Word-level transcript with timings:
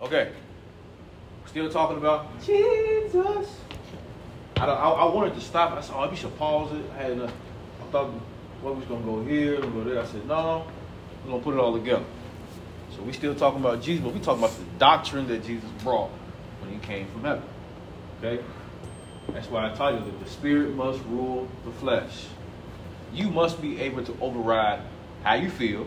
Okay. 0.00 0.30
Still 1.46 1.68
talking 1.70 1.96
about 1.96 2.40
Jesus. 2.44 3.60
I, 4.56 4.66
I, 4.66 4.90
I 4.90 5.14
wanted 5.14 5.34
to 5.34 5.40
stop. 5.40 5.72
I 5.72 5.80
said, 5.80 5.94
oh, 5.96 6.08
we 6.08 6.16
should 6.16 6.36
pause 6.38 6.72
it. 6.72 6.84
I 6.92 7.02
had 7.02 7.12
enough. 7.12 7.32
I 7.80 7.90
thought, 7.90 8.12
well, 8.62 8.74
we 8.74 8.80
was 8.80 8.88
going 8.88 9.00
to 9.00 9.06
go 9.06 9.24
here 9.24 9.60
and 9.60 9.72
go 9.72 9.84
there. 9.84 10.00
I 10.00 10.06
said, 10.06 10.26
no, 10.26 10.66
we're 11.24 11.30
going 11.30 11.40
to 11.40 11.44
put 11.44 11.54
it 11.54 11.60
all 11.60 11.72
together. 11.72 12.04
So 12.94 13.02
we 13.02 13.12
still 13.12 13.34
talking 13.34 13.60
about 13.60 13.82
Jesus, 13.82 14.04
but 14.04 14.14
we 14.14 14.20
talking 14.20 14.42
about 14.42 14.56
the 14.56 14.64
doctrine 14.78 15.26
that 15.28 15.44
Jesus 15.44 15.68
brought 15.82 16.10
when 16.60 16.72
he 16.72 16.78
came 16.78 17.06
from 17.08 17.24
heaven. 17.24 17.42
Okay? 18.18 18.44
That's 19.32 19.48
why 19.48 19.70
I 19.70 19.74
tell 19.74 19.94
you 19.94 20.00
that 20.00 20.24
the 20.24 20.30
spirit 20.30 20.74
must 20.74 21.00
rule 21.04 21.48
the 21.64 21.72
flesh. 21.72 22.26
You 23.12 23.30
must 23.30 23.60
be 23.60 23.80
able 23.80 24.04
to 24.04 24.16
override 24.20 24.80
how 25.22 25.34
you 25.34 25.50
feel, 25.50 25.84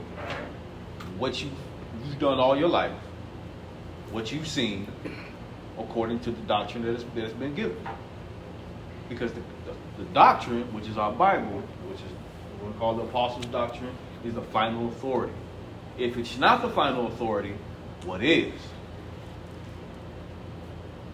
what 1.17 1.41
you, 1.41 1.49
you've 2.05 2.19
done 2.19 2.39
all 2.39 2.57
your 2.57 2.69
life, 2.69 2.91
what 4.11 4.31
you've 4.31 4.47
seen, 4.47 4.87
according 5.77 6.19
to 6.21 6.31
the 6.31 6.41
doctrine 6.41 6.83
that, 6.83 7.01
has 7.15 7.33
been 7.33 7.55
given. 7.55 7.77
Because 9.09 9.31
the, 9.33 9.41
the, 9.65 10.03
the 10.03 10.09
doctrine, 10.13 10.63
which 10.73 10.87
is 10.87 10.97
our 10.97 11.11
Bible, 11.11 11.61
which 11.89 11.99
is 11.99 12.11
what 12.59 12.73
we 12.73 12.79
call 12.79 12.95
the 12.95 13.03
Apostles' 13.03 13.45
Doctrine, 13.47 13.91
is 14.23 14.33
the 14.33 14.41
final 14.41 14.87
authority. 14.89 15.33
If 15.97 16.17
it's 16.17 16.37
not 16.37 16.61
the 16.61 16.69
final 16.69 17.07
authority, 17.07 17.55
what 18.05 18.23
is? 18.23 18.53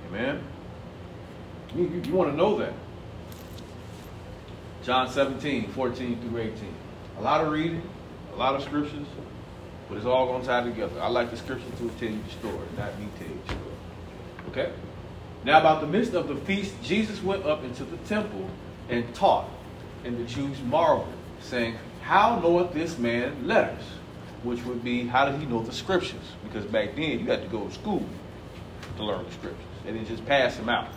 Amen? 0.10 0.44
You, 1.76 1.84
you, 1.84 2.02
you 2.02 2.14
want 2.14 2.32
to 2.32 2.36
know 2.36 2.58
that. 2.60 2.74
John 4.84 5.10
17, 5.10 5.72
14 5.72 6.22
through 6.22 6.40
18. 6.40 6.54
A 7.18 7.22
lot 7.22 7.44
of 7.44 7.52
reading, 7.52 7.82
a 8.34 8.38
lot 8.38 8.56
of 8.56 8.64
scriptures, 8.64 9.06
but 9.88 9.98
it's 9.98 10.06
all 10.06 10.28
going 10.28 10.42
to 10.42 10.48
tie 10.48 10.64
together. 10.64 11.02
I 11.02 11.08
like 11.08 11.32
the 11.32 11.38
scripture 11.38 11.70
to 11.70 11.90
tell 12.00 12.10
you 12.10 12.22
the 12.24 12.32
story, 12.32 12.68
not 12.78 13.00
me 13.00 13.08
tell 13.18 13.28
you 13.28 13.40
the 13.46 13.54
story. 13.54 13.68
Okay? 14.50 14.72
Now, 15.44 15.60
about 15.60 15.82
the 15.82 15.88
midst 15.88 16.14
of 16.14 16.28
the 16.28 16.36
feast, 16.36 16.74
Jesus 16.84 17.22
went 17.24 17.46
up 17.46 17.64
into 17.64 17.84
the 17.86 17.98
temple 17.98 18.50
and 18.90 19.14
taught, 19.16 19.48
and 20.04 20.18
the 20.18 20.24
Jews 20.24 20.60
marveled, 20.62 21.14
saying, 21.40 21.78
How 22.02 22.40
knoweth 22.40 22.74
this 22.74 22.98
man 22.98 23.48
letters? 23.48 23.84
Which 24.44 24.64
would 24.66 24.84
be, 24.84 25.08
how 25.08 25.30
did 25.30 25.40
he 25.40 25.46
know 25.46 25.64
the 25.64 25.72
scriptures? 25.72 26.34
Because 26.44 26.66
back 26.66 26.96
then, 26.96 27.20
you 27.20 27.26
had 27.26 27.42
to 27.42 27.48
go 27.48 27.66
to 27.66 27.74
school 27.74 28.06
to 28.98 29.04
learn 29.04 29.26
the 29.26 29.32
scriptures. 29.32 29.66
They 29.84 29.94
didn't 29.94 30.08
just 30.08 30.26
pass 30.26 30.58
them 30.58 30.70
out, 30.70 30.90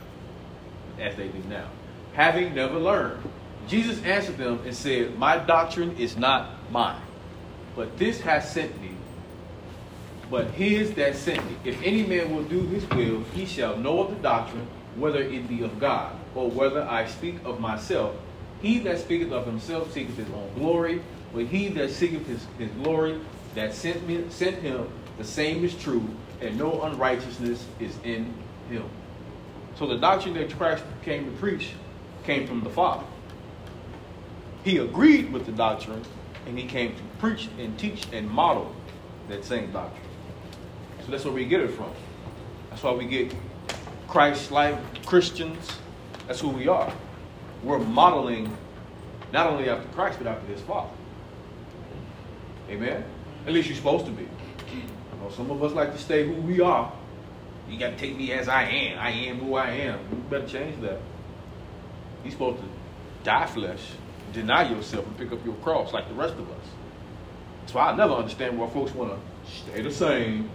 as 0.98 1.16
they 1.16 1.28
do 1.28 1.42
now. 1.48 1.68
Having 2.14 2.54
never 2.54 2.78
learned. 2.78 3.22
Jesus 3.68 4.02
answered 4.02 4.36
them 4.36 4.60
and 4.64 4.74
said, 4.74 5.16
My 5.16 5.38
doctrine 5.38 5.96
is 5.96 6.16
not 6.16 6.70
mine, 6.72 7.00
but 7.76 7.96
this 7.98 8.20
has 8.22 8.50
sent 8.50 8.80
me 8.80 8.89
but 10.30 10.46
his 10.52 10.92
that 10.92 11.16
sent 11.16 11.44
me. 11.44 11.56
If 11.64 11.82
any 11.82 12.04
man 12.04 12.34
will 12.34 12.44
do 12.44 12.60
his 12.60 12.88
will, 12.90 13.24
he 13.34 13.44
shall 13.44 13.76
know 13.76 14.04
of 14.04 14.10
the 14.10 14.22
doctrine, 14.22 14.66
whether 14.94 15.20
it 15.20 15.48
be 15.48 15.62
of 15.62 15.80
God, 15.80 16.16
or 16.34 16.48
whether 16.48 16.82
I 16.82 17.06
speak 17.06 17.36
of 17.44 17.58
myself. 17.58 18.14
He 18.62 18.78
that 18.80 19.00
speaketh 19.00 19.32
of 19.32 19.44
himself 19.44 19.92
seeketh 19.92 20.16
his 20.16 20.28
own 20.28 20.52
glory, 20.54 21.02
but 21.34 21.46
he 21.46 21.68
that 21.70 21.90
seeketh 21.90 22.26
his, 22.26 22.46
his 22.58 22.70
glory 22.82 23.20
that 23.54 23.74
sent 23.74 24.06
me 24.06 24.24
sent 24.30 24.58
him, 24.58 24.88
the 25.18 25.24
same 25.24 25.64
is 25.64 25.74
true, 25.74 26.08
and 26.40 26.56
no 26.56 26.82
unrighteousness 26.82 27.66
is 27.80 27.96
in 28.04 28.32
him. 28.68 28.84
So 29.76 29.86
the 29.86 29.98
doctrine 29.98 30.34
that 30.34 30.56
Christ 30.56 30.84
came 31.02 31.24
to 31.24 31.32
preach 31.38 31.72
came 32.24 32.46
from 32.46 32.62
the 32.62 32.70
Father. 32.70 33.04
He 34.62 34.76
agreed 34.76 35.32
with 35.32 35.46
the 35.46 35.52
doctrine, 35.52 36.02
and 36.46 36.56
he 36.58 36.66
came 36.66 36.94
to 36.94 37.02
preach 37.18 37.48
and 37.58 37.76
teach 37.78 38.06
and 38.12 38.30
model 38.30 38.74
that 39.28 39.44
same 39.44 39.72
doctrine. 39.72 40.09
So 41.04 41.10
that's 41.10 41.24
where 41.24 41.34
we 41.34 41.44
get 41.44 41.60
it 41.60 41.70
from. 41.70 41.90
That's 42.70 42.82
why 42.82 42.92
we 42.92 43.04
get 43.04 43.34
Christ-like 44.08 45.04
Christians. 45.06 45.70
That's 46.26 46.40
who 46.40 46.48
we 46.48 46.68
are. 46.68 46.92
We're 47.62 47.78
modeling 47.78 48.56
not 49.32 49.46
only 49.46 49.68
after 49.68 49.88
Christ, 49.88 50.18
but 50.18 50.26
after 50.26 50.46
his 50.46 50.60
Father. 50.62 50.90
Amen? 52.68 53.04
At 53.46 53.52
least 53.52 53.68
you're 53.68 53.76
supposed 53.76 54.06
to 54.06 54.12
be. 54.12 54.22
You 54.22 54.82
know, 55.22 55.30
some 55.30 55.50
of 55.50 55.62
us 55.62 55.72
like 55.72 55.92
to 55.92 55.98
stay 55.98 56.26
who 56.26 56.34
we 56.34 56.60
are. 56.60 56.92
You 57.68 57.78
got 57.78 57.90
to 57.90 57.96
take 57.96 58.16
me 58.16 58.32
as 58.32 58.48
I 58.48 58.64
am. 58.64 58.98
I 58.98 59.10
am 59.10 59.38
who 59.38 59.54
I 59.54 59.70
am. 59.70 60.00
You 60.10 60.16
better 60.28 60.46
change 60.46 60.80
that. 60.82 61.00
You're 62.24 62.32
supposed 62.32 62.58
to 62.58 62.64
die 63.24 63.46
flesh, 63.46 63.92
deny 64.32 64.68
yourself, 64.68 65.06
and 65.06 65.16
pick 65.16 65.32
up 65.32 65.44
your 65.44 65.54
cross 65.56 65.92
like 65.92 66.08
the 66.08 66.14
rest 66.14 66.34
of 66.34 66.50
us. 66.50 66.66
That's 67.60 67.74
why 67.74 67.90
I 67.90 67.96
never 67.96 68.14
understand 68.14 68.58
why 68.58 68.68
folks 68.68 68.92
want 68.94 69.12
to 69.12 69.50
stay 69.50 69.82
the 69.82 69.90
same 69.90 70.50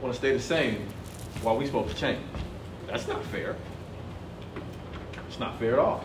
want 0.00 0.14
to 0.14 0.18
stay 0.18 0.32
the 0.32 0.40
same 0.40 0.86
while 1.42 1.56
we 1.56 1.66
supposed 1.66 1.94
to 1.94 2.00
change. 2.00 2.24
That's 2.86 3.06
not 3.06 3.24
fair. 3.26 3.56
It's 5.28 5.38
not 5.38 5.58
fair 5.58 5.74
at 5.74 5.78
all. 5.78 6.04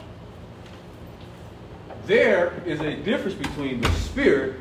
There 2.05 2.61
is 2.65 2.81
a 2.81 2.95
difference 2.97 3.35
between 3.35 3.81
the 3.81 3.91
spirit 3.91 4.57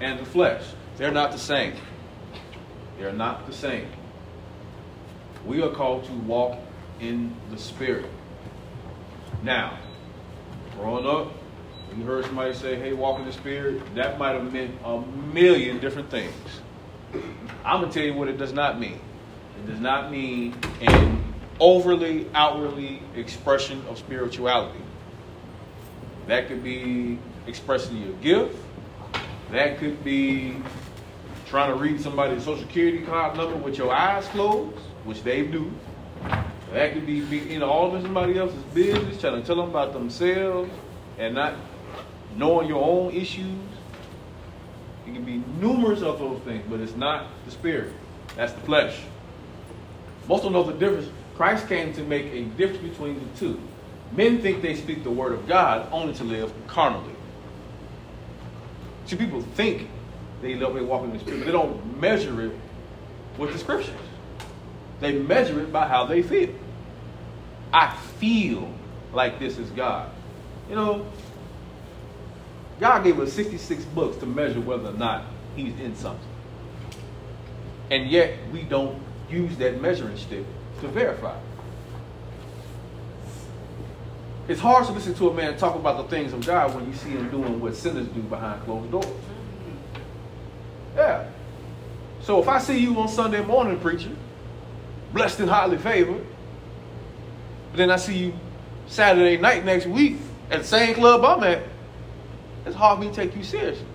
and 0.00 0.18
the 0.20 0.26
flesh. 0.26 0.62
They're 0.96 1.10
not 1.10 1.32
the 1.32 1.38
same. 1.38 1.74
They're 2.98 3.12
not 3.12 3.46
the 3.46 3.52
same. 3.52 3.86
We 5.46 5.62
are 5.62 5.70
called 5.70 6.04
to 6.04 6.12
walk 6.12 6.58
in 7.00 7.34
the 7.50 7.58
spirit. 7.58 8.06
Now, 9.42 9.78
growing 10.78 11.06
up, 11.06 11.32
you 11.96 12.04
heard 12.04 12.24
somebody 12.24 12.54
say, 12.54 12.76
hey, 12.76 12.92
walk 12.92 13.18
in 13.18 13.26
the 13.26 13.32
spirit, 13.32 13.94
that 13.94 14.18
might 14.18 14.32
have 14.32 14.52
meant 14.52 14.74
a 14.84 15.00
million 15.32 15.78
different 15.78 16.10
things. 16.10 16.32
I'm 17.64 17.80
going 17.80 17.92
to 17.92 17.98
tell 17.98 18.06
you 18.06 18.14
what 18.14 18.28
it 18.28 18.38
does 18.38 18.52
not 18.52 18.78
mean. 18.78 19.00
It 19.58 19.66
does 19.66 19.80
not 19.80 20.10
mean 20.10 20.56
an 20.80 21.22
overly, 21.60 22.26
outwardly 22.34 23.02
expression 23.14 23.84
of 23.88 23.98
spirituality. 23.98 24.80
That 26.26 26.48
could 26.48 26.62
be 26.62 27.18
expressing 27.46 27.96
your 27.98 28.12
gift. 28.14 28.56
That 29.50 29.78
could 29.78 30.02
be 30.02 30.56
trying 31.46 31.70
to 31.70 31.76
read 31.76 32.00
somebody's 32.00 32.44
social 32.44 32.62
security 32.62 33.02
card 33.02 33.36
number 33.36 33.56
with 33.56 33.76
your 33.76 33.92
eyes 33.92 34.26
closed, 34.28 34.78
which 35.04 35.22
they 35.22 35.42
do. 35.46 35.70
That 36.72 36.94
could 36.94 37.04
be, 37.04 37.12
you 37.14 37.58
know, 37.58 37.68
all 37.68 37.94
of 37.94 38.00
somebody 38.00 38.38
else's 38.38 38.62
business, 38.74 39.20
trying 39.20 39.40
to 39.40 39.46
tell 39.46 39.56
them 39.56 39.68
about 39.68 39.92
themselves 39.92 40.70
and 41.18 41.34
not 41.34 41.54
knowing 42.36 42.68
your 42.68 42.82
own 42.82 43.12
issues. 43.12 43.58
It 45.12 45.16
can 45.16 45.24
be 45.26 45.42
numerous 45.60 46.00
of 46.00 46.18
those 46.18 46.40
things, 46.40 46.64
but 46.70 46.80
it's 46.80 46.96
not 46.96 47.26
the 47.44 47.50
spirit. 47.50 47.92
That's 48.34 48.54
the 48.54 48.62
flesh. 48.62 48.98
Most 50.26 50.42
don't 50.42 50.54
know 50.54 50.62
the 50.62 50.72
difference. 50.72 51.10
Christ 51.36 51.68
came 51.68 51.92
to 51.92 52.02
make 52.02 52.26
a 52.32 52.44
difference 52.56 52.82
between 52.82 53.20
the 53.20 53.38
two. 53.38 53.60
Men 54.12 54.40
think 54.40 54.62
they 54.62 54.74
speak 54.74 55.04
the 55.04 55.10
word 55.10 55.32
of 55.32 55.46
God 55.46 55.86
only 55.92 56.14
to 56.14 56.24
live 56.24 56.50
carnally. 56.66 57.14
See, 59.04 59.16
people 59.16 59.42
think 59.42 59.90
they 60.40 60.54
love 60.54 60.72
they 60.72 60.80
walk 60.80 61.04
in 61.04 61.12
the 61.12 61.18
spirit, 61.18 61.40
but 61.40 61.46
they 61.46 61.52
don't 61.52 62.00
measure 62.00 62.40
it 62.46 62.52
with 63.36 63.52
the 63.52 63.58
scriptures. 63.58 63.94
They 65.00 65.12
measure 65.12 65.60
it 65.60 65.70
by 65.70 65.88
how 65.88 66.06
they 66.06 66.22
feel. 66.22 66.54
I 67.70 67.94
feel 68.18 68.72
like 69.12 69.38
this 69.38 69.58
is 69.58 69.68
God. 69.70 70.10
You 70.70 70.76
know, 70.76 71.06
God 72.82 73.04
gave 73.04 73.20
us 73.20 73.32
66 73.34 73.84
books 73.84 74.16
to 74.16 74.26
measure 74.26 74.60
whether 74.60 74.88
or 74.88 74.92
not 74.94 75.26
he's 75.54 75.78
in 75.78 75.94
something. 75.94 76.28
And 77.92 78.10
yet 78.10 78.36
we 78.52 78.62
don't 78.62 79.00
use 79.30 79.56
that 79.58 79.80
measuring 79.80 80.16
stick 80.16 80.44
to 80.80 80.88
verify. 80.88 81.38
It's 84.48 84.60
hard 84.60 84.84
to 84.86 84.92
listen 84.92 85.14
to 85.14 85.30
a 85.30 85.32
man 85.32 85.56
talk 85.56 85.76
about 85.76 85.98
the 85.98 86.14
things 86.14 86.32
of 86.32 86.44
God 86.44 86.74
when 86.74 86.84
you 86.88 86.94
see 86.94 87.10
him 87.10 87.30
doing 87.30 87.60
what 87.60 87.76
sinners 87.76 88.08
do 88.08 88.20
behind 88.22 88.64
closed 88.64 88.90
doors. 88.90 89.06
Yeah. 90.96 91.28
So 92.20 92.42
if 92.42 92.48
I 92.48 92.58
see 92.58 92.78
you 92.78 92.98
on 92.98 93.06
Sunday 93.06 93.44
morning 93.44 93.78
preaching, 93.78 94.16
blessed 95.12 95.38
and 95.38 95.48
highly 95.48 95.78
favored, 95.78 96.26
but 97.70 97.76
then 97.76 97.92
I 97.92 97.96
see 97.96 98.18
you 98.18 98.32
Saturday 98.88 99.36
night 99.36 99.64
next 99.64 99.86
week 99.86 100.16
at 100.50 100.62
the 100.62 100.66
same 100.66 100.96
club 100.96 101.24
I'm 101.24 101.44
at, 101.44 101.62
it's 102.66 102.76
hard 102.76 102.98
for 102.98 103.04
me 103.04 103.10
to 103.10 103.14
take 103.14 103.36
you 103.36 103.42
seriously. 103.42 103.86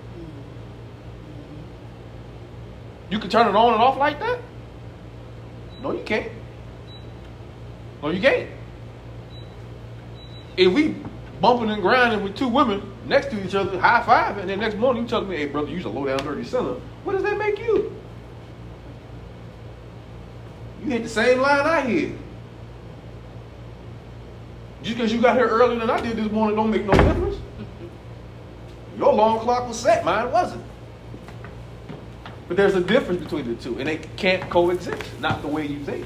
You 3.09 3.19
can 3.19 3.29
turn 3.29 3.47
it 3.47 3.55
on 3.55 3.73
and 3.73 3.81
off 3.81 3.97
like 3.97 4.19
that? 4.19 4.39
No, 5.81 5.91
you 5.91 6.03
can't. 6.03 6.31
No, 8.01 8.09
you 8.09 8.21
can't. 8.21 8.49
If 10.57 10.73
we 10.73 10.95
bumping 11.39 11.69
and 11.69 11.81
grinding 11.81 12.23
with 12.23 12.35
two 12.35 12.47
women 12.47 12.81
next 13.05 13.27
to 13.27 13.45
each 13.45 13.55
other, 13.55 13.79
high 13.79 14.03
five, 14.03 14.37
and 14.37 14.49
then 14.49 14.59
next 14.59 14.75
morning 14.75 15.03
you 15.03 15.09
telling 15.09 15.29
me, 15.29 15.37
hey 15.37 15.45
brother, 15.45 15.69
you're 15.69 15.87
a 15.87 15.89
low 15.89 16.05
down 16.05 16.17
dirty 16.25 16.43
sinner, 16.43 16.75
what 17.03 17.13
does 17.13 17.23
that 17.23 17.37
make 17.37 17.59
you? 17.59 17.93
You 20.83 20.91
hit 20.91 21.03
the 21.03 21.09
same 21.09 21.39
line 21.39 21.65
I 21.65 21.81
hit. 21.81 22.17
Just 24.83 24.97
because 24.97 25.11
you 25.11 25.21
got 25.21 25.35
here 25.35 25.47
earlier 25.47 25.79
than 25.79 25.89
I 25.89 25.99
did 26.01 26.17
this 26.17 26.31
morning 26.31 26.55
don't 26.55 26.69
make 26.71 26.85
no 26.85 26.93
difference. 26.93 27.26
Your 28.97 29.09
alarm 29.09 29.39
clock 29.39 29.67
was 29.67 29.79
set, 29.79 30.03
mine 30.03 30.31
wasn't. 30.31 30.63
But 32.47 32.57
there's 32.57 32.75
a 32.75 32.81
difference 32.81 33.21
between 33.21 33.47
the 33.47 33.55
two, 33.61 33.77
and 33.77 33.87
they 33.87 33.97
can't 34.15 34.49
coexist. 34.49 35.19
Not 35.19 35.41
the 35.41 35.47
way 35.47 35.67
you 35.67 35.83
think. 35.83 36.05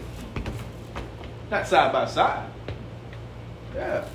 Not 1.50 1.68
side 1.68 1.94
by 1.94 2.06
side. 2.06 2.50
Yeah. 3.76 4.06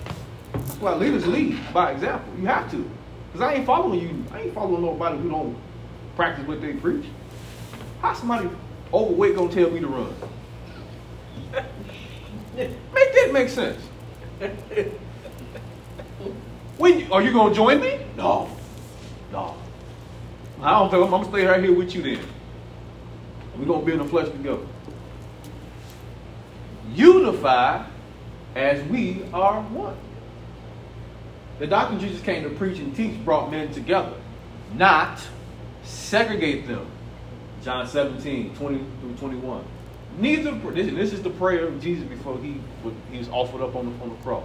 That's 0.52 0.76
why 0.80 0.94
leaders 0.94 1.26
lead 1.26 1.58
by 1.72 1.92
example. 1.92 2.32
You 2.38 2.46
have 2.46 2.70
to. 2.72 2.90
Because 3.32 3.48
I 3.48 3.54
ain't 3.54 3.66
following 3.66 4.00
you. 4.00 4.24
I 4.32 4.42
ain't 4.42 4.54
following 4.54 4.82
nobody 4.82 5.18
who 5.18 5.30
don't 5.30 5.56
practice 6.16 6.46
what 6.46 6.60
they 6.60 6.74
preach. 6.74 7.04
How 8.02 8.12
somebody 8.14 8.48
overweight 8.92 9.36
gonna 9.36 9.52
tell 9.52 9.70
me 9.70 9.80
to 9.80 9.86
run? 9.86 10.14
make 12.54 12.72
that 12.92 13.30
make 13.32 13.48
sense. 13.48 13.82
When 16.78 17.10
are 17.10 17.22
you 17.22 17.32
gonna 17.32 17.54
join 17.54 17.80
me? 17.80 18.00
No. 18.16 18.50
No. 19.36 19.54
I 20.62 20.78
don't 20.78 20.90
think 20.90 21.06
I'm, 21.06 21.12
I'm 21.14 21.20
gonna 21.20 21.28
stay 21.28 21.46
right 21.46 21.62
here 21.62 21.74
with 21.74 21.94
you 21.94 22.02
then. 22.02 22.24
We're 23.58 23.66
gonna 23.66 23.84
be 23.84 23.92
in 23.92 23.98
the 23.98 24.04
flesh 24.06 24.30
together. 24.30 24.66
Unify 26.94 27.84
as 28.54 28.82
we 28.88 29.24
are 29.34 29.60
one. 29.60 29.96
The 31.58 31.66
doctrine 31.66 32.00
Jesus 32.00 32.22
came 32.22 32.44
to 32.44 32.50
preach 32.50 32.78
and 32.78 32.96
teach 32.96 33.22
brought 33.24 33.50
men 33.50 33.70
together, 33.72 34.14
not 34.74 35.20
segregate 35.84 36.66
them. 36.66 36.86
John 37.62 37.86
17, 37.86 38.54
20 38.54 38.84
through 39.00 39.14
21. 39.16 39.64
Neither, 40.18 40.52
this 40.70 41.12
is 41.12 41.22
the 41.22 41.30
prayer 41.30 41.66
of 41.66 41.78
Jesus 41.82 42.08
before 42.08 42.38
he, 42.38 42.58
he 43.12 43.18
was 43.18 43.28
offered 43.28 43.60
up 43.60 43.76
on 43.76 43.84
the, 43.84 44.02
on 44.02 44.10
the 44.10 44.16
cross. 44.16 44.44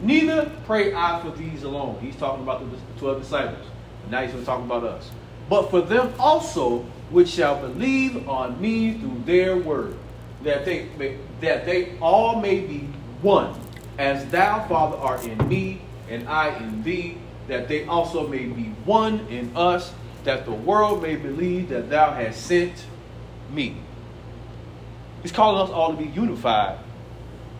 Neither 0.00 0.50
pray 0.64 0.94
I 0.94 1.20
for 1.20 1.30
these 1.36 1.64
alone. 1.64 1.98
He's 2.00 2.16
talking 2.16 2.42
about 2.42 2.60
the 2.60 2.78
12 2.98 3.20
disciples. 3.20 3.66
Now 4.10 4.22
he's 4.22 4.32
going 4.32 4.42
to 4.42 4.46
talk 4.46 4.60
about 4.60 4.84
us. 4.84 5.10
But 5.48 5.70
for 5.70 5.80
them 5.80 6.12
also, 6.18 6.80
which 7.10 7.28
shall 7.28 7.60
believe 7.60 8.28
on 8.28 8.60
me 8.60 8.94
through 8.98 9.22
their 9.26 9.56
word, 9.56 9.96
that 10.42 10.64
they, 10.64 10.88
may, 10.98 11.18
that 11.40 11.66
they 11.66 11.98
all 11.98 12.40
may 12.40 12.60
be 12.60 12.88
one, 13.20 13.54
as 13.98 14.26
thou, 14.30 14.66
Father, 14.66 14.96
art 14.96 15.24
in 15.24 15.48
me, 15.48 15.82
and 16.08 16.28
I 16.28 16.56
in 16.56 16.82
thee, 16.82 17.18
that 17.48 17.68
they 17.68 17.84
also 17.84 18.26
may 18.26 18.44
be 18.44 18.64
one 18.84 19.20
in 19.28 19.54
us, 19.56 19.92
that 20.24 20.44
the 20.44 20.52
world 20.52 21.02
may 21.02 21.16
believe 21.16 21.68
that 21.68 21.90
thou 21.90 22.12
hast 22.12 22.46
sent 22.46 22.86
me. 23.50 23.76
He's 25.22 25.32
calling 25.32 25.60
us 25.60 25.70
all 25.70 25.94
to 25.94 25.96
be 25.96 26.08
unified, 26.08 26.78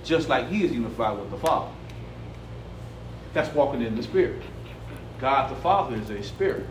just 0.05 0.29
like 0.29 0.49
he 0.49 0.65
is 0.65 0.73
unified 0.73 1.19
with 1.19 1.31
the 1.31 1.39
Father. 1.39 1.71
That's 3.35 3.55
walking 3.55 3.83
in 3.83 3.97
the 3.97 4.03
Spirit. 4.03 4.43
God 5.23 5.53
the 5.53 5.57
Father 5.61 5.95
is 5.95 6.11
a 6.11 6.21
spirit. 6.25 6.67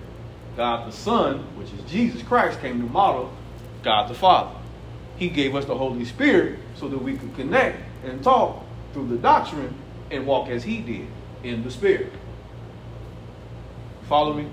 God 0.57 0.85
the 0.85 0.91
Son, 0.91 1.37
which 1.55 1.69
is 1.71 1.89
Jesus 1.89 2.21
Christ, 2.21 2.59
came 2.59 2.81
to 2.81 2.85
model 2.85 3.31
God 3.81 4.09
the 4.09 4.13
Father. 4.13 4.59
He 5.15 5.29
gave 5.29 5.55
us 5.55 5.63
the 5.63 5.77
Holy 5.77 6.03
Spirit 6.03 6.59
so 6.75 6.89
that 6.89 7.01
we 7.01 7.15
could 7.15 7.33
connect 7.35 7.79
and 8.03 8.21
talk 8.21 8.61
through 8.91 9.07
the 9.07 9.15
doctrine 9.15 9.73
and 10.11 10.27
walk 10.27 10.49
as 10.49 10.65
he 10.65 10.81
did 10.81 11.07
in 11.43 11.63
the 11.63 11.71
Spirit. 11.71 12.11
Follow 14.09 14.33
me? 14.33 14.49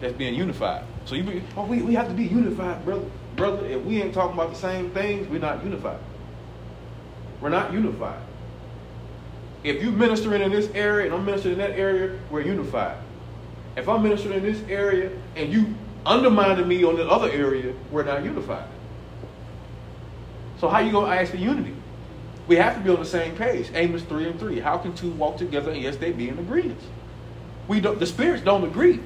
That's 0.00 0.14
being 0.14 0.36
unified. 0.36 0.84
So 1.04 1.16
you 1.16 1.24
be, 1.24 1.42
oh, 1.56 1.64
we, 1.64 1.82
we 1.82 1.94
have 1.94 2.06
to 2.06 2.14
be 2.14 2.26
unified, 2.26 2.84
brother. 2.84 3.06
Brother, 3.34 3.66
if 3.66 3.82
we 3.82 4.00
ain't 4.00 4.14
talking 4.14 4.34
about 4.34 4.50
the 4.50 4.58
same 4.58 4.90
things, 4.90 5.28
we're 5.28 5.40
not 5.40 5.64
unified. 5.64 5.98
We're 7.40 7.48
not 7.48 7.72
unified. 7.72 8.20
If 9.64 9.82
you 9.82 9.90
ministering 9.90 10.42
in 10.42 10.50
this 10.50 10.70
area 10.74 11.06
and 11.06 11.14
I'm 11.14 11.24
ministering 11.24 11.54
in 11.54 11.58
that 11.58 11.72
area, 11.72 12.18
we're 12.30 12.42
unified. 12.42 12.96
If 13.76 13.88
I'm 13.88 14.02
ministering 14.02 14.38
in 14.38 14.42
this 14.42 14.62
area 14.68 15.10
and 15.36 15.52
you 15.52 15.74
undermining 16.06 16.66
me 16.66 16.84
on 16.84 16.96
the 16.96 17.08
other 17.08 17.30
area, 17.30 17.74
we're 17.90 18.04
not 18.04 18.24
unified. 18.24 18.68
So 20.58 20.68
how 20.68 20.80
you 20.80 20.92
gonna 20.92 21.14
ask 21.14 21.30
for 21.30 21.36
unity? 21.36 21.74
We 22.46 22.56
have 22.56 22.76
to 22.76 22.80
be 22.80 22.90
on 22.90 22.98
the 22.98 23.04
same 23.04 23.36
page. 23.36 23.70
Amos 23.74 24.02
3 24.02 24.28
and 24.28 24.40
3. 24.40 24.60
How 24.60 24.78
can 24.78 24.94
two 24.94 25.10
walk 25.10 25.36
together 25.36 25.70
and 25.70 25.82
yes, 25.82 25.96
they 25.96 26.12
be 26.12 26.28
in 26.28 26.38
agreement? 26.38 26.80
We 27.68 27.80
don't, 27.80 27.98
the 27.98 28.06
spirits 28.06 28.42
don't 28.42 28.64
agree. 28.64 29.00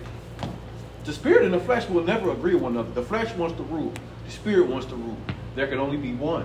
The 1.05 1.13
spirit 1.13 1.45
and 1.45 1.53
the 1.53 1.61
flesh 1.61 1.89
will 1.89 2.05
never 2.05 2.31
agree 2.31 2.55
with 2.55 2.63
one 2.63 2.73
another. 2.73 2.93
The 2.93 3.03
flesh 3.03 3.35
wants 3.35 3.57
to 3.57 3.65
rule. 3.65 3.93
The 4.27 4.31
spirit 4.31 4.69
wants 4.69 4.87
to 4.87 4.95
rule. 4.95 5.17
There 5.57 5.67
can 5.67 5.79
only 5.79 5.97
be 5.97 6.15
one. 6.15 6.45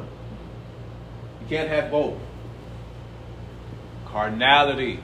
You 1.42 1.48
can't 1.48 1.70
have 1.70 1.92
both. 1.92 2.16
Carnality, 4.18 4.98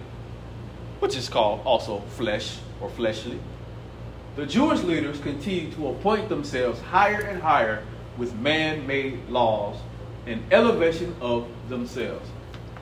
which 1.00 1.15
is 1.15 1.30
called 1.30 1.62
also 1.65 2.00
flesh 2.18 2.57
or 2.81 2.89
fleshly. 2.89 3.39
The 4.36 4.48
Jewish 4.48 4.81
leaders 4.81 5.19
continue 5.19 5.71
to 5.74 5.89
appoint 5.89 6.30
themselves 6.30 6.81
higher 6.81 7.21
and 7.21 7.39
higher 7.39 7.83
with 8.18 8.33
man 8.33 8.88
made 8.88 9.30
laws 9.30 9.77
and 10.25 10.42
elevation 10.51 11.15
of 11.21 11.48
themselves. 11.69 12.27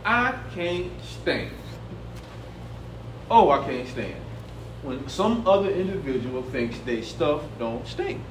I 0.06 0.39
can't 0.56 0.94
stand. 1.04 1.51
Oh, 3.30 3.50
I 3.50 3.66
can't 3.66 3.89
stand 3.89 4.22
when 4.83 5.10
some 5.10 5.45
other 5.45 5.69
individual 5.69 6.44
thinks 6.44 6.80
their 6.80 7.04
stuff 7.04 7.42
don't 7.60 7.86
stink. 7.86 8.22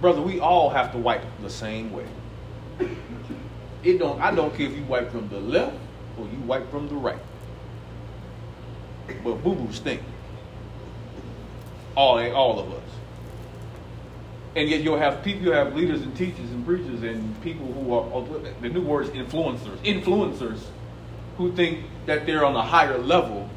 Brother, 0.00 0.22
we 0.22 0.40
all 0.40 0.70
have 0.70 0.92
to 0.92 0.98
wipe 0.98 1.24
the 1.42 1.50
same 1.50 1.92
way. 1.92 2.06
It 3.84 3.98
don't 3.98 4.20
I 4.20 4.34
don't 4.34 4.54
care 4.56 4.66
if 4.66 4.76
you 4.76 4.84
wipe 4.84 5.10
from 5.10 5.28
the 5.28 5.40
left 5.40 5.76
or 6.18 6.26
you 6.26 6.38
wipe 6.46 6.70
from 6.70 6.88
the 6.88 6.94
right. 6.94 7.18
But 9.24 9.42
boo-boo 9.42 9.72
stink. 9.72 10.02
All 11.96 12.18
all 12.32 12.58
of 12.60 12.72
us. 12.72 12.82
And 14.54 14.68
yet 14.68 14.82
you'll 14.82 14.98
have 14.98 15.22
people, 15.24 15.42
you 15.42 15.52
have 15.52 15.74
leaders 15.74 16.02
and 16.02 16.14
teachers 16.14 16.50
and 16.50 16.64
preachers 16.64 17.02
and 17.02 17.42
people 17.42 17.66
who 17.72 17.94
are 17.94 18.04
oh, 18.12 18.44
the 18.60 18.68
new 18.68 18.82
word 18.82 19.06
is 19.06 19.10
influencers, 19.10 19.78
influencers 19.78 20.60
who 21.38 21.52
think 21.52 21.86
that 22.06 22.26
they're 22.26 22.44
on 22.44 22.54
a 22.54 22.62
higher 22.62 22.98
level 22.98 23.48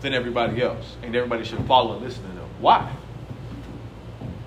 than 0.00 0.14
everybody 0.14 0.62
else, 0.62 0.96
and 1.02 1.14
everybody 1.14 1.44
should 1.44 1.64
follow 1.66 1.94
and 1.96 2.04
listen 2.04 2.22
to 2.22 2.28
them. 2.28 2.48
Why? 2.60 2.90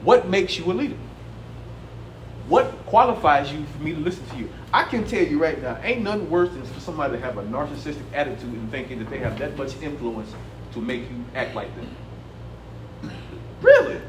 What 0.01 0.27
makes 0.27 0.57
you 0.57 0.71
a 0.71 0.74
leader? 0.74 0.98
What 2.48 2.86
qualifies 2.86 3.51
you 3.51 3.65
for 3.65 3.83
me 3.83 3.94
to 3.94 4.00
listen 4.00 4.25
to 4.30 4.38
you? 4.38 4.50
I 4.74 4.84
can 4.84 5.06
tell 5.06 5.24
you 5.24 5.42
right 5.42 5.62
now, 5.62 5.80
ain't 5.81 6.02
nothing 6.02 6.30
worse 6.30 6.50
than 6.50 6.64
for 6.66 6.80
somebody 6.80 7.14
to 7.14 7.19
have 7.24 7.38
a 7.38 7.44
narcissistic 7.44 8.04
attitude 8.14 8.52
and 8.54 8.69
thinking 8.69 9.00
that 9.00 9.10
they 9.10 9.19
have 9.19 9.40
that 9.40 9.58
much 9.58 9.81
influence 9.81 10.34
to 10.74 10.81
make 10.81 11.02
you 11.02 11.24
act 11.36 11.56
like 11.56 11.74
them. 11.75 13.12
Really? 13.62 14.02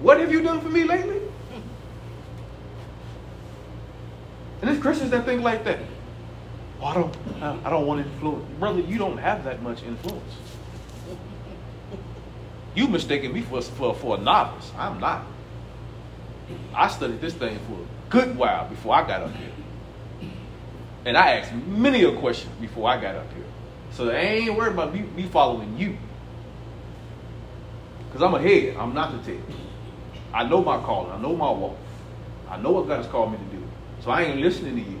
What 0.00 0.20
have 0.20 0.30
you 0.30 0.42
done 0.42 0.60
for 0.60 0.68
me 0.68 0.84
lately? 0.84 1.20
And 4.60 4.70
there's 4.70 4.80
Christians 4.80 5.10
that 5.10 5.24
think 5.24 5.42
like 5.42 5.64
that. 5.64 5.80
Oh, 6.80 6.86
I 6.86 6.94
don't, 6.94 7.16
I 7.66 7.70
don't 7.70 7.86
want 7.86 8.06
influence. 8.06 8.44
Brother, 8.58 8.80
you 8.80 8.98
don't 8.98 9.18
have 9.18 9.44
that 9.44 9.62
much 9.62 9.82
influence. 9.82 10.34
You 12.74 12.86
mistaken 12.86 13.32
me 13.32 13.42
for, 13.42 13.60
for, 13.62 13.94
for 13.94 14.16
a 14.16 14.20
novice. 14.20 14.70
I'm 14.78 15.00
not. 15.00 15.26
I 16.74 16.88
studied 16.88 17.20
this 17.20 17.34
thing 17.34 17.58
for 17.66 17.84
good 18.08 18.36
while 18.36 18.68
before 18.68 18.94
I 18.94 19.06
got 19.06 19.22
up 19.22 19.34
here. 19.34 19.52
And 21.04 21.16
I 21.16 21.36
asked 21.36 21.54
many 21.54 22.04
a 22.04 22.12
question 22.16 22.50
before 22.60 22.88
I 22.88 23.00
got 23.00 23.14
up 23.14 23.32
here. 23.32 23.44
So 23.92 24.10
I 24.10 24.16
ain't 24.16 24.56
worried 24.56 24.72
about 24.72 24.92
me, 24.92 25.00
me 25.00 25.24
following 25.24 25.76
you. 25.78 25.96
Because 28.06 28.22
I'm 28.22 28.34
ahead. 28.34 28.76
I'm 28.76 28.94
not 28.94 29.12
the 29.12 29.32
tail. 29.32 29.42
I 30.32 30.44
know 30.44 30.62
my 30.62 30.78
calling. 30.78 31.12
I 31.12 31.20
know 31.20 31.34
my 31.34 31.50
walk. 31.50 31.76
I 32.48 32.56
know 32.58 32.72
what 32.72 32.88
God 32.88 32.98
has 32.98 33.06
called 33.06 33.32
me 33.32 33.38
to 33.38 33.56
do. 33.56 33.62
So 34.02 34.10
I 34.10 34.22
ain't 34.22 34.40
listening 34.40 34.82
to 34.82 34.90
you. 34.90 35.00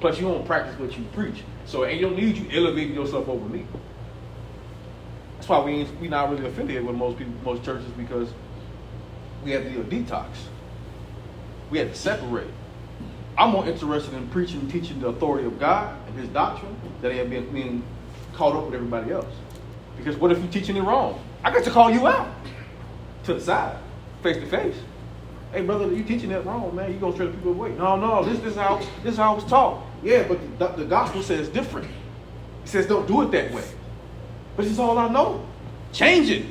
Plus, 0.00 0.20
you 0.20 0.28
don't 0.28 0.46
practice 0.46 0.78
what 0.78 0.96
you 0.96 1.04
preach. 1.12 1.42
So, 1.66 1.84
ain't 1.84 2.00
no 2.00 2.10
need 2.10 2.36
you 2.36 2.48
elevating 2.52 2.94
yourself 2.94 3.28
over 3.28 3.46
me. 3.48 3.66
That's 5.36 5.48
why 5.48 5.60
we 5.60 5.72
ain't, 5.72 6.00
we 6.00 6.08
not 6.08 6.30
really 6.30 6.46
affiliated 6.46 6.86
with 6.86 6.96
most 6.96 7.18
people, 7.18 7.34
most 7.44 7.64
churches, 7.64 7.90
because 7.96 8.28
we 9.44 9.50
have 9.52 9.64
to 9.64 9.70
do 9.70 9.80
a 9.80 9.84
detox. 9.84 10.26
We 11.70 11.78
had 11.78 11.92
to 11.92 11.98
separate. 11.98 12.48
I'm 13.36 13.50
more 13.50 13.66
interested 13.66 14.14
in 14.14 14.26
preaching 14.28 14.60
and 14.60 14.70
teaching 14.70 15.00
the 15.00 15.08
authority 15.08 15.46
of 15.46 15.60
God 15.60 15.96
and 16.06 16.18
His 16.18 16.28
doctrine 16.30 16.74
than 17.00 17.12
I 17.12 17.20
am 17.20 17.30
being, 17.30 17.52
being 17.52 17.84
caught 18.34 18.56
up 18.56 18.64
with 18.64 18.74
everybody 18.74 19.12
else. 19.12 19.32
Because 19.96 20.16
what 20.16 20.32
if 20.32 20.38
you're 20.38 20.50
teaching 20.50 20.76
it 20.76 20.82
wrong? 20.82 21.22
I 21.44 21.50
got 21.52 21.64
to 21.64 21.70
call 21.70 21.90
you 21.90 22.06
out 22.06 22.32
to 23.24 23.34
the 23.34 23.40
side, 23.40 23.76
face 24.22 24.36
to 24.36 24.46
face. 24.46 24.76
Hey, 25.52 25.62
brother, 25.62 25.92
you 25.92 26.04
teaching 26.04 26.30
that 26.30 26.44
wrong, 26.44 26.74
man. 26.74 26.92
You 26.92 26.98
gonna 26.98 27.16
turn 27.16 27.32
people 27.32 27.52
away? 27.52 27.70
No, 27.70 27.96
no. 27.96 28.24
This, 28.24 28.38
this 28.40 28.52
is 28.52 28.56
how 28.56 28.76
this 29.02 29.12
is 29.12 29.16
how 29.16 29.32
I 29.32 29.34
was 29.34 29.44
taught. 29.44 29.82
Yeah, 30.02 30.26
but 30.28 30.58
the, 30.58 30.68
the 30.68 30.84
gospel 30.84 31.22
says 31.22 31.48
different. 31.48 31.88
It 32.64 32.68
says 32.68 32.86
don't 32.86 33.06
do 33.06 33.22
it 33.22 33.30
that 33.30 33.52
way. 33.52 33.64
But 34.56 34.66
is 34.66 34.78
all 34.78 34.98
I 34.98 35.08
know. 35.08 35.46
Change 35.92 36.30
it. 36.30 36.44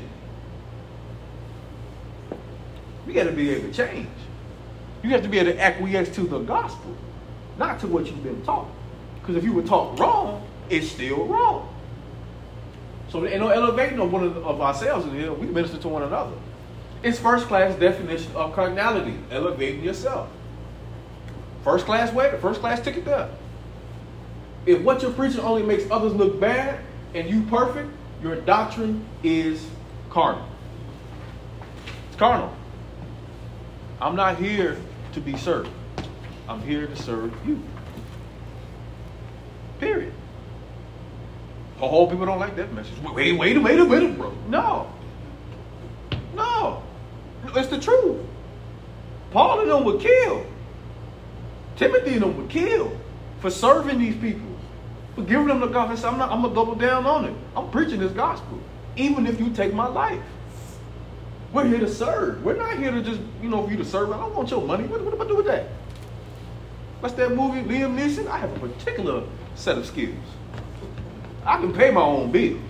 We 3.06 3.14
got 3.14 3.26
to 3.26 3.32
be 3.32 3.50
able 3.52 3.70
to 3.70 3.74
change. 3.74 4.08
You 5.04 5.10
have 5.12 5.22
to 5.24 5.30
be 5.30 5.40
able 5.40 5.52
to 5.52 5.60
acquiesce 5.60 6.14
to 6.16 6.22
the 6.22 6.40
gospel, 6.40 6.96
not 7.58 7.80
to 7.82 7.88
what 7.88 8.08
you've 8.08 8.24
been 8.24 8.42
taught. 8.44 8.68
Because 9.20 9.36
if 9.36 9.44
you 9.44 9.54
were 9.54 9.64
taught 9.64 10.00
wrong, 10.00 10.48
it's 10.70 10.90
still 10.90 11.26
wrong. 11.26 11.74
So 13.10 13.22
there 13.22 13.32
ain't 13.32 13.40
no 13.40 13.50
elevating 13.50 14.00
of 14.00 14.12
one 14.12 14.24
of, 14.24 14.62
ourselves 14.62 15.06
in 15.06 15.14
here. 15.14 15.32
We 15.32 15.48
minister 15.48 15.78
to 15.78 15.88
one 15.88 16.04
another. 16.04 16.36
It's 17.04 17.20
first 17.20 17.48
class 17.48 17.78
definition 17.80 18.36
of 18.36 18.54
carnality, 18.54 19.18
elevating 19.32 19.84
yourself. 19.84 20.30
First 21.64 21.86
class 21.86 22.12
way, 22.14 22.38
first 22.42 22.60
class 22.60 22.82
ticket 22.82 23.06
there. 23.06 23.30
If 24.66 24.82
what 24.82 25.02
you're 25.02 25.12
preaching 25.12 25.42
only 25.42 25.64
makes 25.64 25.90
others 25.92 26.14
look 26.14 26.40
bad 26.40 26.80
and 27.14 27.30
you 27.30 27.44
perfect, 27.44 27.90
your 28.22 28.36
doctrine 28.36 29.06
is 29.24 29.66
carnal. 30.10 30.46
It's 32.08 32.18
carnal. 32.18 32.54
I'm 34.02 34.16
not 34.16 34.38
here 34.38 34.78
to 35.14 35.22
be 35.22 35.36
served. 35.38 35.70
I'm 36.48 36.62
here 36.62 36.88
to 36.88 36.96
serve 36.96 37.34
you. 37.46 37.62
Period. 39.80 40.14
The 41.80 41.88
whole 41.88 42.10
people 42.10 42.26
don't 42.26 42.40
like 42.40 42.56
that 42.56 42.74
message. 42.74 42.98
Wait, 43.00 43.14
wait, 43.14 43.38
wait, 43.38 43.58
wait 43.58 43.80
a 43.80 43.86
minute, 43.86 44.18
bro. 44.18 44.34
No. 44.48 44.92
No. 46.34 46.84
It's 47.56 47.68
the 47.68 47.80
truth. 47.80 48.26
Paul 49.32 49.62
and 49.62 49.70
them 49.70 49.84
were 49.84 50.00
killed. 50.00 50.46
Timothy 51.76 52.14
and 52.14 52.24
them 52.24 52.38
were 52.38 52.48
killed 52.48 52.98
for 53.40 53.52
serving 53.52 54.00
these 54.00 54.16
people, 54.16 54.48
for 55.16 55.22
giving 55.22 55.48
them 55.48 55.60
the 55.60 55.68
gospel. 55.68 56.10
I'm, 56.10 56.18
not, 56.18 56.32
I'm 56.32 56.42
to 56.42 56.50
double 56.50 56.76
down 56.76 57.06
on 57.06 57.26
it. 57.26 57.36
I'm 57.56 57.70
preaching 57.70 58.00
this 58.00 58.12
gospel, 58.14 58.60
even 58.96 59.28
if 59.28 59.40
you 59.40 59.52
take 59.52 59.74
my 59.74 59.88
life. 59.88 60.20
We're 61.58 61.66
here 61.66 61.80
to 61.80 61.90
serve. 61.90 62.44
We're 62.44 62.56
not 62.56 62.78
here 62.78 62.92
to 62.92 63.02
just, 63.02 63.20
you 63.42 63.50
know, 63.50 63.66
for 63.66 63.72
you 63.72 63.78
to 63.78 63.84
serve. 63.84 64.12
I 64.12 64.18
don't 64.18 64.36
want 64.36 64.52
your 64.52 64.62
money. 64.62 64.84
What, 64.84 65.02
what 65.02 65.12
am 65.12 65.22
I 65.24 65.26
do 65.28 65.38
with 65.38 65.48
that? 65.48 65.66
What's 67.00 67.16
that 67.16 67.34
movie, 67.34 67.62
Liam 67.62 67.98
Neeson? 67.98 68.28
I 68.28 68.38
have 68.38 68.56
a 68.56 68.60
particular 68.60 69.24
set 69.56 69.76
of 69.76 69.88
skills. 69.88 70.14
I 71.44 71.58
can 71.58 71.74
pay 71.74 71.90
my 71.90 72.02
own 72.02 72.32
bills. 72.32 72.62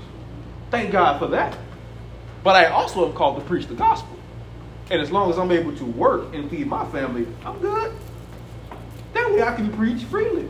Thank 0.72 0.92
God 0.92 1.20
for 1.20 1.28
that. 1.28 1.58
But 2.46 2.56
I 2.56 2.68
also 2.68 3.06
am 3.06 3.14
called 3.14 3.42
to 3.42 3.46
preach 3.46 3.68
the 3.68 3.76
gospel. 3.76 4.18
And 4.90 5.02
as 5.02 5.12
long 5.12 5.30
as 5.30 5.38
I'm 5.38 5.52
able 5.52 5.76
to 5.76 5.84
work 5.84 6.34
and 6.34 6.50
feed 6.50 6.68
my 6.68 6.90
family, 6.90 7.28
I'm 7.44 7.60
good. 7.60 7.94
That 9.16 9.30
way 9.34 9.44
I 9.44 9.54
can 9.54 9.70
preach 9.74 10.06
freely. 10.06 10.48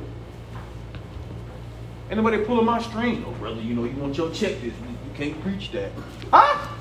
Anybody 2.12 2.44
pulling 2.44 2.68
my 2.68 2.84
strings? 2.84 3.26
Oh, 3.28 3.32
brother, 3.32 3.62
you 3.62 3.74
know, 3.74 3.86
you 3.86 4.00
want 4.00 4.16
your 4.16 4.30
check 4.30 4.62
this 4.62 4.76
You 4.76 5.14
can't 5.16 5.42
preach 5.42 5.72
that. 5.72 5.92
Huh? 6.32 6.76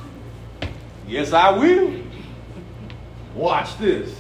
Yes, 1.06 1.32
I 1.32 1.50
will. 1.50 2.02
Watch 3.34 3.78
this. 3.78 4.14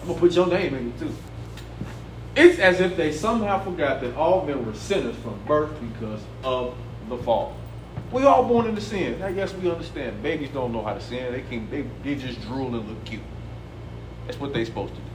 I'm 0.00 0.08
going 0.08 0.18
to 0.18 0.20
put 0.20 0.32
your 0.32 0.46
name 0.46 0.74
in 0.74 0.88
it 0.88 0.98
too. 0.98 1.14
It's 2.36 2.58
as 2.58 2.80
if 2.80 2.96
they 2.96 3.12
somehow 3.12 3.62
forgot 3.62 4.00
that 4.00 4.16
all 4.16 4.44
men 4.44 4.66
were 4.66 4.74
sinners 4.74 5.16
from 5.16 5.38
birth 5.46 5.72
because 5.80 6.20
of 6.42 6.74
the 7.08 7.16
fall. 7.18 7.56
We 8.10 8.24
all 8.24 8.44
born 8.44 8.66
into 8.66 8.80
sin. 8.80 9.18
Guess 9.34 9.54
we 9.54 9.70
understand. 9.70 10.22
Babies 10.22 10.50
don't 10.50 10.72
know 10.72 10.82
how 10.82 10.94
to 10.94 11.00
sin. 11.00 11.32
They 11.32 11.42
can 11.42 11.70
they, 11.70 11.82
they 12.02 12.20
just 12.20 12.40
drool 12.42 12.74
and 12.74 12.88
look 12.88 13.04
cute. 13.04 13.22
That's 14.26 14.40
what 14.40 14.52
they're 14.52 14.64
supposed 14.64 14.94
to 14.94 15.00
do. 15.00 15.06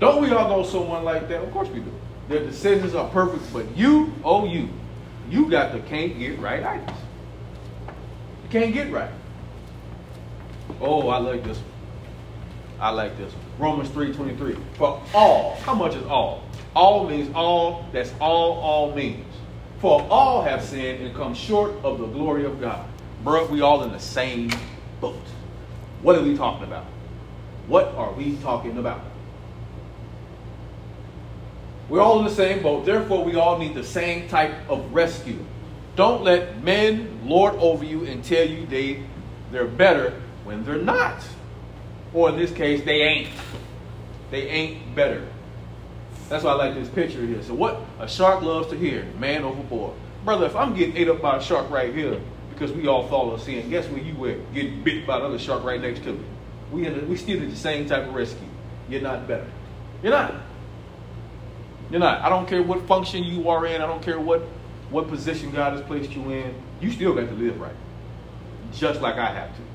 Don't 0.00 0.20
we 0.20 0.30
all 0.32 0.48
know 0.48 0.62
someone 0.68 1.04
like 1.04 1.28
that? 1.28 1.42
Of 1.42 1.52
course 1.52 1.68
we 1.68 1.80
do. 1.80 1.92
Their 2.28 2.44
decisions 2.44 2.94
are 2.94 3.08
perfect, 3.10 3.52
but 3.52 3.76
you, 3.76 4.12
oh 4.24 4.46
you, 4.46 4.68
you 5.30 5.48
got 5.48 5.72
the 5.72 5.80
can't 5.80 6.18
get 6.18 6.38
right 6.38 6.62
itis. 6.62 6.96
You 8.44 8.50
can't 8.50 8.74
get 8.74 8.92
right. 8.92 9.10
Oh, 10.80 11.08
I 11.08 11.18
like 11.18 11.44
this 11.44 11.58
one. 11.58 11.66
I 12.78 12.90
like 12.90 13.16
this 13.16 13.32
one. 13.32 13.42
Romans 13.58 13.88
3.23. 13.90 14.58
For 14.76 15.02
all, 15.14 15.56
how 15.62 15.74
much 15.74 15.94
is 15.94 16.06
all? 16.06 16.42
All 16.74 17.08
means 17.08 17.34
all, 17.34 17.86
that's 17.92 18.12
all 18.20 18.58
all 18.58 18.94
means. 18.94 19.24
For 19.80 20.06
all 20.10 20.42
have 20.42 20.62
sinned 20.62 21.02
and 21.02 21.14
come 21.14 21.34
short 21.34 21.72
of 21.82 21.98
the 21.98 22.06
glory 22.06 22.44
of 22.44 22.60
God. 22.60 22.86
Bro, 23.24 23.46
we 23.46 23.60
all 23.60 23.82
in 23.82 23.92
the 23.92 24.00
same 24.00 24.50
boat. 25.00 25.22
What 26.02 26.16
are 26.16 26.22
we 26.22 26.36
talking 26.36 26.64
about? 26.64 26.84
What 27.66 27.94
are 27.94 28.12
we 28.12 28.36
talking 28.36 28.78
about? 28.78 29.00
We're 31.88 32.00
all 32.00 32.18
in 32.18 32.24
the 32.24 32.34
same 32.34 32.62
boat, 32.62 32.84
therefore 32.84 33.24
we 33.24 33.36
all 33.36 33.58
need 33.58 33.74
the 33.74 33.84
same 33.84 34.28
type 34.28 34.54
of 34.68 34.92
rescue. 34.92 35.38
Don't 35.94 36.24
let 36.24 36.62
men 36.62 37.20
lord 37.24 37.54
over 37.54 37.84
you 37.84 38.04
and 38.04 38.22
tell 38.24 38.46
you 38.46 38.66
they 38.66 39.02
they're 39.52 39.66
better 39.66 40.20
when 40.46 40.64
they're 40.64 40.78
not. 40.78 41.22
Or 42.14 42.30
in 42.30 42.36
this 42.36 42.52
case, 42.52 42.82
they 42.84 43.02
ain't. 43.02 43.28
They 44.30 44.48
ain't 44.48 44.94
better. 44.94 45.26
That's 46.28 46.42
why 46.42 46.52
I 46.52 46.54
like 46.54 46.74
this 46.74 46.88
picture 46.88 47.24
here. 47.24 47.42
So 47.42 47.54
what 47.54 47.80
a 48.00 48.08
shark 48.08 48.42
loves 48.42 48.68
to 48.68 48.76
hear, 48.76 49.04
man 49.18 49.44
overboard. 49.44 49.94
Brother, 50.24 50.46
if 50.46 50.56
I'm 50.56 50.74
getting 50.74 50.96
ate 50.96 51.08
up 51.08 51.20
by 51.20 51.36
a 51.36 51.42
shark 51.42 51.70
right 51.70 51.94
here 51.94 52.20
because 52.52 52.72
we 52.72 52.88
all 52.88 53.06
fall 53.08 53.26
follow 53.26 53.36
sin, 53.36 53.68
guess 53.70 53.86
where 53.88 54.00
you 54.00 54.14
were 54.14 54.36
getting 54.54 54.82
bit 54.82 55.06
by 55.06 55.18
another 55.18 55.38
shark 55.38 55.62
right 55.62 55.80
next 55.80 56.02
to 56.04 56.12
me. 56.12 56.24
We 56.72 56.86
in 56.86 57.08
we 57.08 57.16
still 57.16 57.38
need 57.38 57.52
the 57.52 57.56
same 57.56 57.88
type 57.88 58.08
of 58.08 58.14
rescue. 58.14 58.48
You're 58.88 59.02
not 59.02 59.28
better. 59.28 59.46
You're 60.02 60.12
not. 60.12 60.34
You're 61.90 62.00
not. 62.00 62.22
I 62.22 62.28
don't 62.28 62.48
care 62.48 62.62
what 62.62 62.86
function 62.88 63.22
you 63.22 63.48
are 63.48 63.66
in. 63.66 63.80
I 63.80 63.86
don't 63.86 64.02
care 64.02 64.18
what 64.18 64.42
what 64.90 65.06
position 65.08 65.52
God 65.52 65.74
has 65.74 65.82
placed 65.82 66.12
you 66.12 66.30
in. 66.30 66.54
You 66.80 66.90
still 66.90 67.14
got 67.14 67.28
to 67.28 67.34
live 67.34 67.60
right, 67.60 67.76
just 68.72 69.00
like 69.00 69.16
I 69.16 69.32
have 69.32 69.54
to 69.54 69.65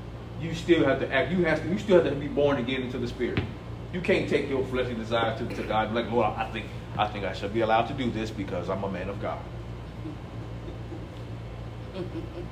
you 0.42 0.54
still 0.54 0.84
have 0.84 0.98
to 1.00 1.12
act. 1.12 1.30
You 1.30 1.44
have 1.44 1.62
to. 1.62 1.68
You 1.68 1.78
still 1.78 2.02
have 2.02 2.12
to 2.12 2.18
be 2.18 2.26
born 2.28 2.58
again 2.58 2.82
into 2.82 2.98
the 2.98 3.06
Spirit. 3.06 3.40
You 3.92 4.00
can't 4.00 4.28
take 4.28 4.48
your 4.48 4.64
fleshly 4.66 4.94
desire 4.94 5.38
to, 5.38 5.46
to 5.54 5.62
God 5.62 5.94
like, 5.94 6.10
Lord, 6.10 6.34
I 6.36 6.50
think 6.50 6.66
I 6.98 7.06
think 7.06 7.24
I 7.24 7.32
should 7.32 7.54
be 7.54 7.60
allowed 7.60 7.86
to 7.88 7.94
do 7.94 8.10
this 8.10 8.30
because 8.30 8.68
I'm 8.68 8.82
a 8.82 8.90
man 8.90 9.08
of 9.08 9.20
God. 9.22 9.40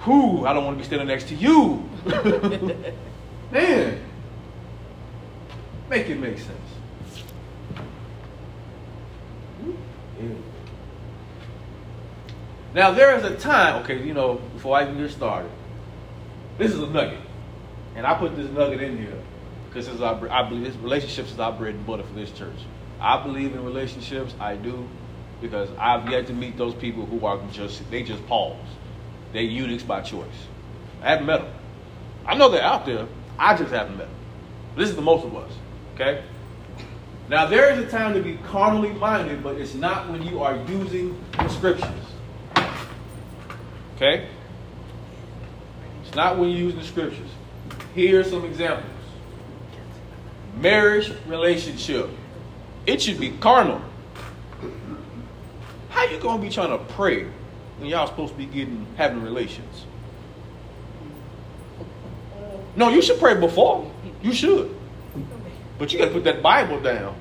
Who? 0.00 0.46
I 0.46 0.52
don't 0.52 0.64
want 0.64 0.76
to 0.76 0.82
be 0.82 0.86
standing 0.86 1.08
next 1.08 1.28
to 1.28 1.34
you. 1.34 1.88
Man, 3.50 3.98
make 5.88 6.08
it 6.08 6.18
make 6.18 6.38
sense. 6.38 6.58
Yeah. 10.20 10.28
Now 12.74 12.92
there 12.92 13.16
is 13.16 13.24
a 13.24 13.34
time, 13.36 13.82
okay, 13.82 14.00
you 14.02 14.14
know, 14.14 14.34
before 14.54 14.76
I 14.76 14.84
even 14.84 14.98
get 14.98 15.10
started, 15.10 15.50
this 16.58 16.72
is 16.72 16.78
a 16.78 16.86
nugget. 16.86 17.18
And 18.00 18.06
I 18.06 18.14
put 18.14 18.34
this 18.34 18.50
nugget 18.50 18.80
in 18.80 18.96
here 18.96 19.12
because 19.68 20.00
I 20.00 20.48
believe 20.48 20.64
this 20.64 20.76
relationships 20.76 21.32
is 21.32 21.38
our 21.38 21.52
bread 21.52 21.74
and 21.74 21.86
butter 21.86 22.02
for 22.02 22.14
this 22.14 22.30
church. 22.32 22.56
I 22.98 23.22
believe 23.22 23.54
in 23.54 23.62
relationships. 23.62 24.34
I 24.40 24.56
do 24.56 24.88
because 25.42 25.68
I've 25.78 26.08
yet 26.08 26.26
to 26.28 26.32
meet 26.32 26.56
those 26.56 26.74
people 26.74 27.04
who 27.04 27.26
are 27.26 27.38
just 27.52 27.90
they 27.90 28.02
just 28.02 28.26
pause. 28.26 28.56
They 29.34 29.42
eunuchs 29.42 29.82
by 29.82 30.00
choice. 30.00 30.24
I 31.02 31.10
haven't 31.10 31.26
met 31.26 31.42
them. 31.42 31.52
I 32.24 32.36
know 32.36 32.48
they're 32.48 32.62
out 32.62 32.86
there. 32.86 33.06
I 33.38 33.54
just 33.54 33.70
haven't 33.70 33.98
met 33.98 34.06
them. 34.06 34.16
This 34.76 34.88
is 34.88 34.96
the 34.96 35.02
most 35.02 35.26
of 35.26 35.36
us. 35.36 35.52
Okay. 35.96 36.24
Now 37.28 37.44
there 37.44 37.70
is 37.70 37.80
a 37.80 37.90
time 37.90 38.14
to 38.14 38.22
be 38.22 38.38
carnally 38.46 38.92
minded, 38.94 39.42
but 39.42 39.56
it's 39.56 39.74
not 39.74 40.08
when 40.08 40.22
you 40.22 40.42
are 40.42 40.56
using 40.70 41.22
the 41.36 41.48
scriptures. 41.48 41.90
Okay. 43.96 44.26
It's 46.02 46.14
not 46.14 46.38
when 46.38 46.48
you 46.48 46.56
use 46.56 46.74
the 46.74 46.82
scriptures. 46.82 47.28
Here 47.94 48.20
are 48.20 48.24
some 48.24 48.44
examples. 48.44 48.86
Marriage 50.56 51.12
relationship. 51.26 52.08
It 52.86 53.02
should 53.02 53.18
be 53.18 53.30
carnal. 53.30 53.80
How 55.90 56.04
you 56.04 56.18
gonna 56.18 56.40
be 56.40 56.50
trying 56.50 56.70
to 56.70 56.78
pray 56.94 57.26
when 57.78 57.88
y'all 57.88 58.06
supposed 58.06 58.32
to 58.32 58.38
be 58.38 58.46
getting 58.46 58.86
having 58.96 59.22
relations? 59.22 59.86
No, 62.76 62.88
you 62.88 63.02
should 63.02 63.18
pray 63.18 63.38
before. 63.38 63.90
You 64.22 64.32
should. 64.32 64.74
But 65.78 65.92
you 65.92 65.98
gotta 65.98 66.12
put 66.12 66.24
that 66.24 66.42
Bible 66.42 66.80
down 66.80 67.14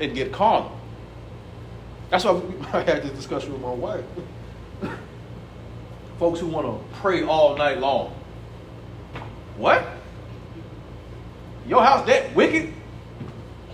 and 0.00 0.14
get 0.14 0.32
carnal. 0.32 0.78
That's 2.10 2.24
why 2.24 2.40
I 2.72 2.80
had 2.82 3.02
this 3.02 3.12
discussion 3.12 3.52
with 3.52 3.62
my 3.62 3.72
wife. 3.72 4.04
Folks 6.18 6.40
who 6.40 6.46
want 6.46 6.66
to 6.66 6.98
pray 6.98 7.24
all 7.24 7.56
night 7.56 7.78
long. 7.78 8.14
What? 9.56 9.84
Your 11.66 11.82
house 11.82 12.06
that 12.06 12.34
wicked? 12.34 12.72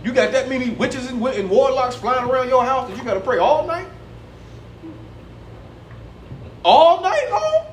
You 0.02 0.12
got 0.12 0.32
that 0.32 0.48
many 0.48 0.70
witches 0.70 1.10
and, 1.10 1.22
and 1.22 1.50
warlocks 1.50 1.96
flying 1.96 2.28
around 2.28 2.48
your 2.48 2.64
house 2.64 2.88
that 2.88 2.96
you 2.96 3.04
got 3.04 3.14
to 3.14 3.20
pray 3.20 3.38
all 3.38 3.66
night? 3.66 3.86
All 6.64 7.02
night 7.02 7.28
long? 7.30 7.66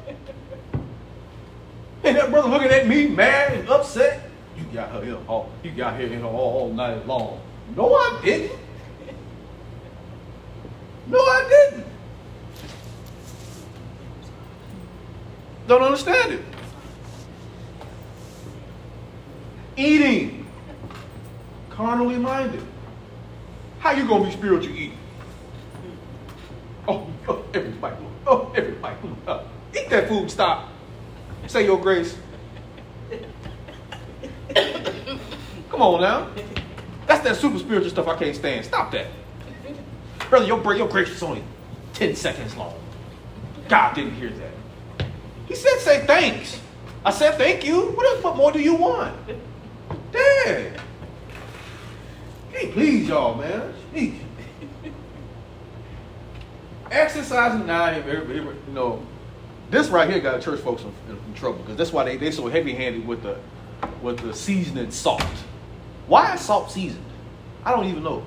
And 2.03 2.15
that 2.15 2.31
brother 2.31 2.49
looking 2.49 2.69
at 2.69 2.87
me 2.87 3.07
mad 3.07 3.53
and 3.53 3.69
upset. 3.69 4.29
You 4.57 4.63
got 4.73 4.91
her 4.91 5.03
here 5.03 5.17
all, 5.27 5.51
you 5.63 5.71
got 5.71 5.99
here 5.99 6.23
all, 6.23 6.35
all 6.35 6.73
night 6.73 7.05
long. 7.05 7.41
No, 7.75 7.93
I 7.93 8.19
didn't. 8.23 8.59
No, 11.07 11.19
I 11.19 11.47
didn't. 11.49 11.85
Don't 15.67 15.83
understand 15.83 16.33
it. 16.33 16.41
Eating. 19.77 20.45
Carnally 21.69 22.17
minded. 22.17 22.63
How 23.79 23.91
you 23.91 24.07
gonna 24.07 24.25
be 24.25 24.31
spiritual 24.31 24.75
eating? 24.75 24.97
Oh, 26.87 27.07
oh 27.27 27.45
every 27.53 27.71
bite, 27.71 27.93
oh, 28.25 28.51
every 28.55 28.73
bite. 28.73 28.97
Uh, 29.27 29.43
eat 29.75 29.89
that 29.89 30.07
food 30.07 30.31
stop. 30.31 30.69
Say 31.45 31.65
your 31.65 31.79
grace. 31.79 32.17
Come 35.69 35.81
on 35.81 36.01
now. 36.01 36.29
That's 37.05 37.23
that 37.23 37.35
super 37.35 37.59
spiritual 37.59 37.91
stuff 37.91 38.07
I 38.07 38.17
can't 38.17 38.35
stand. 38.35 38.65
Stop 38.65 38.91
that. 38.91 39.07
Brother, 40.29 40.45
your, 40.45 40.75
your 40.75 40.87
grace 40.87 41.09
is 41.09 41.21
only 41.21 41.43
10 41.93 42.15
seconds 42.15 42.55
long. 42.57 42.73
God 43.69 43.93
didn't 43.95 44.15
hear 44.15 44.29
that. 44.29 45.07
He 45.47 45.55
said, 45.55 45.79
say 45.79 46.05
thanks. 46.05 46.59
I 47.05 47.11
said, 47.11 47.37
thank 47.37 47.63
you. 47.63 47.91
What, 47.91 48.23
what 48.23 48.35
more 48.35 48.51
do 48.51 48.59
you 48.59 48.75
want? 48.75 49.15
Dang. 50.11 50.73
Hey, 52.51 52.71
please, 52.71 53.07
y'all, 53.07 53.35
man. 53.35 53.73
Jeez. 53.93 54.19
Exercising 56.89 57.65
now, 57.65 57.95
you 57.95 58.55
know, 58.69 59.05
this 59.69 59.89
right 59.89 60.09
here 60.09 60.21
got 60.21 60.41
church 60.41 60.61
folks 60.61 60.83
in, 60.83 60.93
in, 61.09 61.17
in 61.17 61.33
trouble 61.33 61.59
because 61.59 61.75
that's 61.75 61.91
why 61.91 62.05
they 62.05 62.15
they 62.15 62.31
so 62.31 62.47
heavy 62.47 62.73
handed 62.73 63.05
with 63.05 63.23
the 63.23 63.37
with 64.01 64.19
the 64.19 64.33
seasoning 64.33 64.91
salt. 64.91 65.21
Why 66.07 66.35
is 66.35 66.41
salt 66.41 66.71
seasoned? 66.71 67.03
I 67.65 67.71
don't 67.71 67.85
even 67.85 68.03
know. 68.03 68.25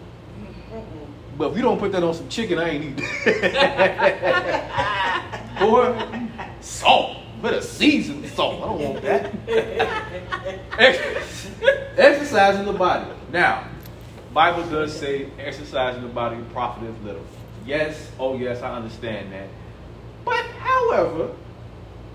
But 1.38 1.52
if 1.52 1.56
you 1.56 1.62
don't 1.62 1.78
put 1.78 1.92
that 1.92 2.02
on 2.02 2.12
some 2.12 2.28
chicken, 2.28 2.58
I 2.58 2.68
ain't 2.68 2.84
eating. 2.84 2.96
Boy, 5.58 6.28
salt. 6.60 7.16
Better 7.42 7.62
seasoned 7.62 8.26
salt. 8.28 8.62
I 8.62 8.66
don't 8.66 8.80
want 8.80 9.02
that. 9.02 9.32
Exercising 11.96 12.66
the 12.66 12.72
body. 12.72 13.10
Now, 13.32 13.68
Bible 14.32 14.68
does 14.68 14.98
say 14.98 15.30
exercising 15.38 16.02
the 16.02 16.08
body 16.08 16.38
profiteth 16.52 17.02
little. 17.02 17.24
Yes, 17.66 18.10
oh 18.18 18.36
yes, 18.36 18.62
I 18.62 18.76
understand 18.76 19.32
that. 19.32 19.48
But 20.24 20.44
however, 20.44 21.34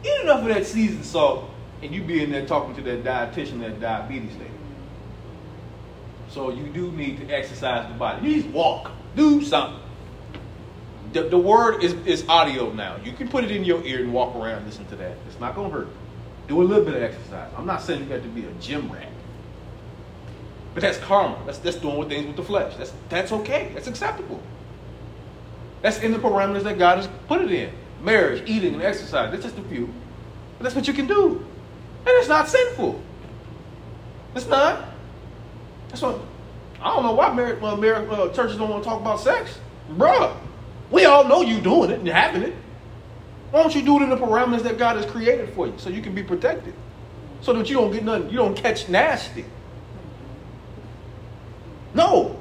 eat 0.04 0.22
enough 0.22 0.42
of 0.42 0.48
that 0.48 0.66
seasoned 0.66 1.06
salt 1.06 1.50
and 1.82 1.94
you 1.94 2.02
be 2.02 2.24
in 2.24 2.32
there 2.32 2.46
talking 2.46 2.76
to 2.76 2.82
that 2.82 3.04
dietitian, 3.04 3.60
that 3.62 3.80
diabetes 3.80 4.36
lady. 4.38 4.52
So 6.30 6.50
you 6.52 6.68
do 6.68 6.92
need 6.92 7.20
to 7.20 7.34
exercise 7.34 7.88
the 7.88 7.98
body. 7.98 8.28
You 8.28 8.44
to 8.44 8.50
walk. 8.50 8.92
Do 9.16 9.42
something. 9.44 9.82
The, 11.16 11.24
the 11.24 11.38
word 11.38 11.82
is, 11.82 11.94
is 12.06 12.28
audio 12.28 12.74
now. 12.74 12.98
You 13.02 13.14
can 13.14 13.30
put 13.30 13.46
it 13.46 13.52
in 13.52 13.64
your 13.64 13.82
ear 13.86 14.04
and 14.04 14.12
walk 14.12 14.36
around 14.36 14.58
and 14.58 14.66
listen 14.66 14.86
to 14.88 14.98
that. 14.98 15.16
It's 15.28 15.40
not 15.40 15.56
going 15.56 15.72
to 15.72 15.78
hurt. 15.78 15.88
Do 16.50 16.62
a 16.62 16.66
little 16.66 16.84
bit 16.84 16.94
of 16.94 17.02
exercise. 17.04 17.50
I'm 17.58 17.66
not 17.66 17.82
saying 17.82 18.04
you 18.04 18.10
got 18.10 18.22
to 18.22 18.28
be 18.28 18.44
a 18.44 18.52
gym 18.60 18.92
rat. 18.92 19.08
But 20.74 20.82
that's 20.82 20.98
karma. 20.98 21.42
That's, 21.46 21.58
that's 21.60 21.78
doing 21.78 22.10
things 22.10 22.28
with 22.28 22.36
the 22.36 22.44
flesh. 22.44 22.76
That's, 22.76 22.92
that's 23.08 23.32
okay. 23.32 23.72
That's 23.74 23.88
acceptable. 23.88 24.44
That's 25.82 26.00
in 26.00 26.12
the 26.12 26.20
parameters 26.20 26.64
that 26.64 26.78
God 26.78 26.98
has 26.98 27.08
put 27.30 27.40
it 27.40 27.50
in. 27.50 27.72
Marriage, 28.02 28.44
eating, 28.46 28.74
and 28.74 28.84
exercise. 28.84 29.32
That's 29.32 29.44
just 29.44 29.58
a 29.58 29.64
few. 29.64 29.86
But 30.58 30.64
that's 30.64 30.76
what 30.76 30.86
you 30.86 30.94
can 30.94 31.08
do. 31.08 31.38
And 32.00 32.10
it's 32.10 32.28
not 32.28 32.50
sinful. 32.50 33.02
It's 34.36 34.48
not. 34.48 34.84
That's 35.88 36.02
what 36.02 36.20
I 36.82 36.94
don't 36.94 37.04
know 37.04 37.14
why 37.14 37.34
married, 37.34 37.64
uh, 37.64 37.78
married 37.78 38.10
uh, 38.10 38.34
churches 38.34 38.58
don't 38.58 38.70
want 38.70 38.84
to 38.84 38.90
talk 38.90 39.00
about 39.00 39.22
sex. 39.22 39.60
Bruh, 39.94 40.36
we 40.92 41.06
all 41.06 41.24
know 41.26 41.42
you 41.42 41.60
doing 41.60 41.92
it 41.92 42.00
and 42.00 42.08
having 42.08 42.44
it. 42.44 42.54
Why 43.52 43.62
don't 43.62 43.74
you 43.74 43.82
do 43.82 43.98
it 44.00 44.04
in 44.04 44.10
the 44.10 44.18
parameters 44.18 44.64
that 44.64 44.78
God 44.78 44.98
has 44.98 45.06
created 45.06 45.54
for 45.54 45.68
you 45.68 45.74
so 45.78 45.90
you 45.90 46.02
can 46.02 46.14
be 46.14 46.24
protected? 46.24 46.74
So 47.42 47.54
that 47.54 47.70
you 47.70 47.76
don't 47.76 47.92
get 47.92 48.04
nothing, 48.04 48.30
you 48.30 48.38
don't 48.38 48.56
catch 48.56 48.90
nasty. 48.90 49.46
No. 51.94 52.40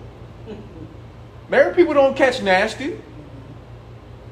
Married 1.49 1.77
people 1.77 1.95
don't 1.95 2.17
catch 2.17 2.43
nasty. 2.43 3.01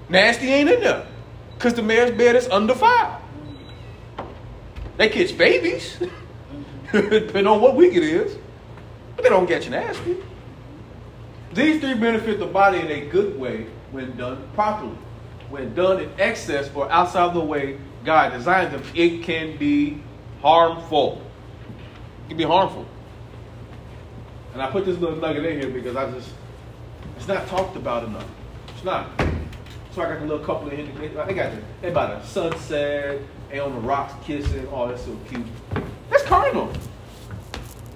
Nasty 0.08 0.48
ain't 0.48 0.70
in 0.70 0.80
there. 0.80 1.06
Because 1.54 1.74
the 1.74 1.82
marriage 1.82 2.16
bed 2.18 2.36
is 2.36 2.48
undefiled. 2.48 3.22
They 4.96 5.08
catch 5.08 5.36
babies, 5.38 5.98
depending 6.92 7.46
on 7.46 7.60
what 7.60 7.76
week 7.76 7.94
it 7.94 8.02
is, 8.02 8.36
but 9.16 9.22
they 9.22 9.28
don't 9.28 9.46
catch 9.46 9.68
nasty. 9.70 10.16
These 11.54 11.80
three 11.80 11.94
benefit 11.94 12.38
the 12.38 12.46
body 12.46 12.80
in 12.80 12.90
a 12.90 13.06
good 13.06 13.38
way 13.38 13.66
when 13.92 14.16
done 14.16 14.48
properly. 14.54 14.96
When 15.50 15.74
done 15.74 16.00
in 16.00 16.10
excess 16.18 16.70
or 16.74 16.90
outside 16.90 17.24
of 17.24 17.34
the 17.34 17.40
way 17.40 17.78
God 18.04 18.32
designed 18.32 18.72
them, 18.72 18.82
it 18.94 19.22
can 19.22 19.56
be 19.58 20.02
harmful. 20.40 21.22
It 22.24 22.28
can 22.28 22.36
be 22.38 22.44
harmful. 22.44 22.86
And 24.54 24.60
I 24.62 24.70
put 24.70 24.84
this 24.84 24.98
little 24.98 25.16
nugget 25.16 25.44
in 25.44 25.60
here 25.60 25.70
because 25.70 25.94
I 25.94 26.10
just, 26.10 26.30
it's 27.16 27.28
not 27.28 27.46
talked 27.46 27.76
about 27.76 28.04
enough. 28.04 28.26
It's 28.74 28.84
not. 28.84 29.08
So 29.94 30.02
I 30.02 30.08
got 30.08 30.20
the 30.20 30.26
little 30.26 30.44
couple 30.44 30.68
of 30.68 30.72
indicators. 30.72 31.26
They 31.26 31.34
got 31.34 31.52
the, 31.52 31.62
they 31.82 31.88
about 31.88 32.22
a 32.22 32.26
sunset, 32.26 33.20
and 33.50 33.60
on 33.60 33.74
the 33.74 33.80
rocks 33.80 34.14
kissing. 34.24 34.66
Oh, 34.72 34.88
that's 34.88 35.04
so 35.04 35.14
cute. 35.28 35.46
That's 36.08 36.22
carnal. 36.24 36.72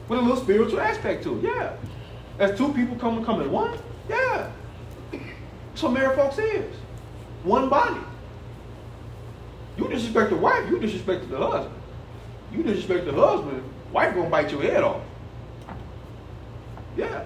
With 0.08 0.18
a 0.18 0.22
little 0.22 0.36
spiritual 0.36 0.80
aspect 0.80 1.24
to 1.24 1.38
it. 1.38 1.44
Yeah. 1.44 1.76
As 2.38 2.56
two 2.56 2.72
people 2.74 2.96
come 2.96 3.40
in 3.40 3.50
one. 3.50 3.78
Yeah. 4.10 4.50
What 5.80 5.92
married 5.92 6.16
folks 6.16 6.38
is. 6.38 6.74
One 7.44 7.68
body. 7.68 8.00
You 9.76 9.88
disrespect 9.88 10.30
the 10.30 10.36
wife, 10.36 10.68
you 10.70 10.78
disrespect 10.78 11.28
the 11.28 11.36
husband. 11.36 11.74
You 12.52 12.62
disrespect 12.62 13.04
the 13.04 13.12
husband, 13.12 13.62
wife 13.92 14.14
gonna 14.14 14.30
bite 14.30 14.50
your 14.50 14.62
head 14.62 14.82
off. 14.82 15.02
Yeah. 16.96 17.24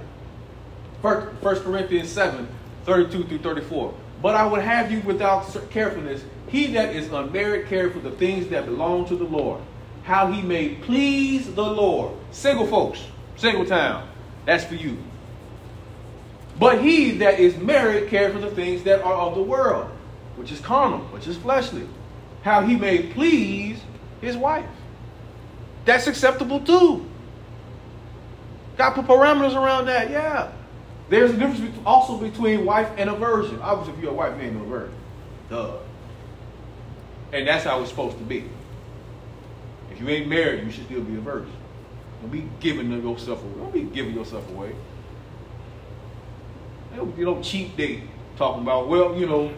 First 1.00 1.62
Corinthians 1.62 2.08
7, 2.10 2.48
32 2.84 3.24
through 3.24 3.38
34. 3.38 3.94
But 4.20 4.34
I 4.34 4.44
would 4.46 4.62
have 4.62 4.90
you 4.90 5.00
without 5.00 5.46
carefulness. 5.70 6.22
He 6.48 6.66
that 6.74 6.94
is 6.94 7.10
unmarried 7.10 7.68
care 7.68 7.90
for 7.90 8.00
the 8.00 8.10
things 8.10 8.48
that 8.48 8.66
belong 8.66 9.06
to 9.06 9.16
the 9.16 9.24
Lord. 9.24 9.62
How 10.02 10.30
he 10.30 10.42
may 10.42 10.74
please 10.74 11.54
the 11.54 11.64
Lord. 11.64 12.14
Single 12.32 12.66
folks, 12.66 13.02
single 13.36 13.64
town. 13.64 14.08
That's 14.44 14.64
for 14.64 14.74
you. 14.74 14.98
But 16.60 16.82
he 16.82 17.12
that 17.12 17.40
is 17.40 17.56
married 17.56 18.10
cares 18.10 18.34
for 18.34 18.38
the 18.38 18.50
things 18.50 18.82
that 18.82 19.00
are 19.00 19.14
of 19.14 19.34
the 19.34 19.42
world, 19.42 19.90
which 20.36 20.52
is 20.52 20.60
carnal, 20.60 20.98
which 21.06 21.26
is 21.26 21.38
fleshly. 21.38 21.88
How 22.42 22.60
he 22.60 22.76
may 22.76 23.02
please 23.14 23.80
his 24.20 24.36
wife. 24.36 24.68
That's 25.86 26.06
acceptable 26.06 26.60
too. 26.60 27.06
Got 28.76 28.94
put 28.94 29.06
parameters 29.06 29.56
around 29.56 29.86
that, 29.86 30.10
yeah. 30.10 30.52
There's 31.08 31.30
a 31.30 31.36
difference 31.38 31.74
also 31.86 32.18
between 32.18 32.66
wife 32.66 32.90
and 32.98 33.08
a 33.08 33.14
virgin. 33.14 33.58
Obviously, 33.62 33.94
if 33.94 34.00
you're 34.02 34.12
a 34.12 34.14
wife, 34.14 34.36
you 34.36 34.48
ain't 34.48 34.56
no 34.56 34.64
virgin. 34.64 34.94
Duh. 35.48 35.78
And 37.32 37.48
that's 37.48 37.64
how 37.64 37.80
it's 37.80 37.88
supposed 37.88 38.18
to 38.18 38.24
be. 38.24 38.44
If 39.90 39.98
you 39.98 40.08
ain't 40.10 40.28
married, 40.28 40.64
you 40.64 40.70
should 40.70 40.84
still 40.84 41.00
be 41.00 41.16
a 41.16 41.20
virgin. 41.20 41.52
Don't 42.20 42.30
be 42.30 42.48
giving 42.60 42.92
yourself 42.92 43.42
away. 43.42 43.54
Don't 43.56 43.72
be 43.72 43.82
giving 43.82 44.14
yourself 44.14 44.46
away. 44.50 44.74
You 46.94 47.24
don't 47.24 47.42
cheap 47.42 47.76
date 47.76 48.02
talking 48.36 48.62
about, 48.62 48.88
well, 48.88 49.14
you 49.16 49.26
know, 49.26 49.52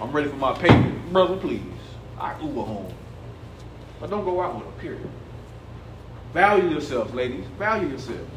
I'm 0.00 0.12
ready 0.12 0.28
for 0.28 0.36
my 0.36 0.52
payment. 0.52 1.12
Brother, 1.12 1.36
please. 1.36 1.60
I 2.18 2.40
Uber 2.40 2.62
home. 2.62 2.92
But 4.00 4.10
don't 4.10 4.24
go 4.24 4.40
out 4.40 4.56
with 4.56 4.66
a 4.66 4.80
period. 4.80 5.08
Value 6.32 6.70
yourselves, 6.70 7.12
ladies. 7.14 7.44
Value 7.58 7.88
yourselves. 7.88 8.30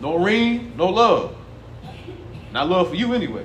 No 0.00 0.16
ring, 0.16 0.76
no 0.76 0.86
love. 0.86 1.36
Not 2.52 2.68
love 2.68 2.90
for 2.90 2.94
you 2.94 3.12
anyway. 3.14 3.44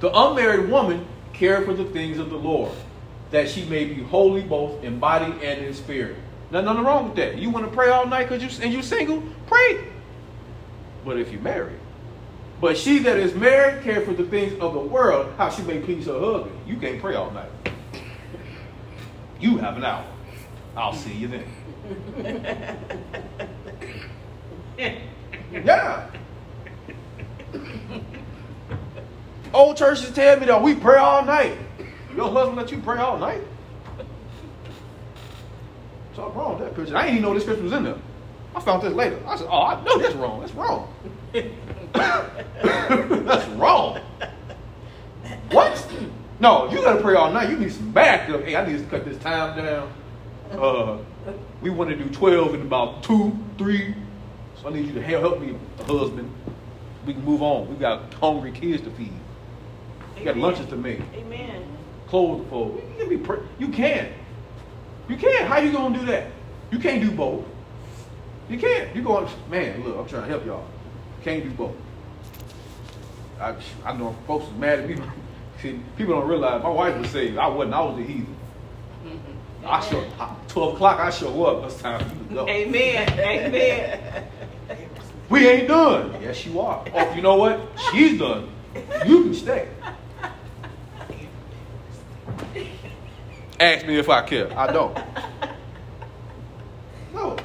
The 0.00 0.10
unmarried 0.16 0.70
woman 0.70 1.06
care 1.32 1.64
for 1.64 1.74
the 1.74 1.84
things 1.86 2.18
of 2.18 2.30
the 2.30 2.36
Lord, 2.36 2.72
that 3.30 3.48
she 3.48 3.64
may 3.64 3.84
be 3.84 4.02
holy 4.02 4.42
both 4.42 4.82
in 4.84 4.98
body 4.98 5.32
and 5.42 5.64
in 5.64 5.74
spirit. 5.74 6.16
Nothing, 6.50 6.66
nothing 6.66 6.84
wrong 6.84 7.04
with 7.06 7.16
that. 7.16 7.38
You 7.38 7.50
want 7.50 7.66
to 7.66 7.72
pray 7.72 7.90
all 7.90 8.06
night 8.06 8.28
because 8.28 8.42
you 8.42 8.64
and 8.64 8.72
you 8.72 8.82
single, 8.82 9.22
pray. 9.46 9.84
But 11.04 11.18
if 11.18 11.32
you're 11.32 11.40
married, 11.40 11.79
but 12.60 12.76
she 12.76 12.98
that 13.00 13.16
is 13.16 13.34
married 13.34 13.82
care 13.82 14.02
for 14.02 14.12
the 14.12 14.24
things 14.24 14.52
of 14.60 14.74
the 14.74 14.80
world, 14.80 15.32
how 15.38 15.48
she 15.48 15.62
may 15.62 15.80
please 15.80 16.06
her 16.06 16.18
husband. 16.18 16.56
You 16.66 16.76
can't 16.76 17.00
pray 17.00 17.14
all 17.14 17.30
night. 17.30 17.50
You 19.40 19.56
have 19.58 19.76
an 19.76 19.84
hour. 19.84 20.04
I'll 20.76 20.92
see 20.92 21.12
you 21.14 21.28
then. 21.28 21.44
yeah. 25.52 26.10
Old 29.52 29.76
churches 29.76 30.10
tell 30.12 30.38
me 30.38 30.46
that 30.46 30.62
we 30.62 30.74
pray 30.74 30.98
all 30.98 31.24
night. 31.24 31.56
Your 32.14 32.30
husband 32.30 32.56
let 32.56 32.70
you 32.70 32.78
pray 32.78 32.98
all 32.98 33.18
night? 33.18 33.40
What's 36.14 36.36
wrong 36.36 36.58
with 36.58 36.68
that 36.68 36.76
picture? 36.76 36.96
I 36.96 37.02
didn't 37.02 37.18
even 37.18 37.28
know 37.28 37.34
this 37.34 37.44
picture 37.44 37.62
was 37.62 37.72
in 37.72 37.84
there. 37.84 37.96
I 38.54 38.60
found 38.60 38.82
this 38.82 38.92
later. 38.92 39.18
I 39.26 39.36
said, 39.36 39.46
oh, 39.50 39.62
I 39.62 39.82
know 39.82 39.98
that's 39.98 40.14
wrong. 40.14 40.40
That's 40.40 40.52
wrong. 40.54 40.92
that's 41.92 43.48
wrong. 43.50 44.00
What? 45.50 45.86
No, 46.40 46.70
you 46.70 46.80
gotta 46.82 47.00
pray 47.02 47.14
all 47.14 47.32
night. 47.32 47.50
You 47.50 47.58
need 47.58 47.72
some 47.72 47.90
backup. 47.90 48.44
Hey, 48.44 48.56
I 48.56 48.66
need 48.66 48.78
to 48.78 48.84
cut 48.84 49.04
this 49.04 49.18
time 49.18 49.56
down. 49.56 49.92
Uh, 50.52 50.98
we 51.60 51.70
want 51.70 51.90
to 51.90 51.96
do 51.96 52.08
12 52.08 52.54
in 52.54 52.62
about 52.62 53.02
two, 53.02 53.36
three. 53.58 53.94
So 54.60 54.68
I 54.68 54.72
need 54.72 54.86
you 54.86 54.94
to 54.94 55.02
help 55.02 55.40
me, 55.40 55.54
husband. 55.86 56.32
We 57.06 57.14
can 57.14 57.24
move 57.24 57.42
on. 57.42 57.68
We 57.68 57.76
got 57.76 58.12
hungry 58.14 58.52
kids 58.52 58.82
to 58.84 58.90
feed. 58.90 59.12
We 60.16 60.24
got 60.24 60.36
lunches 60.36 60.66
to 60.66 60.76
make. 60.76 61.00
Amen. 61.14 61.66
clothes 62.08 62.44
to 62.44 62.50
fold. 62.50 62.82
You 62.92 62.98
can 62.98 63.08
be 63.08 63.18
pre- 63.18 63.40
you 63.58 63.68
can. 63.68 64.12
You 65.08 65.16
can. 65.16 65.46
How 65.46 65.58
you 65.58 65.72
gonna 65.72 65.98
do 65.98 66.06
that? 66.06 66.28
You 66.70 66.78
can't 66.78 67.02
do 67.02 67.10
both. 67.10 67.44
You 68.48 68.58
can't. 68.58 68.94
You 68.94 69.02
going, 69.02 69.28
man, 69.48 69.82
look, 69.84 69.96
I'm 69.96 70.06
trying 70.06 70.22
to 70.22 70.28
help 70.28 70.44
y'all. 70.44 70.66
Can't 71.22 71.44
do 71.44 71.50
both. 71.50 71.74
I, 73.40 73.54
I 73.84 73.96
know 73.96 74.16
folks 74.26 74.46
is 74.46 74.54
mad 74.54 74.80
at 74.80 74.88
me. 74.88 74.96
See, 75.62 75.78
people 75.96 76.14
don't 76.14 76.28
realize 76.28 76.62
my 76.62 76.70
wife 76.70 76.96
was 76.98 77.10
saved. 77.10 77.36
I 77.36 77.46
wasn't. 77.46 77.74
I 77.74 77.80
was 77.80 77.98
a 77.98 78.02
heathen. 78.02 78.36
Mm-hmm. 79.04 79.66
I 79.66 79.80
show 79.80 80.04
12 80.48 80.74
o'clock. 80.74 81.00
I 81.00 81.10
show 81.10 81.44
up. 81.44 81.64
It's 81.64 81.80
time 81.80 82.00
for 82.08 82.16
you 82.16 82.28
to 82.28 82.34
go. 82.34 82.48
Amen. 82.48 83.08
Amen. 83.18 84.26
We 85.28 85.46
ain't 85.46 85.68
done. 85.68 86.20
Yes, 86.20 86.44
you 86.44 86.60
are. 86.60 86.84
Oh, 86.92 87.14
you 87.14 87.22
know 87.22 87.36
what? 87.36 87.60
She's 87.90 88.18
done. 88.18 88.48
You 89.06 89.24
can 89.24 89.34
stay. 89.34 89.68
Ask 93.60 93.86
me 93.86 93.98
if 93.98 94.08
I 94.08 94.22
care. 94.22 94.58
I 94.58 94.72
don't. 94.72 94.98
No. 97.14 97.36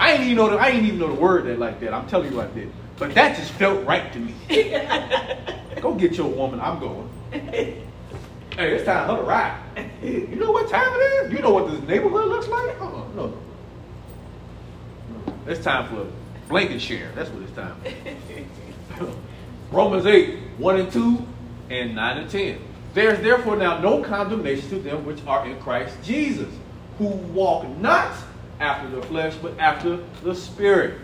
I 0.00 0.12
ain't 0.12 0.22
even 0.22 0.36
know 0.36 0.48
the, 0.48 0.56
I 0.56 0.68
ain't 0.68 0.86
even 0.86 0.98
know 0.98 1.14
the 1.14 1.20
word 1.20 1.44
that 1.44 1.58
like 1.58 1.78
that. 1.80 1.92
I'm 1.92 2.08
telling 2.08 2.32
you 2.32 2.40
I 2.40 2.46
did. 2.46 2.72
But 2.96 3.14
that 3.14 3.36
just 3.36 3.52
felt 3.52 3.86
right 3.86 4.10
to 4.14 4.18
me. 4.18 4.34
Go 5.80 5.94
get 5.94 6.14
your 6.14 6.28
woman. 6.28 6.58
I'm 6.58 6.80
going. 6.80 7.08
Hey, 7.30 7.82
it's 8.56 8.84
time 8.86 9.06
for 9.06 9.16
her 9.16 9.20
to 9.20 9.28
ride. 9.28 9.60
You 10.02 10.36
know 10.36 10.52
what 10.52 10.70
time 10.70 10.88
it 10.90 11.26
is? 11.26 11.32
You 11.32 11.40
know 11.40 11.50
what 11.50 11.70
this 11.70 11.80
neighborhood 11.82 12.28
looks 12.28 12.48
like? 12.48 12.80
Uh-uh. 12.80 13.08
No, 13.14 13.38
no. 15.10 15.34
It's 15.46 15.62
time 15.62 15.86
for 15.88 16.06
blanket 16.48 16.80
share. 16.80 17.12
That's 17.14 17.28
what 17.28 17.42
it's 17.42 17.52
time 17.52 17.76
for. 18.96 19.14
Romans 19.70 20.06
8, 20.06 20.38
1 20.56 20.80
and 20.80 20.90
2, 20.90 21.26
and 21.68 21.94
9 21.94 22.18
and 22.18 22.30
10. 22.30 22.60
There 22.94 23.14
is 23.14 23.20
therefore 23.20 23.56
now 23.56 23.78
no 23.78 24.02
condemnation 24.02 24.70
to 24.70 24.78
them 24.78 25.04
which 25.04 25.20
are 25.26 25.46
in 25.46 25.60
Christ 25.60 25.94
Jesus, 26.02 26.52
who 26.96 27.06
walk 27.06 27.68
not 27.76 28.12
after 28.60 28.88
the 28.88 29.02
flesh, 29.02 29.34
but 29.42 29.58
after 29.58 29.98
the 30.22 30.34
Spirit. 30.34 30.98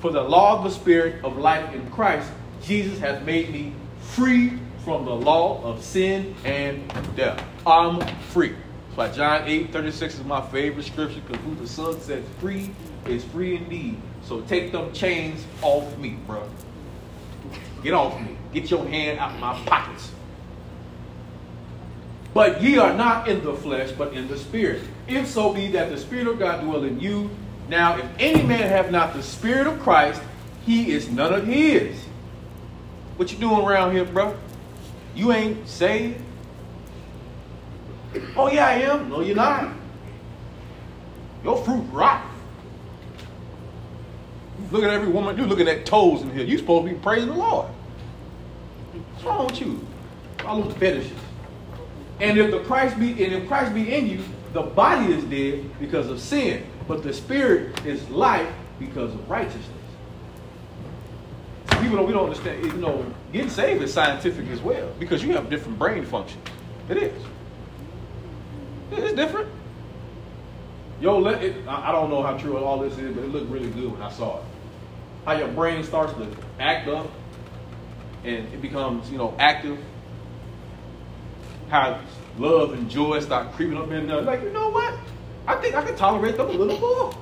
For 0.00 0.10
the 0.10 0.22
law 0.22 0.56
of 0.56 0.64
the 0.64 0.70
Spirit 0.70 1.24
of 1.24 1.36
life 1.36 1.74
in 1.74 1.90
Christ, 1.90 2.30
Jesus 2.62 2.98
has 3.00 3.24
made 3.24 3.50
me 3.50 3.72
free 4.00 4.58
from 4.84 5.04
the 5.04 5.14
law 5.14 5.62
of 5.62 5.82
sin 5.82 6.34
and 6.44 6.90
death. 7.16 7.42
I'm 7.66 8.00
free. 8.30 8.54
That's 8.96 8.96
why 8.96 9.08
John 9.10 9.48
8 9.48 9.72
36 9.72 10.14
is 10.14 10.24
my 10.24 10.40
favorite 10.48 10.84
scripture 10.84 11.20
because 11.26 11.42
who 11.44 11.54
the 11.56 11.66
Son 11.66 12.00
sets 12.00 12.26
free 12.38 12.70
is 13.06 13.24
free 13.24 13.56
indeed. 13.56 14.00
So 14.22 14.40
take 14.42 14.72
them 14.72 14.92
chains 14.92 15.44
off 15.62 15.96
me, 15.98 16.16
bro. 16.26 16.48
Get 17.82 17.94
off 17.94 18.20
me. 18.20 18.36
Get 18.52 18.70
your 18.70 18.86
hand 18.86 19.18
out 19.18 19.34
of 19.34 19.40
my 19.40 19.54
pockets. 19.64 20.12
But 22.32 22.62
ye 22.62 22.78
are 22.78 22.94
not 22.94 23.28
in 23.28 23.42
the 23.44 23.54
flesh, 23.54 23.90
but 23.92 24.12
in 24.12 24.28
the 24.28 24.38
spirit. 24.38 24.82
If 25.08 25.26
so 25.26 25.52
be 25.52 25.68
that 25.72 25.90
the 25.90 25.98
spirit 25.98 26.26
of 26.28 26.38
God 26.38 26.62
dwell 26.62 26.84
in 26.84 27.00
you. 27.00 27.30
Now, 27.68 27.98
if 27.98 28.06
any 28.18 28.42
man 28.42 28.68
have 28.68 28.90
not 28.90 29.14
the 29.14 29.22
spirit 29.22 29.66
of 29.66 29.80
Christ, 29.80 30.22
he 30.64 30.92
is 30.92 31.08
none 31.08 31.32
of 31.32 31.46
his. 31.46 31.96
What 33.16 33.32
you 33.32 33.38
doing 33.38 33.64
around 33.64 33.92
here, 33.92 34.04
bro? 34.04 34.36
You 35.14 35.32
ain't 35.32 35.68
saved? 35.68 36.20
Oh 38.36 38.50
yeah, 38.50 38.66
I 38.66 38.72
am. 38.72 39.08
No, 39.08 39.20
you're 39.20 39.36
not. 39.36 39.74
Your 41.44 41.62
fruit 41.64 41.84
rotten. 41.92 42.28
Look 44.70 44.84
at 44.84 44.90
every 44.90 45.08
woman. 45.08 45.36
You 45.36 45.46
looking 45.46 45.68
at 45.68 45.86
toes 45.86 46.22
in 46.22 46.30
here. 46.32 46.44
You 46.44 46.58
supposed 46.58 46.86
to 46.86 46.94
be 46.94 47.00
praising 47.00 47.30
the 47.30 47.36
Lord. 47.36 47.66
What's 48.92 49.24
wrong 49.24 49.46
with 49.46 49.60
you? 49.60 49.86
All 50.44 50.62
those 50.62 50.76
fetishes. 50.76 51.12
And 52.20 52.38
if 52.38 52.50
the 52.50 52.60
Christ 52.60 52.98
be 52.98 53.24
and 53.24 53.32
if 53.32 53.48
Christ 53.48 53.74
be 53.74 53.94
in 53.94 54.06
you, 54.08 54.22
the 54.52 54.62
body 54.62 55.12
is 55.12 55.24
dead 55.24 55.64
because 55.78 56.08
of 56.08 56.20
sin, 56.20 56.66
but 56.86 57.02
the 57.02 57.12
spirit 57.12 57.84
is 57.86 58.08
life 58.10 58.52
because 58.78 59.14
of 59.14 59.28
righteousness. 59.28 59.66
People 61.80 61.96
don't 61.96 62.06
we 62.06 62.12
don't 62.12 62.24
understand. 62.24 62.64
You 62.64 62.72
know, 62.74 63.06
getting 63.32 63.48
saved 63.48 63.82
is 63.82 63.92
scientific 63.92 64.46
as 64.48 64.60
well 64.60 64.92
because 64.98 65.22
you 65.22 65.32
have 65.32 65.48
different 65.48 65.78
brain 65.78 66.04
functions. 66.04 66.44
It 66.88 66.98
is. 66.98 67.22
It's 68.92 69.14
different. 69.14 69.48
Yo, 71.00 71.18
let 71.18 71.42
it, 71.42 71.66
I 71.66 71.92
don't 71.92 72.10
know 72.10 72.22
how 72.22 72.36
true 72.36 72.58
all 72.58 72.80
this 72.80 72.98
is, 72.98 73.14
but 73.14 73.24
it 73.24 73.28
looked 73.28 73.50
really 73.50 73.70
good 73.70 73.92
when 73.92 74.02
I 74.02 74.10
saw 74.10 74.38
it. 74.38 74.44
How 75.24 75.32
your 75.32 75.48
brain 75.48 75.82
starts 75.82 76.12
to 76.14 76.28
act 76.58 76.88
up 76.88 77.10
and 78.24 78.52
it 78.52 78.60
becomes, 78.60 79.10
you 79.10 79.16
know, 79.16 79.34
active 79.38 79.78
how 81.70 82.00
love 82.36 82.72
and 82.72 82.90
joy 82.90 83.20
start 83.20 83.52
creeping 83.52 83.78
up 83.78 83.90
in 83.90 84.06
there. 84.06 84.20
Like, 84.20 84.42
you 84.42 84.50
know 84.50 84.70
what? 84.70 84.94
I 85.46 85.54
think 85.56 85.74
I 85.74 85.82
can 85.82 85.96
tolerate 85.96 86.36
them 86.36 86.48
a 86.48 86.52
little 86.52 86.78
more 86.78 87.14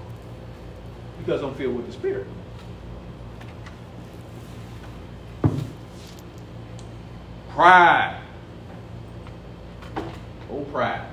because 1.19 1.43
I'm 1.43 1.55
filled 1.55 1.77
with 1.77 1.87
the 1.87 1.93
Spirit. 1.93 2.27
Pride. 7.51 8.21
Oh, 10.51 10.65
pride. 10.73 11.07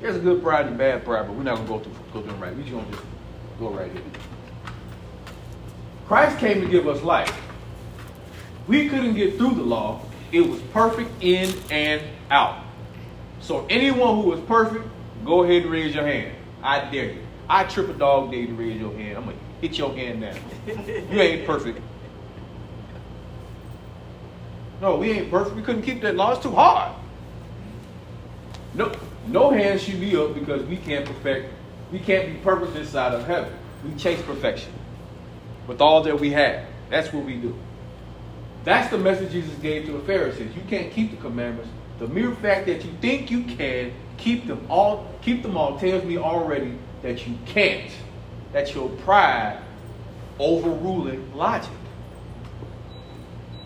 There's 0.00 0.16
a 0.16 0.20
good 0.20 0.42
pride 0.42 0.66
and 0.66 0.78
bad 0.78 1.04
pride, 1.04 1.26
but 1.26 1.34
we're 1.34 1.42
not 1.42 1.56
going 1.56 1.66
to 1.66 1.72
go 1.72 1.78
through, 1.80 1.92
go 2.12 2.20
through 2.22 2.32
them 2.32 2.40
right. 2.40 2.54
We're 2.54 2.62
just 2.62 2.72
going 2.72 2.84
to 2.84 2.92
just 2.92 3.04
go 3.58 3.70
right 3.70 3.90
here. 3.90 4.02
Christ 6.06 6.38
came 6.38 6.60
to 6.60 6.68
give 6.68 6.86
us 6.86 7.02
life. 7.02 7.34
We 8.68 8.88
couldn't 8.88 9.14
get 9.14 9.36
through 9.36 9.54
the 9.54 9.62
law 9.62 10.02
it 10.32 10.40
was 10.40 10.60
perfect 10.72 11.10
in 11.22 11.54
and 11.70 12.02
out. 12.30 12.64
So 13.40 13.66
anyone 13.70 14.22
who 14.22 14.30
was 14.30 14.40
perfect, 14.40 14.86
go 15.24 15.44
ahead 15.44 15.62
and 15.62 15.70
raise 15.70 15.94
your 15.94 16.06
hand. 16.06 16.34
I 16.62 16.90
dare 16.90 17.12
you. 17.12 17.22
I 17.48 17.64
trip 17.64 17.88
a 17.88 17.94
dog 17.94 18.30
day 18.30 18.46
to 18.46 18.52
raise 18.52 18.80
your 18.80 18.92
hand. 18.92 19.16
I'm 19.16 19.24
gonna 19.24 19.36
hit 19.60 19.78
your 19.78 19.94
hand 19.94 20.20
now. 20.20 20.34
you 20.66 21.20
ain't 21.20 21.46
perfect. 21.46 21.80
No, 24.80 24.96
we 24.96 25.10
ain't 25.10 25.30
perfect. 25.30 25.56
We 25.56 25.62
couldn't 25.62 25.82
keep 25.82 26.02
that 26.02 26.14
law. 26.14 26.32
It's 26.32 26.42
too 26.42 26.52
hard. 26.52 26.94
No, 28.74 28.92
no 29.26 29.50
hands 29.50 29.82
should 29.82 30.00
be 30.00 30.16
up 30.16 30.34
because 30.34 30.62
we 30.64 30.76
can't 30.76 31.04
perfect. 31.06 31.52
We 31.90 31.98
can't 31.98 32.28
be 32.28 32.38
perfect 32.40 32.74
this 32.74 32.90
side 32.90 33.14
of 33.14 33.26
heaven. 33.26 33.52
We 33.84 33.94
chase 33.94 34.20
perfection 34.22 34.72
with 35.66 35.80
all 35.80 36.02
that 36.02 36.18
we 36.20 36.30
have. 36.30 36.66
That's 36.90 37.12
what 37.12 37.24
we 37.24 37.36
do. 37.36 37.58
That's 38.64 38.90
the 38.90 38.98
message 38.98 39.32
Jesus 39.32 39.54
gave 39.56 39.86
to 39.86 39.92
the 39.92 40.00
Pharisees. 40.00 40.54
You 40.54 40.62
can't 40.68 40.92
keep 40.92 41.10
the 41.10 41.16
commandments. 41.16 41.70
The 41.98 42.08
mere 42.08 42.32
fact 42.36 42.66
that 42.66 42.84
you 42.84 42.92
think 43.00 43.30
you 43.30 43.44
can 43.44 43.92
keep 44.18 44.46
them 44.46 44.66
all, 44.68 45.08
keep 45.22 45.42
them 45.42 45.56
all 45.56 45.78
tells 45.78 46.04
me 46.04 46.18
already 46.18 46.78
that 47.02 47.26
you 47.26 47.36
can't. 47.46 47.90
That's 48.52 48.74
your 48.74 48.88
pride 48.88 49.58
overruling 50.38 51.34
logic. 51.34 51.70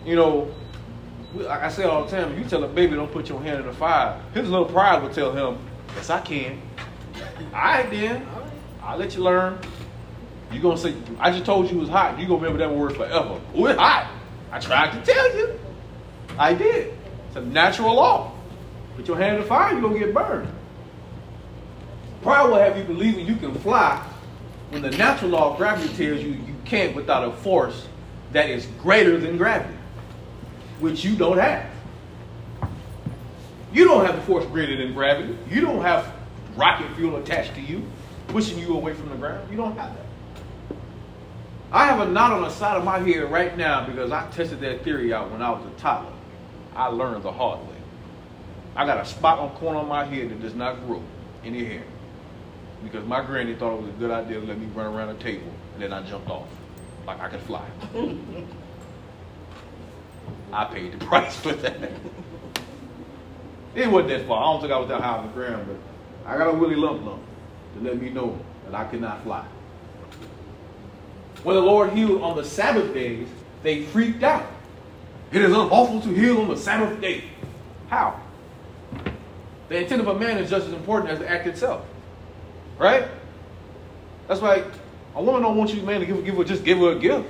You 0.05 0.15
know, 0.15 0.55
like 1.33 1.61
I 1.61 1.69
say 1.69 1.83
all 1.83 2.05
the 2.05 2.11
time, 2.11 2.37
you 2.37 2.45
tell 2.45 2.63
a 2.63 2.67
baby 2.67 2.95
don't 2.95 3.11
put 3.11 3.29
your 3.29 3.41
hand 3.41 3.59
in 3.59 3.65
the 3.65 3.73
fire, 3.73 4.21
his 4.33 4.49
little 4.49 4.65
pride 4.65 5.01
will 5.01 5.13
tell 5.13 5.31
him, 5.31 5.59
yes, 5.95 6.09
I 6.09 6.19
can. 6.21 6.61
All 7.53 7.59
right, 7.59 7.89
then. 7.89 8.25
I'll 8.81 8.97
let 8.97 9.15
you 9.15 9.23
learn. 9.23 9.57
You're 10.51 10.75
to 10.75 10.77
say, 10.77 10.93
I 11.19 11.31
just 11.31 11.45
told 11.45 11.71
you 11.71 11.77
it 11.77 11.79
was 11.79 11.89
hot. 11.89 12.19
You're 12.19 12.27
going 12.27 12.41
to 12.41 12.47
remember 12.47 12.67
that 12.67 12.75
word 12.75 12.95
forever. 12.95 13.39
Oh, 13.55 13.65
it's 13.65 13.79
hot. 13.79 14.11
I 14.53 14.59
tried 14.59 14.91
to 14.91 15.11
tell 15.11 15.35
you. 15.35 15.59
I 16.37 16.53
did. 16.53 16.93
It's 17.27 17.35
a 17.37 17.41
natural 17.41 17.95
law. 17.95 18.33
Put 18.95 19.07
your 19.07 19.17
hand 19.17 19.37
in 19.37 19.41
the 19.41 19.47
fire, 19.47 19.71
you're 19.73 19.81
going 19.81 19.95
to 19.95 19.99
get 19.99 20.13
burned. 20.13 20.47
Pride 22.21 22.43
will 22.47 22.57
have 22.57 22.77
you 22.77 22.83
believing 22.83 23.25
you 23.25 23.35
can 23.35 23.55
fly 23.55 23.97
when 24.69 24.83
the 24.83 24.91
natural 24.91 25.31
law 25.31 25.51
of 25.51 25.57
gravity 25.57 25.87
tells 25.95 26.21
you 26.23 26.33
you 26.33 26.55
can't 26.65 26.95
without 26.95 27.27
a 27.27 27.31
force 27.37 27.87
that 28.31 28.47
is 28.47 28.67
greater 28.79 29.17
than 29.17 29.37
gravity, 29.37 29.73
which 30.79 31.03
you 31.03 31.15
don't 31.15 31.39
have. 31.39 31.65
You 33.73 33.85
don't 33.85 34.05
have 34.05 34.19
a 34.19 34.21
force 34.21 34.45
greater 34.45 34.77
than 34.77 34.93
gravity. 34.93 35.35
You 35.49 35.61
don't 35.61 35.81
have 35.81 36.13
rocket 36.55 36.95
fuel 36.95 37.15
attached 37.15 37.55
to 37.55 37.61
you, 37.61 37.83
pushing 38.27 38.59
you 38.59 38.75
away 38.75 38.93
from 38.93 39.09
the 39.09 39.15
ground. 39.15 39.49
You 39.49 39.57
don't 39.57 39.75
have 39.75 39.95
that. 39.95 40.02
I 41.73 41.85
have 41.87 42.07
a 42.07 42.11
knot 42.11 42.31
on 42.33 42.43
the 42.43 42.51
side 42.51 42.77
of 42.77 42.83
my 42.83 42.99
head 42.99 43.31
right 43.31 43.57
now 43.57 43.83
because 43.87 44.11
I 44.11 44.29
tested 44.29 44.59
that 44.59 44.83
theory 44.83 45.11
out 45.11 45.31
when 45.31 45.41
I 45.41 45.49
was 45.49 45.65
a 45.65 45.71
toddler. 45.79 46.13
I 46.75 46.85
learned 46.87 47.23
the 47.23 47.31
hard 47.31 47.61
way. 47.61 47.75
I 48.75 48.85
got 48.85 48.99
a 48.99 49.05
spot 49.05 49.39
on 49.39 49.49
corner 49.55 49.79
of 49.79 49.87
my 49.87 50.05
head 50.05 50.29
that 50.29 50.39
does 50.39 50.53
not 50.53 50.85
grow 50.85 51.01
any 51.43 51.65
hair. 51.65 51.83
Because 52.83 53.03
my 53.07 53.25
granny 53.25 53.55
thought 53.55 53.73
it 53.73 53.81
was 53.81 53.89
a 53.89 53.93
good 53.93 54.11
idea 54.11 54.39
to 54.39 54.45
let 54.45 54.59
me 54.59 54.67
run 54.67 54.93
around 54.93 55.17
the 55.17 55.23
table 55.23 55.51
and 55.73 55.81
then 55.81 55.91
I 55.91 56.03
jumped 56.03 56.29
off. 56.29 56.47
Like 57.07 57.19
I 57.19 57.29
could 57.29 57.41
fly. 57.41 57.67
I 60.53 60.65
paid 60.65 60.91
the 60.91 61.03
price 61.03 61.35
for 61.37 61.53
that. 61.53 61.89
It 63.73 63.89
wasn't 63.89 64.09
that 64.09 64.27
far. 64.27 64.43
I 64.43 64.53
don't 64.53 64.61
think 64.61 64.71
I 64.71 64.77
was 64.77 64.89
that 64.89 65.01
high 65.01 65.17
on 65.17 65.25
the 65.25 65.33
ground, 65.33 65.65
but 65.67 66.31
I 66.31 66.37
got 66.37 66.53
a 66.53 66.55
Willie 66.55 66.75
Lump 66.75 67.03
Lump 67.03 67.23
to 67.75 67.83
let 67.83 67.99
me 67.99 68.11
know 68.11 68.37
that 68.65 68.75
I 68.75 68.85
could 68.85 69.01
not 69.01 69.23
fly. 69.23 69.43
When 71.43 71.55
the 71.55 71.61
Lord 71.61 71.91
healed 71.91 72.21
on 72.21 72.37
the 72.37 72.43
Sabbath 72.43 72.93
days, 72.93 73.27
they 73.63 73.83
freaked 73.83 74.23
out 74.23 74.45
It 75.31 75.41
is 75.41 75.51
unlawful 75.51 76.01
to 76.01 76.09
heal 76.09 76.41
on 76.41 76.49
the 76.49 76.57
Sabbath 76.57 76.99
day. 77.01 77.23
How? 77.89 78.19
The 79.69 79.77
intent 79.81 80.01
of 80.01 80.07
a 80.07 80.19
man 80.19 80.37
is 80.37 80.49
just 80.49 80.67
as 80.67 80.73
important 80.73 81.11
as 81.11 81.19
the 81.19 81.29
act 81.29 81.47
itself. 81.47 81.85
Right? 82.77 83.07
That's 84.27 84.41
why 84.41 84.63
a 85.15 85.23
woman 85.23 85.41
don't 85.41 85.57
want 85.57 85.73
you, 85.73 85.81
man, 85.83 85.99
to 85.99 86.05
give, 86.05 86.23
give 86.23 86.35
her 86.35 86.43
just 86.43 86.63
give 86.63 86.77
her 86.79 86.91
a 86.91 86.99
gift. 86.99 87.27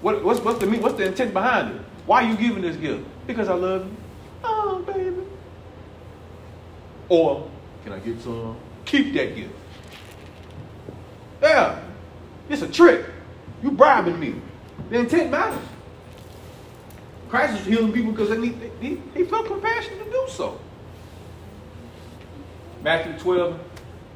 What, 0.00 0.22
what's, 0.24 0.40
what's 0.40 0.58
the 0.58 0.66
what's 0.78 0.96
the 0.96 1.06
intent 1.06 1.32
behind 1.32 1.76
it? 1.76 1.82
Why 2.06 2.24
are 2.24 2.30
you 2.30 2.36
giving 2.36 2.62
this 2.62 2.76
gift? 2.76 3.04
Because 3.26 3.48
I 3.48 3.54
love 3.54 3.86
you. 3.86 3.96
Oh, 4.44 4.80
baby. 4.80 5.22
Or 7.08 7.48
can 7.82 7.92
I 7.92 7.98
get 7.98 8.20
some? 8.20 8.56
Keep 8.84 9.14
that 9.14 9.34
gift. 9.34 9.54
Yeah, 11.42 11.80
it's 12.48 12.62
a 12.62 12.68
trick. 12.68 13.06
You 13.62 13.70
bribing 13.70 14.18
me. 14.18 14.34
The 14.90 15.00
intent 15.00 15.30
matters. 15.30 15.62
Christ 17.28 17.60
is 17.60 17.66
healing 17.66 17.92
people 17.92 18.12
because 18.12 18.28
they 18.28 18.38
need, 18.38 18.70
he, 18.80 19.24
felt 19.24 19.46
compassion 19.46 19.98
to 19.98 20.04
do 20.04 20.24
so. 20.28 20.60
Matthew 22.82 23.18
12, 23.18 23.58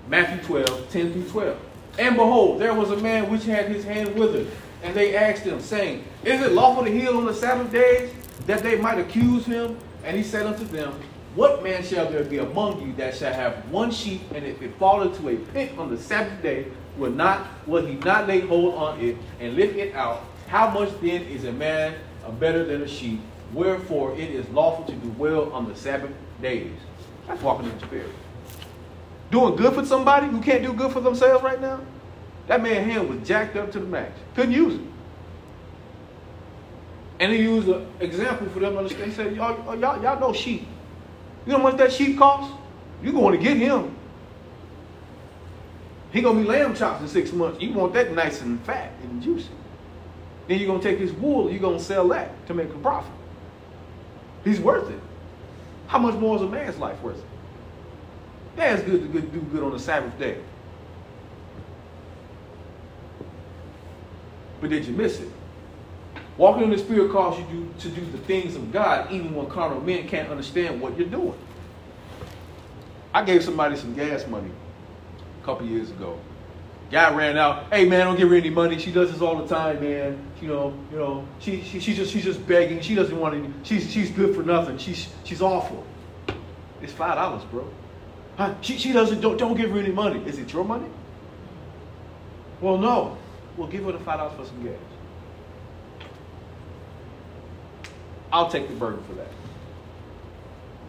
Matthew 0.09 0.45
12, 0.45 0.91
10 0.91 1.12
through 1.12 1.29
12. 1.29 1.59
And 1.99 2.17
behold, 2.17 2.61
there 2.61 2.75
was 2.75 2.91
a 2.91 2.97
man 2.99 3.31
which 3.31 3.45
had 3.45 3.67
his 3.69 3.85
hand 3.85 4.14
withered. 4.14 4.47
And 4.83 4.95
they 4.95 5.17
asked 5.17 5.43
him, 5.43 5.61
saying, 5.61 6.05
Is 6.23 6.41
it 6.43 6.53
lawful 6.53 6.85
to 6.85 6.91
heal 6.91 7.17
on 7.17 7.27
the 7.27 7.35
Sabbath 7.35 7.73
days? 7.73 8.12
That 8.47 8.62
they 8.62 8.77
might 8.77 8.99
accuse 8.99 9.45
him. 9.45 9.77
And 10.05 10.17
he 10.17 10.23
said 10.23 10.47
unto 10.47 10.64
them, 10.64 10.95
What 11.35 11.64
man 11.64 11.83
shall 11.83 12.09
there 12.09 12.23
be 12.23 12.38
among 12.38 12.87
you 12.87 12.93
that 12.95 13.17
shall 13.17 13.33
have 13.33 13.69
one 13.71 13.91
sheep, 13.91 14.23
and 14.33 14.45
if 14.45 14.62
it 14.62 14.79
fall 14.79 15.03
into 15.03 15.29
a 15.29 15.37
pit 15.37 15.77
on 15.77 15.91
the 15.91 15.99
Sabbath 15.99 16.41
day, 16.41 16.67
will 16.98 17.11
not 17.11 17.46
will 17.66 17.87
he 17.87 17.94
not 17.94 18.26
lay 18.26 18.40
hold 18.40 18.74
on 18.74 19.00
it 19.00 19.16
and 19.40 19.54
lift 19.54 19.76
it 19.76 19.94
out? 19.94 20.24
How 20.48 20.70
much 20.70 20.90
then 21.00 21.22
is 21.22 21.44
a 21.44 21.52
man 21.52 21.94
a 22.24 22.32
better 22.32 22.64
than 22.64 22.82
a 22.82 22.88
sheep? 22.88 23.20
Wherefore 23.52 24.12
it 24.14 24.30
is 24.30 24.48
lawful 24.50 24.84
to 24.84 24.92
do 24.92 25.08
well 25.18 25.52
on 25.52 25.68
the 25.68 25.74
Sabbath 25.74 26.11
days. 26.42 26.72
That's 27.26 27.42
walking 27.42 27.68
in 27.68 27.78
the 27.78 27.87
spirit. 27.87 28.11
Doing 29.30 29.56
good 29.56 29.74
for 29.74 29.84
somebody 29.84 30.26
who 30.26 30.40
can't 30.40 30.62
do 30.62 30.72
good 30.72 30.92
for 30.92 31.00
themselves 31.00 31.42
right 31.44 31.61
now? 31.61 31.80
That 32.46 32.62
man's 32.62 32.90
hand 32.90 33.08
was 33.11 33.26
jacked 33.28 33.56
up 33.56 33.70
to 33.72 33.78
the 33.78 33.87
max. 33.87 34.12
Couldn't 34.34 34.52
use 34.52 34.74
it. 34.74 34.87
And 37.20 37.32
he 37.32 37.42
used 37.42 37.68
an 37.68 37.87
example 38.00 38.48
for 38.48 38.61
them 38.61 38.72
to 38.72 38.78
understand. 38.78 39.11
He 39.11 39.12
said, 39.12 39.37
y'all, 39.37 39.78
y'all, 39.78 40.02
y'all 40.02 40.18
know 40.18 40.32
sheep. 40.32 40.66
You 41.44 41.52
know 41.52 41.58
how 41.58 41.64
much 41.64 41.76
that 41.76 41.92
sheep 41.92 42.16
costs? 42.16 42.54
You're 43.02 43.12
going 43.12 43.37
to 43.37 43.42
get 43.42 43.56
him. 43.56 43.94
He 46.12 46.23
gonna 46.23 46.40
be 46.40 46.47
lamb 46.47 46.75
chops 46.75 47.03
in 47.03 47.09
six 47.09 47.33
months. 47.33 47.61
You 47.61 47.73
want 47.73 47.92
that 47.94 48.12
nice 48.12 48.40
and 48.40 48.61
fat 48.64 48.92
and 49.03 49.23
juicy. 49.23 49.49
Then 50.47 50.59
you're 50.59 50.68
gonna 50.68 50.83
take 50.83 50.99
his 50.99 51.12
wool, 51.12 51.51
you're 51.51 51.61
gonna 51.61 51.79
sell 51.79 52.09
that 52.09 52.47
to 52.47 52.55
make 52.55 52.71
a 52.71 52.79
profit. 52.79 53.12
He's 54.44 54.61
worth 54.61 54.90
it. 54.90 55.01
How 55.88 55.99
much 55.99 56.14
more 56.14 56.37
is 56.37 56.42
a 56.42 56.47
man's 56.47 56.79
life 56.79 57.01
worth 57.03 57.18
it? 57.18 57.25
It's 58.61 58.83
good 58.83 59.12
to 59.12 59.21
do 59.21 59.40
good 59.40 59.62
on 59.62 59.73
the 59.73 59.79
Sabbath 59.79 60.18
day. 60.18 60.38
But 64.61 64.71
did 64.71 64.87
you 64.87 64.92
miss 64.94 65.21
it? 65.21 65.29
Walking 66.37 66.64
in 66.64 66.71
the 66.71 66.79
Spirit 66.79 67.12
calls 67.12 67.38
you 67.38 67.73
to 67.79 67.88
do 67.88 68.05
the 68.07 68.18
things 68.18 68.57
of 68.57 68.73
God 68.73 69.12
even 69.12 69.35
when 69.35 69.47
carnal 69.49 69.81
men 69.81 70.09
can't 70.09 70.29
understand 70.29 70.81
what 70.81 70.99
you're 70.99 71.09
doing. 71.09 71.38
I 73.12 73.25
gave 73.25 73.44
somebody 73.44 73.77
some 73.77 73.94
gas 73.94 74.27
money 74.27 74.51
couple 75.48 75.66
years 75.66 75.90
ago. 75.90 76.18
Guy 76.90 77.14
ran 77.14 77.38
out. 77.38 77.72
Hey 77.72 77.87
man, 77.87 78.04
don't 78.04 78.16
give 78.16 78.28
her 78.28 78.34
any 78.34 78.50
money. 78.50 78.78
She 78.78 78.92
does 78.92 79.11
this 79.11 79.22
all 79.22 79.42
the 79.42 79.48
time, 79.54 79.80
man. 79.80 80.22
You 80.42 80.48
know, 80.48 80.74
you 80.92 80.98
know, 80.98 81.26
she, 81.38 81.62
she 81.62 81.80
she's 81.80 81.96
just 81.96 82.12
she's 82.12 82.24
just 82.24 82.46
begging. 82.46 82.82
She 82.82 82.94
doesn't 82.94 83.18
want 83.18 83.34
any. 83.34 83.50
She's 83.62 83.90
she's 83.90 84.11
good 84.11 84.34
for 84.34 84.42
nothing. 84.42 84.76
She's 84.76 85.08
she's 85.24 85.40
awful. 85.40 85.87
It's 86.82 86.92
five 86.92 87.14
dollars, 87.14 87.44
bro. 87.44 87.66
Huh? 88.37 88.54
She 88.61 88.76
she 88.76 88.92
doesn't 88.92 89.22
don't 89.22 89.38
don't 89.38 89.56
give 89.56 89.70
her 89.70 89.78
any 89.78 89.90
money. 89.90 90.22
Is 90.26 90.38
it 90.38 90.52
your 90.52 90.64
money? 90.64 90.88
Well, 92.61 92.76
no. 92.76 93.16
We'll 93.56 93.68
give 93.68 93.84
her 93.84 93.92
the 93.92 94.00
five 94.00 94.18
dollars 94.18 94.37
for 94.37 94.44
some 94.44 94.62
gas. 94.62 94.74
I'll 98.30 98.50
take 98.50 98.68
the 98.68 98.74
burden 98.74 99.02
for 99.04 99.14
that. 99.14 99.28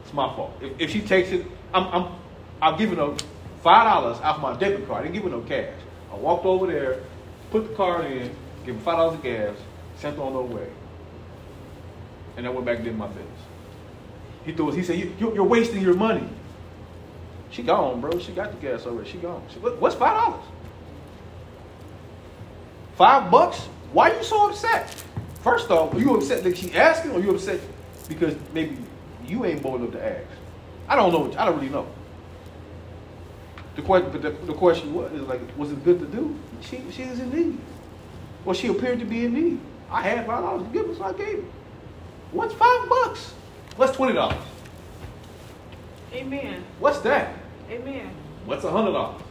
It's 0.04 0.14
my 0.14 0.28
fault. 0.36 0.52
If, 0.62 0.74
if 0.80 0.92
she 0.92 1.00
takes 1.00 1.30
it, 1.30 1.46
I'm 1.74 1.88
I'm 1.88 2.12
I'll 2.62 2.78
give 2.78 2.90
her 2.90 3.16
five 3.62 3.86
dollars 3.86 4.18
off 4.20 4.42
my 4.42 4.58
debit 4.58 4.88
card. 4.88 5.02
I 5.02 5.04
didn't 5.04 5.16
give 5.16 5.24
her 5.24 5.30
no 5.30 5.42
cash. 5.42 5.74
I 6.12 6.16
walked 6.16 6.46
over 6.46 6.68
there, 6.68 7.04
put 7.52 7.70
the 7.70 7.76
card 7.76 8.06
in, 8.06 8.36
gave 8.66 8.76
him 8.76 8.80
five 8.82 8.98
dollars 8.98 9.16
of 9.16 9.24
gas, 9.24 9.58
sent 9.98 10.18
on 10.20 10.34
her 10.34 10.42
way. 10.42 10.68
And 12.38 12.46
I 12.48 12.50
went 12.50 12.66
back 12.66 12.78
and 12.78 12.86
did 12.86 12.98
my 12.98 13.08
business. 13.08 13.26
He 14.46 14.54
threw 14.54 14.72
he 14.72 14.84
said, 14.84 14.98
you, 15.20 15.36
are 15.38 15.44
wasting 15.44 15.82
your 15.82 15.94
money. 15.94 16.28
She 17.52 17.64
gone, 17.64 18.00
bro. 18.00 18.20
She 18.20 18.32
got 18.32 18.52
the 18.52 18.58
gas 18.58 18.86
already. 18.86 19.10
She 19.10 19.18
gone. 19.18 19.44
She, 19.52 19.60
what's 19.60 19.96
five 19.96 20.24
dollars? 20.24 20.46
Five 22.96 23.32
bucks? 23.32 23.58
Why 23.92 24.12
are 24.12 24.18
you 24.18 24.24
so 24.24 24.50
upset? 24.50 25.04
First 25.42 25.72
off, 25.72 25.94
are 25.94 26.00
you 26.00 26.16
upset 26.16 26.44
that 26.44 26.58
she 26.58 26.74
asking, 26.74 27.12
or 27.12 27.20
you 27.20 27.32
upset 27.32 27.60
because 28.08 28.36
maybe 28.54 28.78
you 29.26 29.46
ain't 29.46 29.62
bold 29.62 29.82
enough 29.82 29.94
to 29.94 30.06
ask? 30.06 30.28
I 30.88 30.96
don't 30.96 31.12
know. 31.12 31.32
I 31.40 31.46
don't 31.46 31.56
really 31.56 31.70
know. 31.70 31.88
The 33.80 33.86
question, 33.86 34.12
but 34.12 34.22
the, 34.22 34.32
the 34.46 34.54
question 34.54 34.94
was, 34.94 35.10
is 35.14 35.22
like, 35.22 35.40
was 35.58 35.72
it 35.72 35.82
good 35.86 36.00
to 36.00 36.06
do? 36.06 36.38
She, 36.60 36.82
she 36.92 37.04
is 37.04 37.22
in 37.22 37.32
need. 37.32 37.58
Well, 38.44 38.54
she 38.54 38.68
appeared 38.68 39.00
to 39.00 39.06
be 39.06 39.24
in 39.24 39.34
need. 39.34 39.62
I 39.90 40.02
had 40.02 40.26
five 40.28 40.44
dollars 40.44 40.68
to 40.68 40.74
give 40.74 40.88
her, 40.88 40.96
so 40.96 41.04
I 41.06 41.14
gave 41.14 41.38
her. 41.38 41.50
What's 42.34 42.54
five 42.56 42.90
bucks? 42.90 43.34
What's 43.78 43.96
twenty 43.96 44.16
dollars? 44.16 44.44
Amen. 46.12 46.62
What's 46.80 47.00
that? 47.00 47.34
Amen. 47.72 48.10
What's 48.44 48.66
a 48.66 48.70
hundred 48.70 48.92
dollars? 48.92 49.22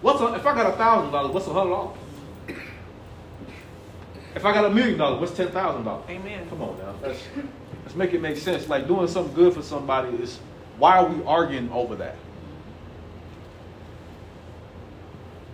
What's 0.00 0.22
a, 0.22 0.34
if 0.36 0.46
I 0.46 0.54
got 0.54 0.72
a 0.72 0.76
thousand 0.78 1.12
dollars? 1.12 1.34
What's 1.34 1.46
a 1.46 1.52
hundred 1.52 1.70
dollars? 1.70 1.98
If 4.34 4.42
I 4.42 4.54
got 4.54 4.64
a 4.64 4.70
million 4.70 4.96
dollars, 4.96 5.20
what's 5.20 5.36
ten 5.36 5.50
thousand 5.50 5.84
dollars? 5.84 6.06
Amen. 6.08 6.48
Come 6.48 6.62
on 6.62 6.78
now, 6.78 6.94
let's 7.02 7.20
let's 7.84 7.94
make 7.94 8.14
it 8.14 8.22
make 8.22 8.38
sense. 8.38 8.70
Like 8.70 8.88
doing 8.88 9.06
something 9.06 9.34
good 9.34 9.52
for 9.52 9.60
somebody 9.60 10.16
is 10.16 10.38
why 10.78 10.96
are 10.96 11.06
we 11.06 11.22
arguing 11.24 11.70
over 11.72 11.94
that? 11.96 12.16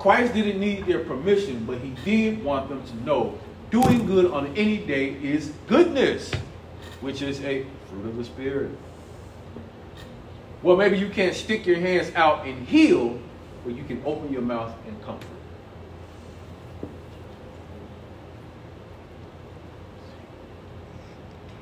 Christ 0.05 0.35
didn't 0.35 0.61
need 0.61 0.85
their 0.85 1.03
permission, 1.03 1.65
but 1.65 1.79
he 1.79 1.95
did 2.05 2.45
want 2.45 2.69
them 2.69 2.87
to 2.89 3.05
know 3.07 3.39
doing 3.71 4.05
good 4.05 4.31
on 4.31 4.55
any 4.55 4.77
day 4.77 5.17
is 5.23 5.51
goodness, 5.67 6.31
which 7.01 7.23
is 7.23 7.41
a 7.41 7.65
fruit 7.89 8.05
of 8.05 8.17
the 8.19 8.25
Spirit. 8.27 8.71
Well, 10.63 10.77
maybe 10.77 10.99
you 10.99 11.09
can't 11.09 11.35
stick 11.35 11.65
your 11.65 11.79
hands 11.81 12.15
out 12.15 12.47
and 12.47 12.69
heal, 12.69 13.19
but 13.65 13.75
you 13.75 13.83
can 13.85 14.03
open 14.05 14.31
your 14.31 14.43
mouth 14.43 14.75
and 14.87 15.03
comfort. 15.03 15.27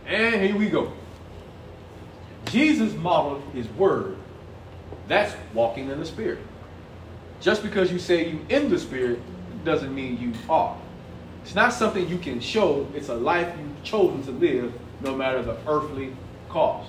And 0.05 0.43
here 0.43 0.57
we 0.57 0.69
go. 0.69 0.93
Jesus 2.47 2.93
modeled 2.95 3.45
his 3.55 3.69
word. 3.69 4.17
That's 5.07 5.33
walking 5.55 5.91
in 5.91 6.01
the 6.01 6.07
Spirit. 6.07 6.41
Just 7.43 7.65
because 7.65 7.91
you 7.91 7.99
say 7.99 8.31
you 8.31 8.47
in 8.49 8.71
the 8.71 8.79
spirit 8.79 9.19
doesn't 9.65 9.93
mean 9.93 10.19
you 10.21 10.33
are. 10.49 10.77
It's 11.43 11.57
not 11.57 11.73
something 11.73 12.09
you 12.09 12.19
can 12.19 12.39
show. 12.39 12.87
It's 12.95 13.09
a 13.09 13.17
life 13.17 13.53
you've 13.59 13.83
chosen 13.83 14.23
to 14.25 14.31
live 14.31 14.73
no 15.01 15.17
matter 15.17 15.43
the 15.43 15.57
earthly 15.67 16.15
cost. 16.49 16.89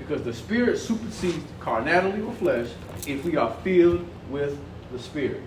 Because 0.00 0.24
the 0.24 0.34
spirit 0.34 0.78
supersedes 0.78 1.44
carnality 1.60 2.20
or 2.22 2.32
flesh 2.32 2.68
if 3.06 3.24
we 3.24 3.36
are 3.36 3.54
filled 3.62 4.04
with 4.30 4.58
the 4.90 4.98
spirit. 4.98 5.42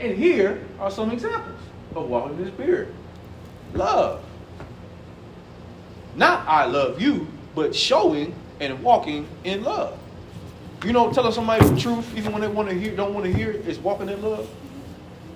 And 0.00 0.16
here 0.16 0.64
are 0.80 0.90
some 0.90 1.10
examples 1.10 1.60
of 1.94 2.08
walking 2.08 2.38
in 2.38 2.44
the 2.46 2.50
spirit. 2.50 2.94
Love. 3.74 4.24
Not 6.16 6.48
I 6.48 6.64
love 6.64 7.02
you, 7.02 7.28
but 7.54 7.74
showing 7.74 8.34
and 8.60 8.82
walking 8.82 9.28
in 9.44 9.62
love. 9.62 9.97
You 10.88 10.94
know, 10.94 11.12
telling 11.12 11.32
somebody 11.32 11.68
the 11.68 11.78
truth, 11.78 12.16
even 12.16 12.32
when 12.32 12.40
they 12.40 12.48
want 12.48 12.70
to 12.70 12.74
hear, 12.74 12.96
don't 12.96 13.12
want 13.12 13.26
to 13.26 13.30
hear 13.30 13.50
it, 13.50 13.68
is 13.68 13.78
walking 13.78 14.08
in 14.08 14.22
love. 14.22 14.48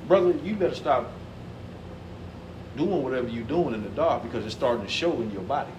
Brother, 0.08 0.30
you 0.42 0.54
better 0.54 0.74
stop 0.74 1.12
doing 2.74 3.02
whatever 3.02 3.28
you're 3.28 3.44
doing 3.44 3.74
in 3.74 3.82
the 3.82 3.90
dark 3.90 4.22
because 4.22 4.46
it's 4.46 4.54
starting 4.54 4.82
to 4.82 4.90
show 4.90 5.12
in 5.20 5.30
your 5.30 5.42
body. 5.42 5.70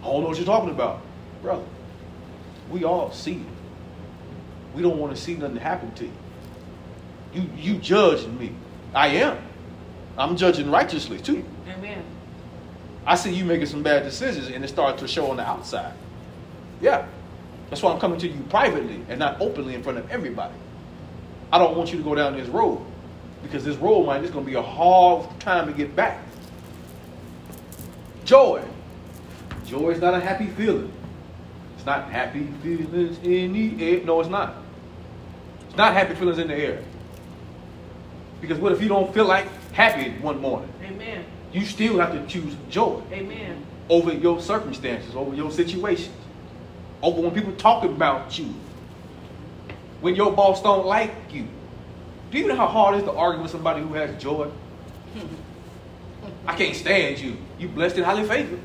I 0.00 0.06
don't 0.06 0.22
know 0.22 0.30
what 0.30 0.36
you're 0.36 0.44
talking 0.44 0.70
about, 0.70 1.00
brother. 1.42 1.62
We 2.68 2.82
all 2.82 3.12
see 3.12 3.34
it. 3.34 4.74
We 4.74 4.82
don't 4.82 4.98
want 4.98 5.14
to 5.14 5.22
see 5.22 5.36
nothing 5.36 5.58
happen 5.58 5.94
to 5.94 6.06
you. 6.06 6.12
You 7.34 7.50
you 7.56 7.78
judging 7.78 8.36
me. 8.36 8.52
I 8.96 9.06
am. 9.10 9.38
I'm 10.18 10.36
judging 10.36 10.72
righteously 10.72 11.20
too. 11.20 11.44
Amen. 11.68 12.02
I 13.06 13.14
see 13.14 13.32
you 13.32 13.44
making 13.44 13.66
some 13.66 13.84
bad 13.84 14.02
decisions 14.02 14.48
and 14.48 14.64
it 14.64 14.68
starts 14.68 15.00
to 15.02 15.06
show 15.06 15.30
on 15.30 15.36
the 15.36 15.46
outside. 15.46 15.94
Yeah. 16.80 17.06
That's 17.74 17.82
why 17.82 17.92
I'm 17.92 17.98
coming 17.98 18.20
to 18.20 18.28
you 18.28 18.40
privately 18.50 19.00
and 19.08 19.18
not 19.18 19.40
openly 19.40 19.74
in 19.74 19.82
front 19.82 19.98
of 19.98 20.08
everybody. 20.08 20.54
I 21.50 21.58
don't 21.58 21.76
want 21.76 21.90
you 21.90 21.98
to 21.98 22.04
go 22.04 22.14
down 22.14 22.36
this 22.36 22.46
road 22.46 22.80
because 23.42 23.64
this 23.64 23.76
road, 23.78 24.06
man, 24.06 24.24
is 24.24 24.30
going 24.30 24.44
to 24.44 24.48
be 24.52 24.56
a 24.56 24.62
hard 24.62 25.28
time 25.40 25.66
to 25.66 25.72
get 25.72 25.96
back. 25.96 26.22
Joy. 28.24 28.62
Joy 29.66 29.90
is 29.90 30.00
not 30.00 30.14
a 30.14 30.20
happy 30.20 30.46
feeling. 30.46 30.92
It's 31.74 31.84
not 31.84 32.08
happy 32.12 32.46
feelings 32.62 33.18
in 33.24 33.52
the 33.54 33.84
air. 33.84 34.04
No, 34.04 34.20
it's 34.20 34.30
not. 34.30 34.54
It's 35.66 35.76
not 35.76 35.94
happy 35.94 36.14
feelings 36.14 36.38
in 36.38 36.46
the 36.46 36.54
air. 36.54 36.80
Because 38.40 38.58
what 38.58 38.70
if 38.70 38.80
you 38.80 38.88
don't 38.88 39.12
feel 39.12 39.24
like 39.24 39.48
happy 39.72 40.12
one 40.20 40.40
morning? 40.40 40.72
Amen. 40.84 41.24
You 41.52 41.64
still 41.64 41.98
have 41.98 42.12
to 42.12 42.24
choose 42.32 42.54
joy 42.70 43.02
Amen. 43.10 43.66
over 43.88 44.12
your 44.12 44.40
circumstances, 44.40 45.16
over 45.16 45.34
your 45.34 45.50
situations, 45.50 46.14
over 47.04 47.20
when 47.20 47.32
people 47.32 47.52
talk 47.52 47.84
about 47.84 48.38
you, 48.38 48.46
when 50.00 50.16
your 50.16 50.32
boss 50.32 50.62
don't 50.62 50.86
like 50.86 51.14
you. 51.30 51.46
Do 52.30 52.38
you 52.38 52.48
know 52.48 52.56
how 52.56 52.66
hard 52.66 52.94
it 52.94 52.98
is 52.98 53.04
to 53.04 53.12
argue 53.12 53.42
with 53.42 53.50
somebody 53.50 53.82
who 53.82 53.92
has 53.92 54.20
joy? 54.20 54.50
I 56.46 56.56
can't 56.56 56.74
stand 56.74 57.18
you. 57.20 57.36
You 57.58 57.68
blessed 57.68 57.96
and 57.96 58.06
highly 58.06 58.26
favored. 58.26 58.58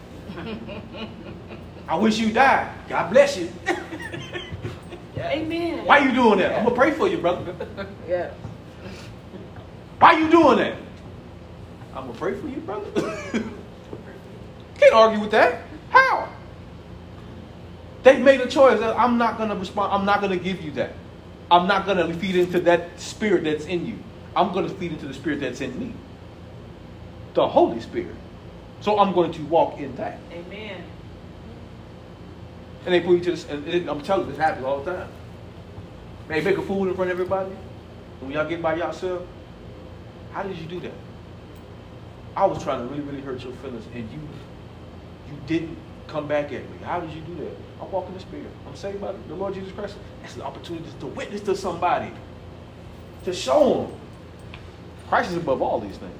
I 1.87 1.95
wish 1.95 2.17
you 2.17 2.31
died. 2.31 2.73
God 2.87 3.11
bless 3.11 3.37
you. 3.37 3.51
Amen. 5.17 5.85
Why 5.85 5.99
you 5.99 6.13
doing 6.13 6.39
that? 6.39 6.57
I'm 6.57 6.63
gonna 6.63 6.75
pray 6.75 6.91
for 6.91 7.09
you, 7.09 7.17
brother. 7.17 7.53
Yeah. 8.07 8.31
Why 9.99 10.13
you 10.13 10.29
doing 10.29 10.59
that? 10.59 10.75
I'm 11.93 12.07
gonna 12.07 12.17
pray 12.17 12.39
for 12.39 12.47
you, 12.47 12.61
brother. 12.61 12.89
Can't 14.79 14.93
argue 14.93 15.19
with 15.19 15.31
that. 15.31 15.63
How? 15.89 16.18
They 18.03 18.17
made 18.21 18.41
a 18.41 18.47
choice. 18.47 18.81
I'm 18.81 19.17
not 19.17 19.37
gonna 19.37 19.55
respond. 19.55 19.93
I'm 19.93 20.05
not 20.05 20.21
gonna 20.21 20.37
give 20.37 20.61
you 20.61 20.71
that. 20.71 20.93
I'm 21.51 21.67
not 21.67 21.85
gonna 21.85 22.13
feed 22.13 22.35
into 22.35 22.59
that 22.61 22.99
spirit 22.99 23.43
that's 23.43 23.65
in 23.65 23.85
you. 23.85 23.99
I'm 24.35 24.53
gonna 24.53 24.69
feed 24.69 24.91
into 24.93 25.07
the 25.07 25.13
spirit 25.13 25.39
that's 25.41 25.61
in 25.61 25.77
me. 25.79 25.93
The 27.33 27.47
Holy 27.47 27.79
Spirit. 27.81 28.15
So 28.81 28.99
I'm 28.99 29.13
going 29.13 29.31
to 29.33 29.41
walk 29.43 29.79
in 29.79 29.95
that. 29.97 30.19
Amen. 30.31 30.83
And 32.85 32.93
they 32.93 33.01
put 33.01 33.13
you 33.17 33.19
to 33.21 33.31
this, 33.31 33.45
and 33.49 33.89
I'm 33.89 34.01
telling 34.01 34.25
you, 34.25 34.31
this 34.31 34.39
happens 34.39 34.65
all 34.65 34.81
the 34.81 34.93
time. 34.93 35.09
They 36.29 36.41
make 36.41 36.57
a 36.57 36.61
fool 36.61 36.87
in 36.87 36.95
front 36.95 37.11
of 37.11 37.19
everybody. 37.19 37.51
And 37.51 38.21
when 38.21 38.31
y'all 38.31 38.47
get 38.47 38.61
by 38.61 38.75
yourself, 38.75 39.27
how 40.31 40.43
did 40.43 40.57
you 40.57 40.67
do 40.67 40.79
that? 40.81 40.93
I 42.37 42.45
was 42.45 42.63
trying 42.63 42.79
to 42.79 42.93
really, 42.93 43.03
really 43.03 43.21
hurt 43.21 43.43
your 43.43 43.53
feelings, 43.53 43.85
and 43.93 44.09
you 44.11 44.19
you 45.29 45.37
didn't 45.45 45.77
come 46.07 46.27
back 46.27 46.45
at 46.53 46.61
me. 46.69 46.77
How 46.83 46.99
did 46.99 47.11
you 47.11 47.21
do 47.21 47.35
that? 47.43 47.68
I'm 47.81 47.91
walking 47.91 48.13
the 48.13 48.19
Spirit. 48.19 48.47
I'm 48.67 48.75
saved 48.75 49.01
by 49.01 49.13
the 49.27 49.35
Lord 49.35 49.53
Jesus 49.53 49.71
Christ. 49.71 49.95
That's 50.21 50.35
an 50.35 50.41
opportunity 50.41 50.85
to 50.99 51.07
witness 51.07 51.41
to 51.41 51.55
somebody, 51.55 52.11
to 53.25 53.33
show 53.33 53.83
them 53.83 53.99
Christ 55.09 55.31
is 55.31 55.37
above 55.37 55.61
all 55.61 55.79
these 55.79 55.97
things. 55.97 56.13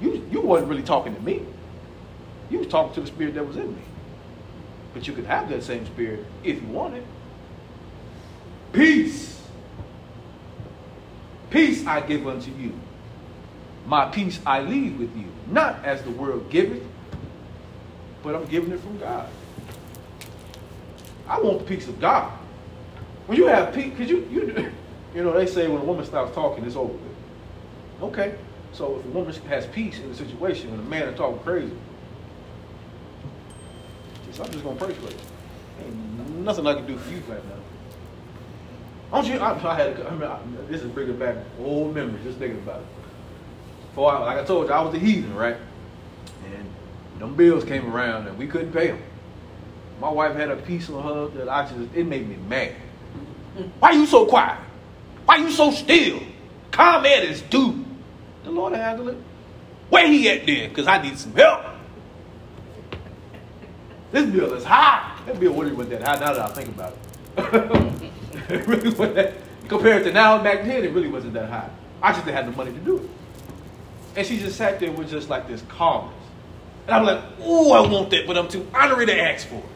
You 0.00 0.26
you 0.30 0.40
wasn't 0.42 0.68
really 0.68 0.82
talking 0.82 1.14
to 1.14 1.20
me. 1.22 1.42
You 2.50 2.58
was 2.58 2.68
talking 2.68 2.94
to 2.94 3.00
the 3.00 3.06
Spirit 3.06 3.34
that 3.34 3.46
was 3.46 3.56
in 3.56 3.74
me. 3.74 3.82
But 4.92 5.08
you 5.08 5.14
could 5.14 5.24
have 5.24 5.48
that 5.48 5.62
same 5.62 5.84
spirit 5.86 6.24
if 6.44 6.62
you 6.62 6.68
wanted. 6.68 7.04
Peace. 8.72 9.42
Peace 11.50 11.86
I 11.86 12.00
give 12.00 12.26
unto 12.28 12.50
you. 12.52 12.72
My 13.86 14.06
peace 14.06 14.40
I 14.46 14.60
leave 14.60 14.98
with 14.98 15.16
you. 15.16 15.26
Not 15.48 15.84
as 15.84 16.02
the 16.02 16.10
world 16.10 16.48
giveth, 16.50 16.82
but 18.22 18.34
I'm 18.34 18.44
giving 18.46 18.72
it 18.72 18.80
from 18.80 18.98
God. 18.98 19.28
I 21.28 21.40
want 21.40 21.58
the 21.60 21.64
peace 21.64 21.88
of 21.88 22.00
God. 22.00 22.30
When 23.26 23.38
you 23.38 23.46
have 23.46 23.74
peace, 23.74 23.90
because 23.90 24.10
you, 24.10 24.28
you, 24.30 24.72
you 25.14 25.24
know, 25.24 25.32
they 25.32 25.46
say 25.46 25.68
when 25.68 25.80
a 25.80 25.84
woman 25.84 26.04
stops 26.04 26.34
talking, 26.34 26.64
it's 26.64 26.76
over 26.76 26.92
with. 26.92 27.02
Okay, 28.02 28.34
so 28.72 28.98
if 28.98 29.04
a 29.06 29.08
woman 29.08 29.34
has 29.48 29.66
peace 29.68 29.98
in 29.98 30.08
the 30.08 30.16
situation, 30.16 30.70
when 30.70 30.80
a 30.80 30.82
man 30.82 31.08
is 31.08 31.16
talking 31.16 31.38
crazy, 31.40 31.74
I'm 34.40 34.50
just 34.50 34.64
gonna 34.64 34.76
pray 34.76 34.92
for 34.92 35.10
you. 35.10 35.18
Ain't 35.84 36.38
nothing 36.40 36.66
I 36.66 36.74
can 36.74 36.86
do 36.86 36.98
for 36.98 37.10
you 37.10 37.22
right 37.28 37.44
now. 37.48 37.54
Don't 39.12 39.26
you? 39.26 39.38
I, 39.38 39.52
I 39.52 39.74
had. 39.76 40.00
I 40.06 40.10
mean, 40.10 40.22
I, 40.24 40.38
this 40.68 40.82
is 40.82 40.90
bringing 40.90 41.16
back 41.16 41.36
old 41.60 41.94
memories. 41.94 42.24
Just 42.24 42.38
thinking 42.38 42.58
about 42.58 42.80
it. 42.80 42.86
I, 43.96 44.00
like 44.00 44.38
I 44.38 44.44
told 44.44 44.66
you, 44.66 44.72
I 44.72 44.80
was 44.80 44.92
a 44.92 44.98
heathen, 44.98 45.34
right? 45.36 45.56
And 46.44 47.20
them 47.20 47.36
bills 47.36 47.64
came 47.64 47.94
around, 47.94 48.26
and 48.26 48.36
we 48.36 48.48
couldn't 48.48 48.72
pay 48.72 48.88
them. 48.88 49.02
My 50.04 50.10
wife 50.10 50.36
had 50.36 50.50
a 50.50 50.56
peace 50.56 50.90
of 50.90 51.02
her 51.02 51.28
that 51.28 51.48
I 51.48 51.62
just 51.62 51.94
it 51.94 52.04
made 52.04 52.28
me 52.28 52.36
mad. 52.46 52.74
Why 53.78 53.92
you 53.92 54.04
so 54.04 54.26
quiet? 54.26 54.58
Why 55.24 55.36
you 55.36 55.50
so 55.50 55.70
still? 55.70 56.20
Calm 56.70 57.06
at 57.06 57.22
this 57.22 57.40
dude. 57.40 57.82
The 58.42 58.50
Lord 58.50 58.74
handle 58.74 59.08
it. 59.08 59.16
Where 59.88 60.06
he 60.06 60.28
at 60.28 60.44
then? 60.44 60.68
Because 60.68 60.86
I 60.86 61.00
need 61.00 61.16
some 61.16 61.34
help. 61.34 61.64
This 64.12 64.28
bill 64.30 64.52
is 64.52 64.62
high. 64.62 65.18
That 65.24 65.40
bill 65.40 65.54
really 65.54 65.72
wasn't 65.72 66.00
that 66.00 66.06
high 66.06 66.26
now 66.26 66.34
that 66.34 66.50
I 66.50 66.52
think 66.52 66.68
about 66.68 66.92
it. 66.92 68.12
it 68.50 68.66
really 68.66 68.90
wasn't 68.90 69.14
that, 69.14 69.32
compared 69.68 70.04
to 70.04 70.12
now 70.12 70.42
back 70.42 70.66
then, 70.66 70.84
it 70.84 70.92
really 70.92 71.08
wasn't 71.08 71.32
that 71.32 71.48
high. 71.48 71.70
I 72.02 72.12
just 72.12 72.26
didn't 72.26 72.36
have 72.36 72.44
the 72.44 72.52
money 72.54 72.74
to 72.74 72.80
do 72.80 72.98
it. 72.98 73.10
And 74.16 74.26
she 74.26 74.38
just 74.38 74.58
sat 74.58 74.80
there 74.80 74.92
with 74.92 75.08
just 75.08 75.30
like 75.30 75.48
this 75.48 75.62
calmness. 75.68 76.14
And 76.88 76.94
I'm 76.94 77.06
like, 77.06 77.24
oh, 77.40 77.72
I 77.72 77.90
want 77.90 78.10
that, 78.10 78.26
but 78.26 78.36
I'm 78.36 78.48
too 78.48 78.68
honorary 78.74 79.06
to 79.06 79.18
ask 79.18 79.48
for 79.48 79.54
it. 79.54 79.73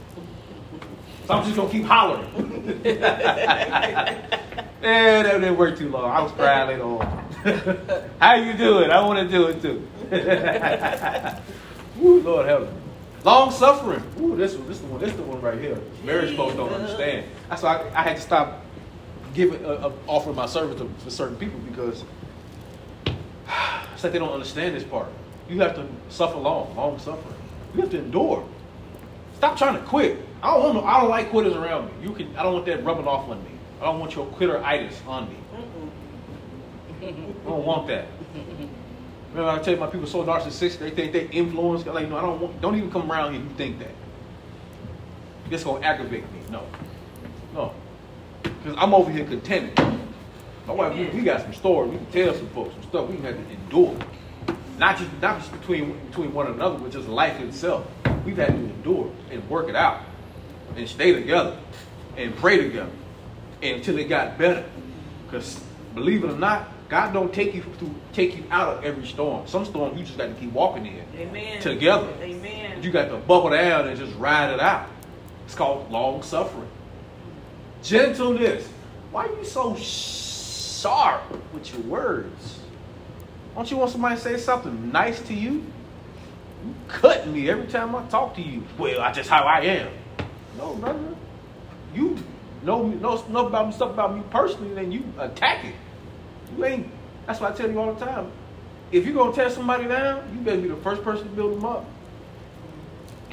So 1.28 1.34
I'm 1.34 1.44
just 1.44 1.56
gonna 1.56 1.68
keep 1.68 1.84
hollering. 1.84 2.24
and 2.34 3.02
that 4.82 5.32
didn't 5.34 5.58
work 5.58 5.76
too 5.76 5.90
long. 5.90 6.10
I 6.10 6.22
was 6.22 6.32
crying 6.32 6.68
later 6.68 6.84
on. 6.84 8.08
How 8.18 8.36
you 8.36 8.54
doing? 8.54 8.90
I 8.90 9.04
want 9.04 9.28
to 9.28 9.36
do 9.36 9.48
it 9.48 9.60
too. 9.60 9.86
Woo, 12.00 12.22
Lord 12.22 12.46
help 12.46 12.62
me. 12.62 12.68
Long 13.24 13.50
suffering. 13.50 14.02
Ooh, 14.18 14.36
this 14.36 14.54
one, 14.54 14.68
this 14.68 14.78
the 14.78 14.86
one, 14.86 15.00
this 15.02 15.12
the 15.12 15.22
one 15.22 15.42
right 15.42 15.60
here. 15.60 15.78
Marriage 16.02 16.34
folks 16.34 16.56
don't 16.56 16.72
understand. 16.72 17.26
That's 17.50 17.62
why 17.62 17.76
I, 17.76 18.00
I 18.00 18.02
had 18.04 18.16
to 18.16 18.22
stop 18.22 18.64
giving, 19.34 19.62
uh, 19.66 19.68
uh, 19.68 19.92
offering 20.06 20.34
my 20.34 20.46
service 20.46 20.78
to, 20.78 20.88
for 21.04 21.10
certain 21.10 21.36
people 21.36 21.60
because 21.60 22.04
it's 23.92 24.02
like 24.02 24.14
they 24.14 24.18
don't 24.18 24.32
understand 24.32 24.74
this 24.74 24.84
part. 24.84 25.08
You 25.46 25.60
have 25.60 25.74
to 25.74 25.86
suffer 26.08 26.38
long, 26.38 26.74
long 26.74 26.98
suffering. 26.98 27.36
You 27.74 27.82
have 27.82 27.90
to 27.90 27.98
endure. 27.98 28.48
Stop 29.38 29.56
trying 29.56 29.74
to 29.74 29.86
quit. 29.86 30.18
I 30.42 30.52
don't 30.52 30.62
want 30.64 30.74
no, 30.74 30.84
I 30.84 31.00
don't 31.00 31.10
like 31.10 31.30
quitters 31.30 31.54
around 31.54 31.86
me. 31.86 31.92
You 32.02 32.12
can. 32.12 32.34
I 32.36 32.42
don't 32.42 32.54
want 32.54 32.66
that 32.66 32.84
rubbing 32.84 33.06
off 33.06 33.28
on 33.28 33.42
me. 33.44 33.50
I 33.80 33.84
don't 33.84 34.00
want 34.00 34.16
your 34.16 34.26
quitteritis 34.26 35.06
on 35.06 35.28
me. 35.28 35.36
I 37.00 37.12
don't 37.46 37.64
want 37.64 37.86
that. 37.86 38.08
Remember, 39.30 39.50
I 39.50 39.62
tell 39.62 39.74
you, 39.74 39.78
my 39.78 39.86
people 39.86 40.08
so 40.08 40.24
narcissistic. 40.24 40.80
They 40.80 40.90
think 40.90 41.12
they 41.12 41.28
influence. 41.28 41.86
Like, 41.86 42.08
no, 42.08 42.16
I 42.16 42.22
don't 42.22 42.40
want. 42.40 42.60
Don't 42.60 42.76
even 42.76 42.90
come 42.90 43.10
around 43.10 43.34
here. 43.34 43.42
You 43.42 43.48
think 43.50 43.78
that. 43.78 43.92
This 45.48 45.62
gonna 45.62 45.86
aggravate 45.86 46.24
me. 46.32 46.40
No, 46.50 46.66
no, 47.54 47.72
because 48.42 48.74
I'm 48.76 48.92
over 48.92 49.12
here 49.12 49.24
contented. 49.24 49.78
My 50.66 50.74
wife, 50.74 50.96
we, 50.96 51.06
we 51.10 51.22
got 51.22 51.42
some 51.42 51.54
stories. 51.54 51.92
We 51.92 51.98
can 51.98 52.06
tell 52.10 52.34
some 52.34 52.48
folks 52.48 52.74
some 52.74 52.82
stuff. 52.82 53.08
We 53.08 53.14
can 53.16 53.24
have 53.24 53.36
to 53.36 53.50
endure. 53.52 53.96
Not 54.78 54.98
just 54.98 55.12
not 55.22 55.38
just 55.38 55.52
between 55.52 55.96
between 56.08 56.34
one 56.34 56.48
another, 56.48 56.76
but 56.76 56.90
just 56.90 57.06
life 57.06 57.40
itself. 57.40 57.86
We've 58.28 58.36
had 58.36 58.48
to 58.48 58.56
endure 58.56 59.10
and 59.30 59.48
work 59.48 59.70
it 59.70 59.74
out, 59.74 60.02
and 60.76 60.86
stay 60.86 61.14
together, 61.14 61.56
and 62.14 62.36
pray 62.36 62.58
together, 62.58 62.90
until 63.62 63.96
it 63.96 64.10
got 64.10 64.36
better. 64.36 64.66
Because 65.24 65.58
believe 65.94 66.24
it 66.24 66.30
or 66.32 66.38
not, 66.38 66.68
God 66.90 67.14
don't 67.14 67.32
take 67.32 67.54
you 67.54 67.62
to 67.62 67.94
take 68.12 68.36
you 68.36 68.44
out 68.50 68.76
of 68.76 68.84
every 68.84 69.06
storm. 69.06 69.46
Some 69.48 69.64
storm 69.64 69.96
you 69.96 70.04
just 70.04 70.18
got 70.18 70.26
to 70.26 70.34
keep 70.34 70.52
walking 70.52 70.84
in 70.84 71.06
Amen. 71.16 71.62
together. 71.62 72.12
Amen. 72.20 72.82
You 72.82 72.90
got 72.90 73.08
to 73.08 73.16
buckle 73.16 73.48
down 73.48 73.88
and 73.88 73.98
just 73.98 74.14
ride 74.18 74.52
it 74.52 74.60
out. 74.60 74.90
It's 75.46 75.54
called 75.54 75.90
long 75.90 76.22
suffering. 76.22 76.68
Gentleness. 77.82 78.68
Why 79.10 79.24
are 79.24 79.34
you 79.34 79.44
so 79.46 79.74
sharp 79.74 81.22
with 81.54 81.72
your 81.72 81.80
words? 81.84 82.58
Don't 83.54 83.70
you 83.70 83.78
want 83.78 83.90
somebody 83.90 84.16
to 84.16 84.20
say 84.20 84.36
something 84.36 84.92
nice 84.92 85.18
to 85.22 85.32
you? 85.32 85.64
You 86.64 86.74
cut 86.88 87.26
me 87.28 87.48
every 87.48 87.66
time 87.66 87.94
I 87.94 88.04
talk 88.08 88.34
to 88.36 88.42
you. 88.42 88.64
Well, 88.78 88.98
that's 88.98 89.18
just 89.18 89.30
how 89.30 89.44
I 89.44 89.60
am. 89.60 89.92
No, 90.56 90.74
brother. 90.74 91.14
You 91.94 92.18
know 92.62 92.86
know, 92.86 93.24
know 93.28 93.46
about 93.46 93.68
me, 93.68 93.72
stuff 93.72 93.90
about 93.90 94.16
me 94.16 94.22
personally, 94.30 94.74
then 94.74 94.92
you 94.92 95.04
attack 95.18 95.64
it. 95.64 95.74
You 96.56 96.64
ain't. 96.64 96.88
That's 97.26 97.40
why 97.40 97.50
I 97.50 97.52
tell 97.52 97.70
you 97.70 97.78
all 97.78 97.92
the 97.92 98.04
time. 98.04 98.30
If 98.90 99.04
you're 99.04 99.14
gonna 99.14 99.32
tear 99.32 99.50
somebody 99.50 99.86
down, 99.86 100.28
you 100.32 100.40
better 100.40 100.60
be 100.60 100.68
the 100.68 100.76
first 100.76 101.02
person 101.02 101.28
to 101.28 101.34
build 101.34 101.56
them 101.56 101.64
up. 101.64 101.84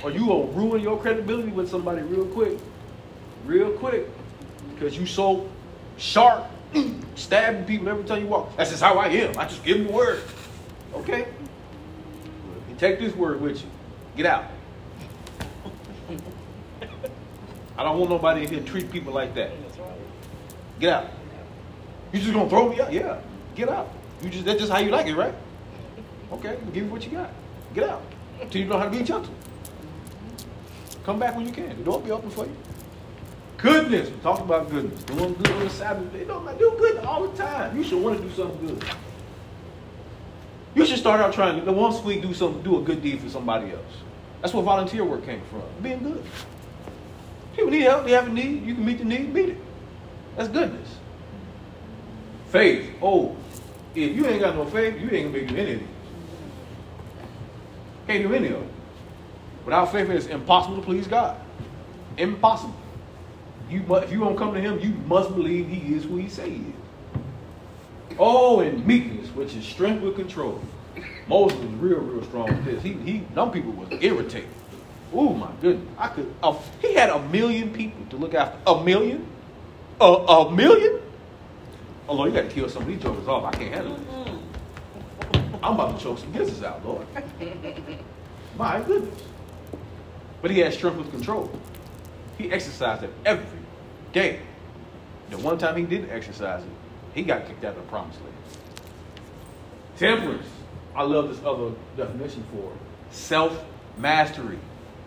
Or 0.04 0.12
you 0.12 0.28
gonna 0.28 0.52
ruin 0.52 0.82
your 0.82 1.00
credibility 1.00 1.50
with 1.50 1.70
somebody 1.70 2.02
real 2.02 2.26
quick. 2.28 2.58
Real 3.46 3.72
quick. 3.72 4.08
Because 4.74 4.98
you 4.98 5.06
so 5.06 5.50
sharp, 5.98 6.46
stabbing 7.16 7.66
people 7.66 7.88
every 7.90 8.04
time 8.04 8.22
you 8.22 8.28
walk. 8.28 8.56
That's 8.58 8.72
just 8.72 8.84
how 8.84 8.98
I 8.98 9.08
am. 9.08 9.38
I 9.38 9.46
just 9.46 9.64
give 9.64 9.78
them 9.78 9.88
the 9.88 9.94
word. 9.94 10.22
Okay? 10.94 11.28
You 12.76 12.80
take 12.82 13.00
this 13.00 13.16
word 13.16 13.40
with 13.40 13.62
you. 13.62 13.70
Get 14.18 14.26
out. 14.26 14.46
I 17.78 17.84
don't 17.84 17.98
want 17.98 18.10
nobody 18.10 18.44
in 18.44 18.50
here 18.50 18.60
to 18.60 18.66
treat 18.66 18.92
people 18.92 19.14
like 19.14 19.34
that. 19.36 19.52
Get 20.82 20.92
out. 20.92 21.10
You 22.12 22.20
just 22.20 22.34
gonna 22.34 22.50
throw 22.50 22.68
me 22.68 22.82
out? 22.82 22.92
Yeah. 22.92 23.22
Get 23.56 23.70
out. 23.70 23.90
You 24.22 24.30
just 24.30 24.44
that's 24.44 24.60
just 24.60 24.74
how 24.74 24.80
you 24.80 24.90
like 24.90 25.08
it, 25.08 25.16
right? 25.16 25.34
Okay, 26.34 26.58
give 26.74 26.84
me 26.84 26.90
what 26.90 27.06
you 27.06 27.12
got. 27.12 27.30
Get 27.74 27.90
out. 27.90 28.02
Till 28.50 28.62
you 28.62 28.68
know 28.68 28.78
how 28.78 28.86
to 28.86 28.92
be 28.92 29.04
gentle. 29.04 29.34
Come 31.06 31.18
back 31.18 31.34
when 31.34 31.46
you 31.46 31.54
can. 31.54 31.70
The 31.78 31.84
door 31.84 32.00
will 32.00 32.06
be 32.06 32.12
open 32.12 32.30
for 32.30 32.44
you. 32.44 32.58
Goodness. 33.56 34.10
We 34.10 34.18
talked 34.18 34.42
about 34.42 34.70
goodness. 34.70 35.02
Doing 35.04 35.34
good 35.36 35.52
on 35.52 35.60
the 35.64 35.70
Sabbath 35.70 36.12
day. 36.12 36.26
Don't 36.26 36.46
do 36.60 36.76
good 36.78 36.98
all 37.06 37.26
the 37.26 37.38
time. 37.38 37.78
You 37.78 37.86
should 37.86 38.04
want 38.04 38.18
to 38.18 38.24
do 38.28 38.36
something 38.36 38.68
good. 38.68 38.84
You 40.76 40.86
should 40.86 41.00
start 41.00 41.22
out 41.22 41.34
trying 41.34 41.64
to 41.64 41.72
once 41.72 42.02
we 42.02 42.20
do 42.20 42.34
something, 42.34 42.62
do 42.62 42.78
a 42.80 42.82
good 42.82 43.02
deed 43.02 43.22
for 43.22 43.30
somebody 43.30 43.72
else. 43.72 43.82
That's 44.42 44.54
where 44.54 44.62
volunteer 44.62 45.06
work 45.06 45.26
came 45.26 45.42
from. 45.50 45.64
Being 45.82 46.04
good. 46.04 46.24
People 47.56 47.72
need 47.72 47.84
help, 47.84 48.06
they 48.06 48.12
have 48.12 48.28
a 48.28 48.32
need, 48.32 48.66
you 48.66 48.76
can 48.76 48.86
meet 48.86 48.98
the 48.98 49.06
need, 49.06 49.34
meet 49.34 49.50
it. 49.50 49.58
That's 50.36 50.50
goodness. 50.50 50.98
Faith. 52.50 52.94
Oh, 53.02 53.38
if 53.96 54.14
you 54.16 54.26
ain't 54.28 54.42
got 54.42 54.56
no 54.56 54.66
faith, 54.66 55.00
you 55.00 55.10
ain't 55.10 55.32
gonna 55.32 55.46
make 55.46 55.52
any 55.52 55.74
of 55.74 55.80
these. 55.80 55.88
Can't 58.08 58.24
do 58.24 58.34
any 58.34 58.48
of 58.48 58.60
them. 58.60 58.70
Without 59.64 59.92
faith, 59.92 60.10
it's 60.10 60.28
impossible 60.28 60.76
to 60.76 60.82
please 60.82 61.08
God. 61.08 61.40
Impossible. 62.18 62.76
You 63.70 63.82
if 63.96 64.12
you 64.12 64.20
don't 64.20 64.38
come 64.38 64.54
to 64.54 64.62
Him, 64.62 64.80
you 64.80 64.90
must 65.08 65.34
believe 65.34 65.70
He 65.70 65.96
is 65.96 66.04
who 66.04 66.18
He 66.18 66.30
say 66.30 66.50
Oh, 68.18 68.60
and 68.62 68.86
meekness, 68.86 69.30
which 69.30 69.56
is 69.56 69.66
strength 69.66 70.02
with 70.02 70.16
control. 70.16 70.62
Moses 71.28 71.58
was 71.58 71.72
real, 71.74 72.00
real 72.00 72.24
strong 72.24 72.48
with 72.48 72.66
this. 72.66 72.84
He, 72.84 72.94
he, 72.94 73.24
some 73.34 73.52
people 73.52 73.72
was 73.72 73.90
irritated. 74.02 74.50
Oh 75.14 75.34
my 75.34 75.50
goodness, 75.62 75.88
I 75.98 76.08
could. 76.10 76.34
Uh, 76.42 76.58
he 76.82 76.94
had 76.94 77.10
a 77.10 77.22
million 77.30 77.72
people 77.74 78.06
to 78.10 78.18
look 78.18 78.34
after. 78.34 78.58
A 78.68 78.84
million, 78.84 79.26
a, 80.00 80.06
a 80.06 80.52
million. 80.52 81.02
Oh 82.08 82.16
Lord, 82.16 82.34
you 82.34 82.42
got 82.42 82.50
to 82.50 82.54
kill 82.54 82.70
some 82.70 82.84
of 82.84 82.88
these 82.88 83.02
jokers 83.02 83.28
off. 83.28 83.44
I 83.44 83.52
can't 83.58 83.74
handle 83.74 83.96
it. 83.96 85.50
I'm 85.64 85.74
about 85.74 85.98
to 85.98 86.04
choke 86.04 86.20
some 86.20 86.32
gizzards 86.32 86.64
out, 86.64 86.86
Lord. 86.86 87.08
My 88.58 88.82
goodness. 88.82 89.24
But 90.42 90.52
he 90.52 90.60
had 90.60 90.74
strength 90.74 90.98
with 90.98 91.12
control. 91.12 91.50
He 92.38 92.52
exercised 92.52 93.04
it 93.04 93.12
every 93.26 93.46
day. 94.14 94.40
The 95.32 95.38
one 95.40 95.58
time 95.58 95.76
he 95.76 95.84
didn't 95.84 96.12
exercise 96.12 96.64
it, 96.64 96.70
he 97.16 97.24
got 97.24 97.48
kicked 97.48 97.64
out 97.64 97.76
of 97.76 97.78
the 97.78 97.90
promised 97.90 98.20
land. 98.22 98.34
Temperance. 99.98 100.48
I 100.94 101.04
love 101.04 101.30
this 101.30 101.44
other 101.44 101.72
definition 101.98 102.44
for 102.52 102.72
it. 102.72 102.78
Self 103.10 103.64
mastery. 103.98 104.60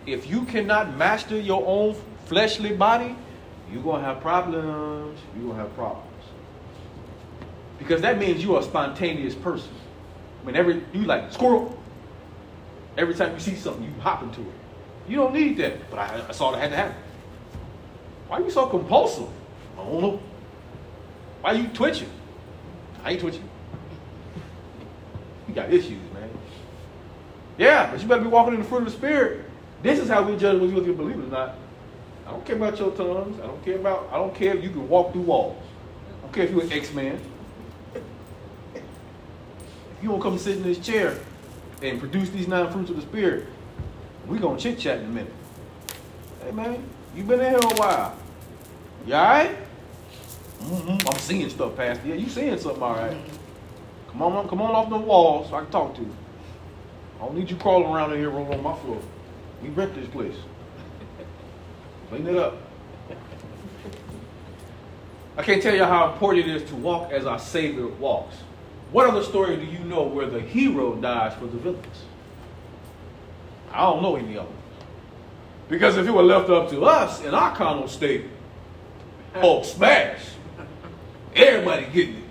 If 0.07 0.29
you 0.29 0.45
cannot 0.45 0.97
master 0.97 1.39
your 1.39 1.63
own 1.67 1.95
fleshly 2.25 2.75
body, 2.75 3.15
you're 3.71 3.83
going 3.83 4.01
to 4.01 4.07
have 4.07 4.21
problems. 4.21 5.21
You're 5.35 5.45
going 5.45 5.57
to 5.57 5.63
have 5.65 5.75
problems. 5.75 6.07
Because 7.79 8.01
that 8.01 8.19
means 8.19 8.43
you're 8.43 8.59
a 8.59 8.63
spontaneous 8.63 9.35
person. 9.35 9.71
Every 10.47 10.83
you 10.95 11.03
like 11.03 11.31
squirrel. 11.31 11.79
Every 12.97 13.15
time 13.15 13.35
you 13.35 13.41
see 13.41 13.55
something, 13.55 13.85
you 13.85 13.93
hop 14.01 14.23
into 14.23 14.41
it. 14.41 14.47
You 15.07 15.17
don't 15.17 15.35
need 15.35 15.59
that. 15.59 15.91
But 15.91 15.99
I, 15.99 16.25
I 16.29 16.33
saw 16.33 16.53
that 16.53 16.61
had 16.61 16.71
to 16.71 16.77
happen. 16.77 16.97
Why 18.29 18.39
are 18.39 18.43
you 18.43 18.51
so 18.51 18.67
compulsive? 18.67 19.29
I 19.79 19.85
don't 19.85 20.01
know. 20.01 20.23
Why 21.41 21.53
you 21.53 21.69
twitching? 21.69 22.11
I 23.05 23.13
ain't 23.13 23.21
twitching. 23.21 23.49
You 25.47 25.55
got 25.55 25.73
issues, 25.73 25.99
man. 26.13 26.29
Yeah, 27.57 27.91
but 27.91 28.01
you 28.01 28.09
better 28.09 28.23
be 28.23 28.29
walking 28.29 28.55
in 28.55 28.61
the 28.61 28.67
fruit 28.67 28.79
of 28.79 28.85
the 28.87 28.91
Spirit. 28.91 29.45
This 29.83 29.99
is 29.99 30.09
how 30.09 30.23
we 30.23 30.37
judge 30.37 30.61
whether 30.61 30.73
you're 30.73 30.95
a 30.95 30.97
believer 30.97 31.23
or 31.23 31.27
not. 31.27 31.55
I 32.27 32.33
don't 32.33 32.45
care 32.45 32.57
about 32.57 32.79
your 32.79 32.91
tongues. 32.91 33.41
I 33.41 33.47
don't 33.47 33.65
care 33.65 33.77
about. 33.77 34.09
I 34.13 34.17
don't 34.17 34.35
care 34.35 34.55
if 34.57 34.63
you 34.63 34.71
can 34.71 34.89
walk 34.89 35.13
through 35.13 35.23
walls. 35.23 35.57
I 36.19 36.23
don't 36.23 36.33
care 36.33 36.45
if 36.45 36.51
you're 36.51 36.63
an 36.63 36.73
X-Man. 36.73 37.21
If 38.75 38.83
you 40.03 40.11
don't 40.11 40.21
come 40.21 40.39
sit 40.39 40.59
in 40.59 40.63
this 40.63 40.79
chair 40.79 41.19
and 41.83 41.99
produce 41.99 42.31
these 42.31 42.47
nine 42.47 42.71
fruits 42.71 42.91
of 42.91 42.97
the 42.97 43.03
Spirit, 43.03 43.47
we 44.27 44.39
gonna 44.39 44.59
chit 44.59 44.79
chat 44.79 44.99
in 44.99 45.07
a 45.07 45.09
minute. 45.09 45.33
Hey 46.45 46.53
man, 46.53 46.85
you 47.17 47.23
been 47.25 47.41
in 47.41 47.51
here 47.51 47.59
a 47.59 47.75
while. 47.77 48.17
You 49.07 49.15
alright? 49.15 49.57
Mm-hmm. 50.61 51.09
I'm 51.09 51.19
seeing 51.19 51.49
stuff, 51.51 51.77
Pastor. 51.77 52.09
Yeah, 52.09 52.15
you 52.15 52.29
seeing 52.29 52.59
something, 52.59 52.83
all 52.83 52.95
right. 52.95 53.17
Come 54.11 54.23
on, 54.23 54.49
come 54.49 54.61
on 54.61 54.75
off 54.75 54.91
the 54.91 54.97
wall 54.97 55.47
so 55.49 55.55
I 55.55 55.61
can 55.61 55.71
talk 55.71 55.95
to 55.97 56.01
you. 56.01 56.15
I 57.21 57.25
don't 57.25 57.37
need 57.37 57.51
you 57.51 57.57
crawling 57.57 57.93
around 57.93 58.13
in 58.13 58.19
here 58.19 58.31
rolling 58.31 58.55
on 58.55 58.63
my 58.63 58.77
floor. 58.77 59.01
We 59.63 59.69
rent 59.71 59.95
this 59.95 60.09
place. 60.09 60.37
Clean 62.09 62.27
it 62.27 62.37
up. 62.37 62.57
I 65.37 65.43
can't 65.43 65.63
tell 65.63 65.75
you 65.75 65.85
how 65.85 66.13
important 66.13 66.49
it 66.49 66.63
is 66.63 66.69
to 66.71 66.77
walk 66.77 67.13
as 67.13 67.27
our 67.27 67.39
Savior 67.39 67.87
walks. 67.87 68.37
What 68.91 69.09
other 69.09 69.23
story 69.23 69.57
do 69.57 69.65
you 69.65 69.81
know 69.81 70.03
where 70.03 70.27
the 70.27 70.41
hero 70.41 70.97
dies 70.97 71.35
for 71.39 71.47
the 71.47 71.59
villains? 71.59 72.05
I 73.71 73.83
don't 73.83 74.03
know 74.03 74.17
any 74.17 74.37
others. 74.37 74.53
Because 75.69 75.97
if 75.99 76.07
it 76.07 76.11
were 76.11 76.23
left 76.23 76.49
up 76.49 76.71
to 76.71 76.85
us 76.85 77.23
in 77.23 77.35
our 77.35 77.55
carnal 77.55 77.89
state, 77.89 78.25
oh, 79.37 79.63
smash. 79.63 80.21
Everybody 81.35 81.87
getting 81.87 82.17
it. 82.17 82.25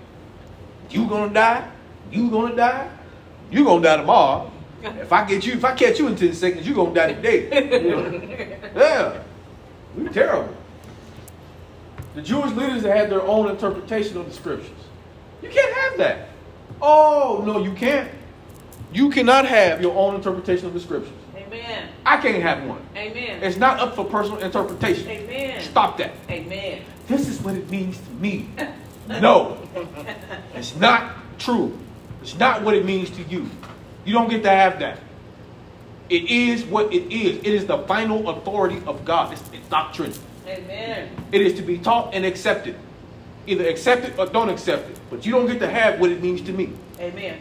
You 0.90 1.06
gonna 1.06 1.32
die? 1.32 1.70
You 2.10 2.30
gonna 2.30 2.56
die? 2.56 2.90
You 3.50 3.64
gonna 3.64 3.82
die 3.82 3.96
tomorrow. 3.96 4.50
If 4.82 5.12
I 5.12 5.26
get 5.26 5.44
you, 5.44 5.54
if 5.54 5.64
I 5.64 5.74
catch 5.74 5.98
you 5.98 6.06
in 6.06 6.16
10 6.16 6.34
seconds, 6.34 6.66
you 6.66 6.74
gonna 6.74 6.94
die 6.94 7.14
today. 7.14 8.60
yeah. 8.76 9.22
We 9.96 10.08
terrible. 10.08 10.54
The 12.14 12.22
Jewish 12.22 12.52
leaders 12.52 12.82
had 12.82 13.10
their 13.10 13.22
own 13.22 13.50
interpretation 13.50 14.16
of 14.16 14.26
the 14.26 14.32
scriptures. 14.32 14.70
You 15.42 15.50
can't 15.50 15.74
have 15.74 15.98
that. 15.98 16.28
Oh, 16.80 17.42
no, 17.46 17.62
you 17.62 17.72
can't. 17.74 18.10
You 18.92 19.10
cannot 19.10 19.46
have 19.46 19.82
your 19.82 19.96
own 19.96 20.14
interpretation 20.14 20.66
of 20.66 20.74
the 20.74 20.80
scriptures. 20.80 21.12
Amen. 21.36 21.88
I 22.04 22.16
can't 22.16 22.42
have 22.42 22.64
one. 22.66 22.80
Amen. 22.96 23.42
It's 23.42 23.56
not 23.56 23.80
up 23.80 23.94
for 23.94 24.04
personal 24.04 24.38
interpretation. 24.40 25.08
Amen. 25.08 25.62
Stop 25.62 25.98
that. 25.98 26.12
Amen. 26.30 26.82
This 27.06 27.28
is 27.28 27.40
what 27.40 27.54
it 27.54 27.70
means 27.70 27.98
to 27.98 28.10
me. 28.12 28.48
No. 29.08 29.58
It's 30.54 30.76
not 30.76 31.14
true. 31.38 31.76
It's 32.22 32.38
not 32.38 32.62
what 32.62 32.74
it 32.74 32.84
means 32.84 33.10
to 33.10 33.22
you. 33.22 33.48
You 34.04 34.12
don't 34.12 34.28
get 34.28 34.42
to 34.42 34.50
have 34.50 34.78
that. 34.80 35.00
It 36.08 36.30
is 36.30 36.64
what 36.64 36.92
it 36.92 37.12
is. 37.12 37.38
It 37.38 37.46
is 37.46 37.66
the 37.66 37.78
final 37.78 38.28
authority 38.30 38.82
of 38.86 39.04
God. 39.04 39.32
It's, 39.32 39.42
it's 39.52 39.68
doctrine. 39.68 40.12
Amen. 40.46 41.10
It 41.32 41.42
is 41.42 41.54
to 41.54 41.62
be 41.62 41.78
taught 41.78 42.14
and 42.14 42.24
accepted. 42.24 42.76
Either 43.46 43.66
accept 43.68 44.04
it 44.04 44.18
or 44.18 44.26
don't 44.26 44.48
accept 44.48 44.90
it. 44.90 44.98
But 45.10 45.26
you 45.26 45.32
don't 45.32 45.46
get 45.46 45.58
to 45.60 45.68
have 45.68 46.00
what 46.00 46.10
it 46.10 46.22
means 46.22 46.40
to 46.42 46.52
me. 46.52 46.72
Amen. 46.98 47.38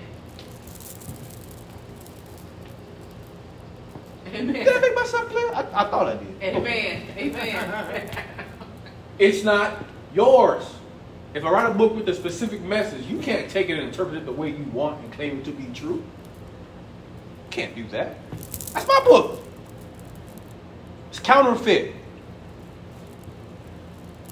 Amen. 4.28 4.53
Did 4.53 4.68
I 4.68 4.80
make 4.80 4.95
myself 4.95 5.30
clear? 5.30 5.53
I, 5.53 5.59
I 5.59 5.89
thought 5.89 6.07
I 6.07 6.15
did. 6.18 6.55
Amen. 6.55 7.07
Amen. 7.18 8.09
It's 9.18 9.43
not 9.43 9.74
yours. 10.13 10.76
If 11.38 11.45
I 11.45 11.51
write 11.51 11.69
a 11.69 11.73
book 11.73 11.93
with 11.95 12.09
a 12.09 12.15
specific 12.15 12.61
message, 12.63 13.05
you 13.05 13.19
can't 13.19 13.47
take 13.47 13.69
it 13.69 13.73
and 13.77 13.83
interpret 13.83 14.15
it 14.17 14.25
the 14.25 14.31
way 14.31 14.49
you 14.49 14.63
want 14.73 14.99
and 15.03 15.13
claim 15.13 15.38
it 15.38 15.45
to 15.45 15.51
be 15.51 15.71
true. 15.71 16.03
Can't 17.51 17.75
do 17.75 17.88
that. 17.89 18.15
That's 18.73 18.88
my 18.88 19.01
book. 19.05 19.43
It's 21.11 21.19
counterfeit. 21.19 21.93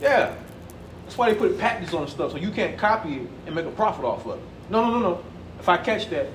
Yeah. 0.01 0.34
That's 1.03 1.16
why 1.16 1.32
they 1.32 1.38
put 1.38 1.60
patents 1.60 1.93
on 1.93 2.08
stuff 2.08 2.32
so 2.32 2.38
you 2.38 2.49
can't 2.49 2.76
copy 2.76 3.18
it 3.18 3.30
and 3.45 3.53
make 3.53 3.68
a 3.68 3.72
profit 3.72 4.03
off 4.03 4.26
of 4.26 4.39
it. 4.39 4.43
No, 4.72 4.84
no, 4.84 4.89
no, 4.89 4.99
no. 4.99 5.24
If 5.60 5.70
I 5.70 5.78
catch 5.78 6.10
that, 6.10 6.28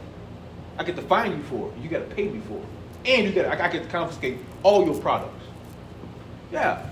I 0.79 0.85
get 0.85 0.95
to 0.95 1.03
fine 1.03 1.33
you 1.33 1.43
for 1.43 1.73
it. 1.73 1.83
You 1.83 1.89
got 1.89 2.09
to 2.09 2.15
pay 2.15 2.29
me 2.29 2.41
for 2.47 2.59
it. 2.59 3.11
And 3.11 3.27
you 3.27 3.33
got 3.33 3.61
I 3.61 3.69
get 3.73 3.83
to 3.83 3.89
confiscate 3.89 4.39
all 4.63 4.87
your 4.87 5.01
products. 5.01 5.45
Yeah. 6.53 6.90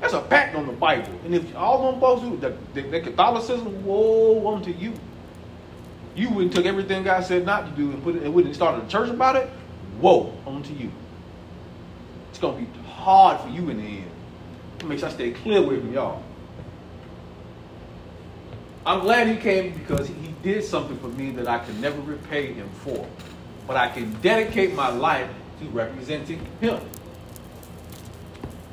That's 0.00 0.14
a 0.14 0.20
patent 0.20 0.56
on 0.56 0.66
the 0.66 0.72
Bible. 0.72 1.12
And 1.24 1.34
if 1.34 1.56
all 1.56 1.90
them 1.90 2.00
folks 2.00 2.22
who, 2.22 2.36
the, 2.36 2.56
the, 2.74 2.82
the 2.82 3.00
Catholicism, 3.00 3.84
woe 3.84 4.54
unto 4.54 4.70
you. 4.70 4.92
You 6.14 6.40
and 6.40 6.52
took 6.52 6.66
everything 6.66 7.04
God 7.04 7.24
said 7.24 7.44
not 7.44 7.66
to 7.66 7.72
do 7.72 7.90
and 7.90 8.02
put 8.02 8.16
it 8.16 8.22
and 8.22 8.34
wouldn't 8.34 8.54
start 8.54 8.82
a 8.82 8.86
church 8.88 9.10
about 9.10 9.36
it, 9.36 9.48
woe 10.00 10.32
unto 10.46 10.72
you. 10.72 10.90
It's 12.30 12.38
gonna 12.38 12.58
be 12.58 12.66
hard 12.88 13.40
for 13.40 13.48
you 13.48 13.68
in 13.70 13.78
the 13.78 13.84
end. 13.84 14.10
It 14.80 14.86
makes 14.86 15.02
I 15.02 15.10
stay 15.10 15.32
clear 15.32 15.58
away 15.58 15.78
from 15.80 15.92
y'all. 15.92 16.22
I'm 18.86 19.00
glad 19.00 19.28
he 19.28 19.36
came 19.36 19.74
because 19.74 20.08
he 20.08 20.34
did 20.42 20.64
something 20.64 20.98
for 20.98 21.08
me 21.08 21.30
that 21.32 21.46
I 21.46 21.58
can 21.58 21.80
never 21.80 22.00
repay 22.00 22.52
him 22.52 22.70
for. 22.84 23.06
But 23.66 23.76
I 23.76 23.88
can 23.88 24.12
dedicate 24.20 24.74
my 24.74 24.88
life 24.88 25.28
to 25.60 25.66
representing 25.66 26.46
him. 26.60 26.80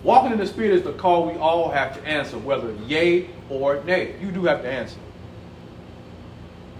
Walking 0.05 0.33
in 0.33 0.37
the 0.37 0.45
Spirit 0.45 0.73
is 0.73 0.83
the 0.83 0.93
call 0.93 1.25
we 1.25 1.33
all 1.33 1.71
have 1.71 1.95
to 1.95 2.07
answer, 2.07 2.37
whether 2.37 2.71
yay 2.87 3.27
or 3.49 3.83
nay. 3.85 4.13
You 4.21 4.29
do 4.31 4.43
have 4.43 4.61
to 4.61 4.71
answer. 4.71 4.99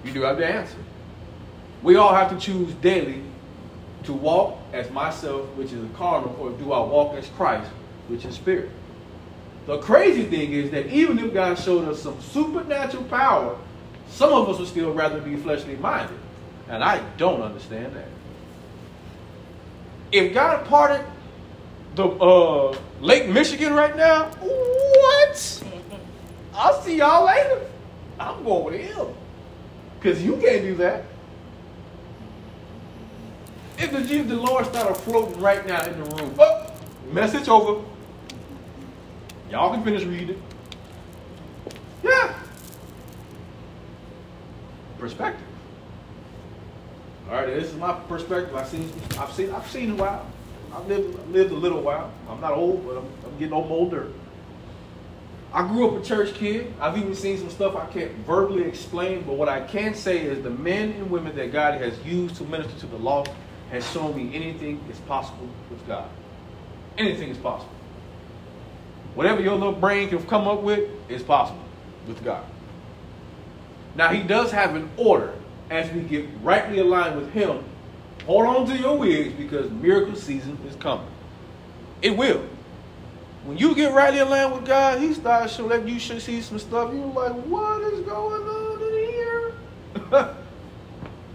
You 0.03 0.13
do 0.13 0.21
have 0.21 0.37
to 0.37 0.45
answer. 0.45 0.77
We 1.81 1.95
all 1.95 2.13
have 2.13 2.29
to 2.29 2.37
choose 2.37 2.71
daily 2.75 3.23
to 4.03 4.13
walk 4.13 4.59
as 4.73 4.91
myself, 4.91 5.47
which 5.55 5.73
is 5.73 5.83
a 5.83 5.87
carnal, 5.95 6.35
or 6.39 6.51
do 6.51 6.71
I 6.71 6.79
walk 6.81 7.15
as 7.15 7.27
Christ, 7.29 7.71
which 8.09 8.25
is 8.25 8.35
spirit. 8.35 8.69
The 9.65 9.79
crazy 9.79 10.25
thing 10.25 10.51
is 10.51 10.69
that 10.69 10.85
even 10.93 11.17
if 11.17 11.33
God 11.33 11.57
showed 11.57 11.89
us 11.89 12.03
some 12.03 12.21
supernatural 12.21 13.05
power, 13.05 13.57
some 14.07 14.33
of 14.33 14.47
us 14.49 14.59
would 14.59 14.67
still 14.67 14.93
rather 14.93 15.19
be 15.19 15.35
fleshly 15.35 15.77
minded. 15.77 16.19
And 16.69 16.83
I 16.83 17.03
don't 17.17 17.41
understand 17.41 17.95
that. 17.95 18.07
If 20.11 20.31
God 20.31 20.63
parted 20.67 21.03
the 21.95 22.07
uh, 22.07 22.77
Lake 22.99 23.29
Michigan 23.29 23.73
right 23.73 23.95
now. 23.95 24.25
What? 24.25 25.63
I'll 26.53 26.81
see 26.81 26.97
y'all 26.97 27.25
later. 27.25 27.61
I'm 28.19 28.43
going 28.43 28.65
with 28.65 28.81
him. 28.81 29.07
Because 29.99 30.23
you 30.23 30.37
can't 30.37 30.61
do 30.61 30.75
that. 30.75 31.03
If 33.77 33.91
the 33.91 34.01
Jesus 34.01 34.27
the 34.27 34.35
Lord 34.35 34.65
started 34.67 34.95
floating 34.95 35.39
right 35.39 35.65
now 35.65 35.85
in 35.85 36.01
the 36.01 36.15
room, 36.15 36.33
oh, 36.39 36.71
message 37.11 37.49
over. 37.49 37.83
Y'all 39.49 39.73
can 39.73 39.83
finish 39.83 40.03
reading. 40.03 40.41
Yeah. 42.03 42.33
Perspective. 44.97 45.45
All 47.27 47.35
right, 47.35 47.47
this 47.47 47.65
is 47.65 47.75
my 47.75 47.93
perspective. 47.93 48.55
I've 48.55 48.67
seen, 48.67 48.91
I've 49.19 49.33
seen, 49.33 49.51
I've 49.51 49.67
seen 49.67 49.91
a 49.91 49.95
while. 49.95 50.25
I've 50.75 50.87
lived, 50.87 51.29
lived 51.29 51.51
a 51.51 51.55
little 51.55 51.81
while. 51.81 52.11
I'm 52.29 52.41
not 52.41 52.53
old, 52.53 52.85
but 52.85 52.97
I'm, 52.97 53.07
I'm 53.25 53.37
getting 53.39 53.53
older. 53.53 54.11
I 55.53 55.65
grew 55.65 55.87
up 55.87 56.03
a 56.03 56.05
church 56.05 56.33
kid. 56.33 56.73
I've 56.81 56.97
even 56.97 57.15
seen 57.15 57.37
some 57.37 57.49
stuff 57.49 57.75
I 57.77 57.85
can't 57.85 58.11
verbally 58.25 58.63
explain, 58.63 59.23
but 59.23 59.35
what 59.35 59.47
I 59.47 59.61
can 59.61 59.95
say 59.95 60.19
is 60.19 60.43
the 60.43 60.49
men 60.49 60.91
and 60.91 61.09
women 61.09 61.33
that 61.37 61.53
God 61.53 61.79
has 61.79 61.97
used 62.03 62.35
to 62.37 62.43
minister 62.43 62.77
to 62.81 62.87
the 62.87 62.97
lost 62.97 63.31
has 63.71 63.89
shown 63.91 64.15
me 64.17 64.35
anything 64.35 64.83
is 64.91 64.99
possible 65.01 65.47
with 65.69 65.85
God. 65.87 66.09
Anything 66.97 67.29
is 67.29 67.37
possible. 67.37 67.71
Whatever 69.13 69.41
your 69.41 69.55
little 69.55 69.71
brain 69.71 70.09
can 70.09 70.25
come 70.27 70.45
up 70.45 70.61
with 70.61 70.89
is 71.09 71.23
possible 71.23 71.63
with 72.05 72.21
God. 72.23 72.43
Now, 73.95 74.09
He 74.09 74.23
does 74.23 74.51
have 74.51 74.75
an 74.75 74.89
order 74.97 75.33
as 75.69 75.89
we 75.93 76.01
get 76.01 76.27
rightly 76.43 76.79
aligned 76.79 77.15
with 77.15 77.31
Him. 77.31 77.63
Hold 78.25 78.45
on 78.45 78.67
to 78.67 78.77
your 78.77 78.97
wigs 78.97 79.33
because 79.33 79.69
miracle 79.71 80.15
season 80.15 80.57
is 80.67 80.75
coming. 80.77 81.07
It 82.01 82.17
will. 82.17 82.43
When 83.45 83.57
you 83.57 83.75
get 83.75 83.93
rightly 83.93 84.19
aligned 84.19 84.53
with 84.53 84.65
God, 84.65 84.99
He 84.99 85.13
starts 85.13 85.55
to 85.57 85.63
let 85.63 85.87
you 85.87 85.99
should 85.99 86.21
see 86.21 86.41
some 86.41 86.57
stuff. 86.57 86.91
You're 86.91 87.05
like, 87.05 87.33
what 87.43 87.81
is 87.93 88.01
going 88.01 88.41
on 88.41 88.81
in 88.81 89.11
here? 89.11 89.53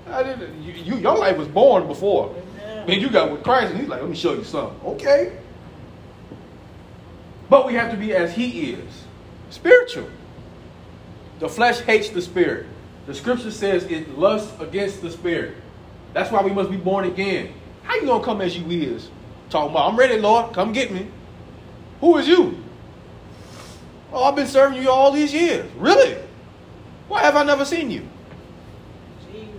I 0.09 0.23
didn't. 0.25 0.61
You, 0.63 0.73
you, 0.73 0.97
your 0.97 1.17
life 1.17 1.37
was 1.37 1.47
born 1.47 1.87
before. 1.87 2.35
And 2.59 3.01
you 3.01 3.09
got 3.11 3.31
with 3.31 3.45
Christ, 3.45 3.71
and 3.71 3.81
He's 3.81 3.89
like, 3.89 4.01
let 4.01 4.11
me 4.11 4.17
show 4.17 4.35
you 4.35 4.43
something. 4.43 4.81
Okay. 4.85 5.39
But 7.49 7.67
we 7.67 7.75
have 7.75 7.93
to 7.93 7.97
be 7.97 8.13
as 8.15 8.35
He 8.35 8.73
is, 8.73 9.05
spiritual. 9.51 10.09
The 11.39 11.49
flesh 11.49 11.81
hates 11.81 12.09
the 12.09 12.23
spirit. 12.23 12.67
The 13.07 13.15
scripture 13.15 13.51
says 13.51 13.85
it 13.85 14.19
lusts 14.19 14.61
against 14.61 15.03
the 15.03 15.11
spirit. 15.11 15.57
That's 16.13 16.31
why 16.31 16.43
we 16.43 16.51
must 16.51 16.71
be 16.71 16.77
born 16.77 17.05
again. 17.05 17.53
How 17.83 17.95
you 17.97 18.07
gonna 18.07 18.25
come 18.25 18.41
as 18.41 18.57
you 18.57 18.69
is? 18.69 19.11
Talking 19.49 19.71
about, 19.71 19.91
I'm 19.91 19.99
ready, 19.99 20.19
Lord, 20.19 20.53
come 20.53 20.73
get 20.73 20.93
me. 20.93 21.09
Who 22.01 22.17
is 22.19 22.29
you? 22.29 22.63
Oh, 24.13 24.25
I've 24.25 24.37
been 24.37 24.47
serving 24.47 24.83
you 24.83 24.91
all 24.91 25.13
these 25.13 25.33
years. 25.33 25.71
Really? 25.77 26.17
Why 27.09 27.23
have 27.23 27.37
I 27.37 27.45
never 27.45 27.65
seen 27.65 27.91
you? 27.91 28.07
Jesus. 29.33 29.51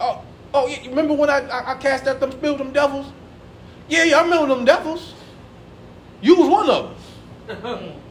Oh, 0.00 0.22
oh, 0.54 0.66
you 0.68 0.90
remember 0.90 1.14
when 1.14 1.30
I, 1.30 1.40
I, 1.48 1.72
I 1.72 1.74
cast 1.78 2.06
out 2.06 2.20
them, 2.20 2.32
spilled 2.32 2.58
them 2.58 2.72
devils? 2.72 3.06
Yeah, 3.88 4.04
yeah, 4.04 4.18
I 4.18 4.22
remember 4.22 4.54
them 4.54 4.64
devils. 4.64 5.14
You 6.20 6.36
was 6.36 6.48
one 6.48 6.70
of 6.70 6.96
them. 7.48 7.92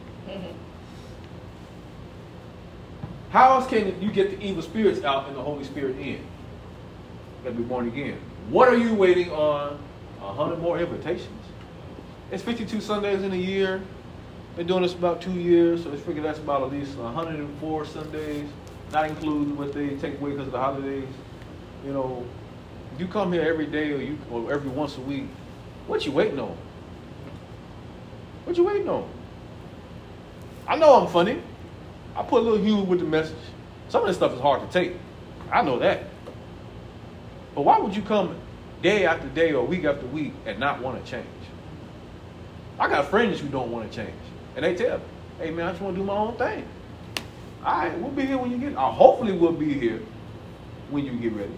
How 3.30 3.54
else 3.54 3.66
can 3.66 4.00
you 4.02 4.12
get 4.12 4.30
the 4.30 4.46
evil 4.46 4.62
spirits 4.62 5.02
out 5.04 5.26
and 5.28 5.36
the 5.36 5.42
Holy 5.42 5.64
Spirit 5.64 5.98
in? 5.98 6.22
Gotta 7.44 7.56
be 7.56 7.62
born 7.62 7.88
again. 7.88 8.18
What 8.50 8.68
are 8.68 8.76
you 8.76 8.94
waiting 8.94 9.30
on? 9.30 9.78
A 10.20 10.32
hundred 10.32 10.60
more 10.60 10.78
invitations. 10.78 11.44
It's 12.30 12.42
52 12.42 12.80
Sundays 12.80 13.22
in 13.22 13.32
a 13.32 13.36
year. 13.36 13.82
Been 14.56 14.66
doing 14.66 14.82
this 14.82 14.94
about 14.94 15.20
two 15.20 15.32
years, 15.32 15.82
so 15.82 15.90
let's 15.90 16.02
figure 16.02 16.22
that's 16.22 16.38
about 16.38 16.62
at 16.62 16.70
least 16.70 16.96
104 16.96 17.86
Sundays, 17.86 18.48
not 18.92 19.08
including 19.08 19.56
what 19.56 19.72
they 19.72 19.96
take 19.96 20.20
away 20.20 20.30
because 20.30 20.46
of 20.46 20.52
the 20.52 20.58
holidays. 20.58 21.08
You 21.84 21.92
know, 21.92 22.24
you 22.98 23.08
come 23.08 23.32
here 23.32 23.42
every 23.42 23.66
day 23.66 23.92
or 23.92 23.98
you 23.98 24.18
or 24.30 24.52
every 24.52 24.70
once 24.70 24.96
a 24.96 25.00
week. 25.00 25.26
What 25.86 26.06
you 26.06 26.12
waiting 26.12 26.38
on? 26.38 26.56
What 28.44 28.56
you 28.56 28.64
waiting 28.64 28.88
on? 28.88 29.08
I 30.68 30.76
know 30.76 30.94
I'm 30.94 31.08
funny. 31.08 31.42
I 32.14 32.22
put 32.22 32.40
a 32.40 32.44
little 32.44 32.64
humor 32.64 32.84
with 32.84 33.00
the 33.00 33.04
message. 33.04 33.36
Some 33.88 34.02
of 34.02 34.08
this 34.08 34.16
stuff 34.16 34.32
is 34.32 34.40
hard 34.40 34.60
to 34.60 34.72
take. 34.72 34.96
I 35.50 35.62
know 35.62 35.78
that. 35.80 36.11
But 37.54 37.62
why 37.62 37.78
would 37.78 37.94
you 37.94 38.02
come 38.02 38.36
day 38.82 39.06
after 39.06 39.28
day 39.28 39.52
or 39.52 39.64
week 39.64 39.84
after 39.84 40.06
week 40.06 40.32
and 40.46 40.58
not 40.58 40.80
want 40.80 41.04
to 41.04 41.10
change? 41.10 41.26
I 42.78 42.88
got 42.88 43.08
friends 43.10 43.40
who 43.40 43.48
don't 43.48 43.70
want 43.70 43.90
to 43.90 43.96
change. 43.96 44.14
And 44.56 44.64
they 44.64 44.74
tell 44.74 44.98
me, 44.98 45.04
hey 45.38 45.50
man, 45.50 45.66
I 45.66 45.70
just 45.70 45.82
want 45.82 45.94
to 45.94 46.00
do 46.00 46.06
my 46.06 46.16
own 46.16 46.36
thing. 46.36 46.66
All 47.64 47.78
right, 47.78 47.98
we'll 47.98 48.10
be 48.10 48.26
here 48.26 48.38
when 48.38 48.50
you 48.50 48.58
get, 48.58 48.76
uh, 48.76 48.90
hopefully 48.90 49.32
we'll 49.32 49.52
be 49.52 49.72
here 49.72 50.00
when 50.90 51.04
you 51.04 51.12
get 51.12 51.32
ready. 51.32 51.54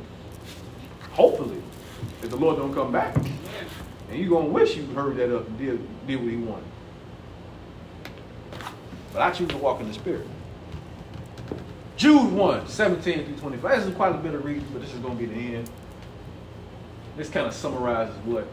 Hopefully, 1.12 1.62
if 2.22 2.30
the 2.30 2.36
Lord 2.36 2.59
don't 2.59 2.74
come 2.74 2.92
back. 2.92 3.16
And 3.16 4.18
you're 4.18 4.28
going 4.28 4.47
to 4.47 4.53
wish 4.53 4.76
you 4.76 4.84
heard 4.86 5.16
that 5.16 5.34
up 5.34 5.47
and 5.49 5.59
did, 5.59 6.07
did 6.07 6.20
what 6.20 6.30
he 6.30 6.36
wanted. 6.36 6.64
But 9.12 9.22
I 9.22 9.30
choose 9.30 9.49
to 9.49 9.57
walk 9.57 9.80
in 9.80 9.88
the 9.88 9.95
Spirit. 9.95 10.26
Jude 11.97 12.32
1, 12.32 12.68
17 12.68 13.24
through 13.24 13.36
25. 13.36 13.78
This 13.78 13.88
is 13.88 13.95
quite 13.95 14.14
a 14.14 14.18
bit 14.18 14.34
of 14.34 14.45
reading, 14.45 14.66
but 14.72 14.82
this 14.82 14.92
is 14.92 14.99
going 14.99 15.16
to 15.16 15.26
be 15.26 15.32
the 15.32 15.57
end. 15.57 15.70
This 17.16 17.28
kind 17.28 17.46
of 17.46 17.54
summarizes 17.54 18.14
what 18.24 18.46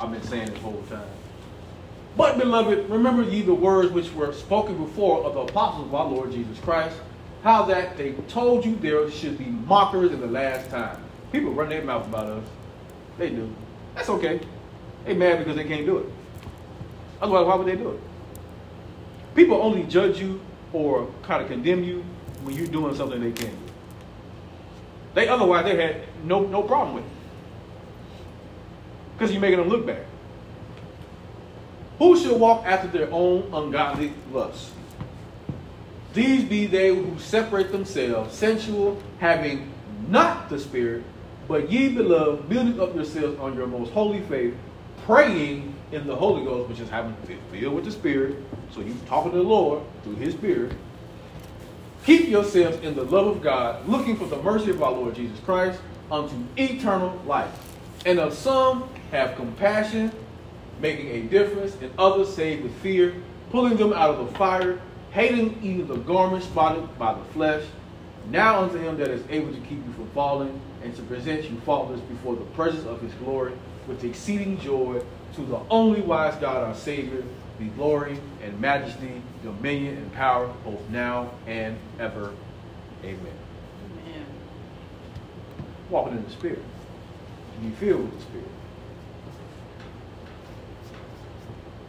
I've 0.00 0.10
been 0.10 0.22
saying 0.22 0.50
this 0.50 0.58
whole 0.58 0.82
time. 0.88 1.06
But, 2.16 2.38
beloved, 2.38 2.90
remember 2.90 3.22
ye 3.22 3.42
the 3.42 3.54
words 3.54 3.90
which 3.92 4.12
were 4.12 4.32
spoken 4.32 4.76
before 4.76 5.24
of 5.24 5.34
the 5.34 5.40
apostles 5.40 5.86
of 5.86 5.94
our 5.94 6.06
Lord 6.06 6.32
Jesus 6.32 6.58
Christ, 6.60 6.96
how 7.42 7.64
that 7.66 7.96
they 7.96 8.12
told 8.28 8.64
you 8.64 8.76
there 8.76 9.10
should 9.10 9.38
be 9.38 9.46
mockers 9.46 10.12
in 10.12 10.20
the 10.20 10.26
last 10.26 10.68
time. 10.70 11.02
People 11.30 11.52
run 11.52 11.68
their 11.70 11.82
mouth 11.82 12.06
about 12.06 12.26
us. 12.26 12.44
They 13.16 13.30
do. 13.30 13.54
That's 13.94 14.08
okay. 14.10 14.40
They 15.04 15.14
mad 15.14 15.38
because 15.38 15.56
they 15.56 15.64
can't 15.64 15.86
do 15.86 15.98
it. 15.98 16.06
Otherwise, 17.20 17.46
why 17.46 17.54
would 17.54 17.66
they 17.66 17.76
do 17.76 17.90
it? 17.90 18.00
People 19.34 19.62
only 19.62 19.84
judge 19.84 20.20
you 20.20 20.40
or 20.72 21.08
kind 21.22 21.42
of 21.42 21.48
condemn 21.48 21.82
you 21.82 22.04
when 22.42 22.54
you're 22.54 22.66
doing 22.66 22.94
something 22.94 23.20
they 23.20 23.32
can't 23.32 23.52
do. 23.66 23.72
They 25.14 25.28
otherwise 25.28 25.64
they 25.64 25.76
had 25.76 26.02
no 26.24 26.40
no 26.40 26.62
problem 26.62 26.96
with 26.96 27.04
it. 27.04 27.10
Because 29.22 29.34
you're 29.34 29.40
making 29.40 29.58
them 29.60 29.68
look 29.68 29.86
bad. 29.86 30.04
Who 32.00 32.18
should 32.18 32.40
walk 32.40 32.66
after 32.66 32.88
their 32.88 33.08
own 33.12 33.48
ungodly 33.54 34.12
lusts? 34.32 34.72
These 36.12 36.42
be 36.42 36.66
they 36.66 36.88
who 36.88 37.16
separate 37.20 37.70
themselves, 37.70 38.34
sensual, 38.34 39.00
having 39.20 39.72
not 40.08 40.50
the 40.50 40.58
Spirit, 40.58 41.04
but 41.46 41.70
ye, 41.70 41.90
beloved, 41.90 42.48
building 42.48 42.80
up 42.80 42.96
yourselves 42.96 43.38
on 43.38 43.54
your 43.54 43.68
most 43.68 43.92
holy 43.92 44.22
faith, 44.22 44.56
praying 45.06 45.72
in 45.92 46.08
the 46.08 46.16
Holy 46.16 46.44
Ghost, 46.44 46.68
which 46.68 46.80
is 46.80 46.90
having 46.90 47.14
filled 47.52 47.74
with 47.76 47.84
the 47.84 47.92
Spirit. 47.92 48.38
So 48.72 48.80
you 48.80 48.96
talking 49.06 49.30
to 49.30 49.36
the 49.36 49.44
Lord 49.44 49.84
through 50.02 50.16
His 50.16 50.34
Spirit. 50.34 50.72
Keep 52.04 52.26
yourselves 52.26 52.78
in 52.78 52.96
the 52.96 53.04
love 53.04 53.28
of 53.28 53.40
God, 53.40 53.88
looking 53.88 54.16
for 54.16 54.26
the 54.26 54.42
mercy 54.42 54.70
of 54.70 54.82
our 54.82 54.90
Lord 54.90 55.14
Jesus 55.14 55.38
Christ 55.44 55.80
unto 56.10 56.34
eternal 56.56 57.22
life. 57.24 57.56
And 58.04 58.18
of 58.18 58.34
some 58.34 58.88
have 59.12 59.36
compassion, 59.36 60.10
making 60.80 61.08
a 61.08 61.20
difference, 61.22 61.76
and 61.80 61.92
others 61.98 62.34
saved 62.34 62.64
with 62.64 62.74
fear, 62.76 63.14
pulling 63.50 63.76
them 63.76 63.92
out 63.92 64.10
of 64.10 64.26
the 64.26 64.38
fire, 64.38 64.80
hating 65.10 65.62
even 65.62 65.86
the 65.86 65.96
garment 65.96 66.42
spotted 66.42 66.98
by 66.98 67.14
the 67.14 67.24
flesh. 67.26 67.62
Now 68.30 68.62
unto 68.62 68.78
him 68.78 68.96
that 68.96 69.10
is 69.10 69.22
able 69.28 69.52
to 69.52 69.60
keep 69.60 69.84
you 69.86 69.92
from 69.92 70.08
falling 70.10 70.60
and 70.82 70.94
to 70.96 71.02
present 71.02 71.48
you 71.48 71.60
faultless 71.60 72.00
before 72.00 72.34
the 72.34 72.44
presence 72.56 72.86
of 72.86 73.00
his 73.00 73.12
glory 73.14 73.52
with 73.86 74.02
exceeding 74.02 74.58
joy 74.58 75.02
to 75.34 75.42
the 75.42 75.60
only 75.68 76.00
wise 76.00 76.34
God 76.36 76.62
our 76.62 76.74
Savior 76.74 77.22
be 77.58 77.66
glory 77.66 78.18
and 78.42 78.58
majesty, 78.60 79.20
dominion 79.42 79.96
and 79.96 80.12
power 80.14 80.52
both 80.64 80.88
now 80.88 81.30
and 81.46 81.76
ever. 81.98 82.32
Amen. 83.04 83.18
Amen. 83.18 84.26
Walking 85.90 86.16
in 86.16 86.24
the 86.24 86.30
Spirit. 86.30 86.62
You 87.62 87.70
filled 87.72 88.02
with 88.04 88.18
the 88.18 88.22
Spirit. 88.22 88.61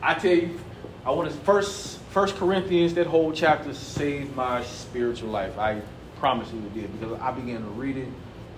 I 0.04 0.16
tell 0.16 0.34
you, 0.34 0.60
I 1.06 1.12
want 1.12 1.32
to 1.32 1.38
first 1.38 2.00
First 2.10 2.36
Corinthians, 2.36 2.94
that 2.96 3.08
whole 3.08 3.32
chapter 3.32 3.74
saved 3.74 4.36
my 4.36 4.62
spiritual 4.64 5.30
life. 5.30 5.58
I 5.58 5.82
promise 6.18 6.52
you 6.52 6.60
it 6.60 6.74
did 6.74 7.00
because 7.00 7.20
I 7.22 7.32
began 7.32 7.62
to 7.62 7.70
read 7.70 7.96
it 7.96 8.10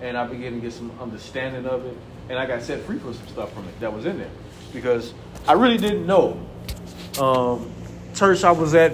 and 0.02 0.18
I 0.18 0.26
began 0.26 0.54
to 0.56 0.60
get 0.60 0.74
some 0.74 0.91
understanding 1.00 1.66
of 1.66 1.86
it, 1.86 1.96
and 2.30 2.38
I 2.38 2.46
got 2.46 2.64
set 2.64 2.82
free 2.82 2.98
from 2.98 3.14
some 3.14 3.28
stuff 3.28 3.54
from 3.54 3.66
it 3.68 3.80
that 3.80 3.93
was 3.93 4.06
in 4.06 4.18
there 4.18 4.30
because 4.74 5.14
I 5.48 5.54
really 5.54 5.78
didn't 5.78 6.06
know. 6.06 6.43
Um, 7.20 7.72
church 8.16 8.43
I 8.43 8.52
was 8.52 8.74
at, 8.74 8.91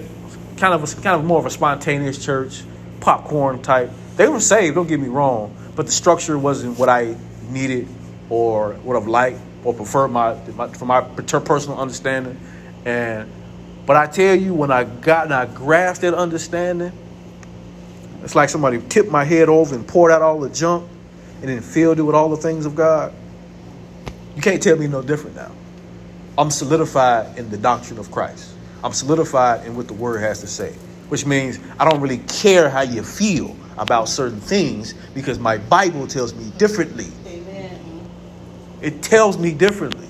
kind 0.58 0.74
of 0.74 0.84
a, 0.84 1.02
kind 1.02 1.16
of 1.16 1.24
more 1.24 1.40
of 1.40 1.46
a 1.46 1.50
spontaneous 1.50 2.22
church, 2.22 2.62
popcorn 3.00 3.62
type. 3.62 3.90
They 4.16 4.28
were 4.28 4.40
saved, 4.40 4.76
don't 4.76 4.86
get 4.86 5.00
me 5.00 5.08
wrong, 5.08 5.56
but 5.74 5.86
the 5.86 5.92
structure 5.92 6.38
wasn't 6.38 6.78
what 6.78 6.90
I 6.90 7.16
needed 7.48 7.88
or 8.28 8.74
would 8.84 8.94
have 8.94 9.08
liked. 9.08 9.40
Or 9.64 9.74
prefer 9.74 10.08
my, 10.08 10.34
my 10.52 10.68
for 10.68 10.86
my 10.86 11.00
personal 11.00 11.78
understanding. 11.78 12.38
And 12.84 13.30
but 13.86 13.96
I 13.96 14.06
tell 14.06 14.34
you, 14.34 14.54
when 14.54 14.70
I 14.70 14.84
got 14.84 15.24
and 15.24 15.34
I 15.34 15.46
grasped 15.46 16.02
that 16.02 16.14
understanding, 16.14 16.92
it's 18.22 18.34
like 18.34 18.48
somebody 18.48 18.80
tipped 18.88 19.10
my 19.10 19.24
head 19.24 19.48
over 19.48 19.74
and 19.74 19.86
poured 19.86 20.12
out 20.12 20.22
all 20.22 20.38
the 20.38 20.50
junk 20.50 20.88
and 21.40 21.50
then 21.50 21.60
filled 21.60 21.98
it 21.98 22.02
with 22.02 22.14
all 22.14 22.28
the 22.28 22.36
things 22.36 22.66
of 22.66 22.76
God. 22.76 23.12
You 24.36 24.42
can't 24.42 24.62
tell 24.62 24.76
me 24.76 24.86
no 24.86 25.02
different 25.02 25.36
now. 25.36 25.50
I'm 26.38 26.50
solidified 26.50 27.36
in 27.36 27.50
the 27.50 27.58
doctrine 27.58 27.98
of 27.98 28.10
Christ. 28.10 28.54
I'm 28.82 28.92
solidified 28.92 29.66
in 29.66 29.76
what 29.76 29.88
the 29.88 29.94
word 29.94 30.20
has 30.20 30.40
to 30.40 30.46
say, 30.46 30.72
which 31.08 31.26
means 31.26 31.58
I 31.78 31.88
don't 31.88 32.00
really 32.00 32.18
care 32.18 32.70
how 32.70 32.80
you 32.82 33.02
feel 33.02 33.56
about 33.76 34.08
certain 34.08 34.40
things 34.40 34.94
because 35.14 35.38
my 35.38 35.58
Bible 35.58 36.06
tells 36.06 36.34
me 36.34 36.50
differently. 36.58 37.08
It 38.82 39.02
tells 39.02 39.38
me 39.38 39.54
differently. 39.54 40.08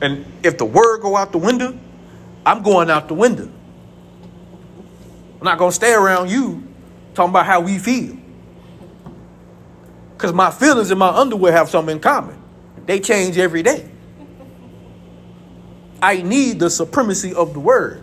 And 0.00 0.26
if 0.42 0.58
the 0.58 0.66
word 0.66 1.00
go 1.00 1.16
out 1.16 1.32
the 1.32 1.38
window, 1.38 1.78
I'm 2.44 2.62
going 2.62 2.90
out 2.90 3.08
the 3.08 3.14
window. 3.14 3.50
I'm 5.40 5.44
not 5.44 5.58
going 5.58 5.70
to 5.70 5.74
stay 5.74 5.94
around 5.94 6.30
you 6.30 6.62
talking 7.14 7.30
about 7.30 7.46
how 7.46 7.60
we 7.60 7.78
feel. 7.78 8.16
Because 10.16 10.32
my 10.32 10.50
feelings 10.50 10.90
and 10.90 10.98
my 10.98 11.08
underwear 11.08 11.52
have 11.52 11.70
something 11.70 11.96
in 11.96 12.02
common. 12.02 12.40
They 12.86 13.00
change 13.00 13.38
every 13.38 13.62
day. 13.62 13.90
I 16.02 16.20
need 16.20 16.58
the 16.58 16.68
supremacy 16.68 17.32
of 17.32 17.54
the 17.54 17.60
word. 17.60 18.02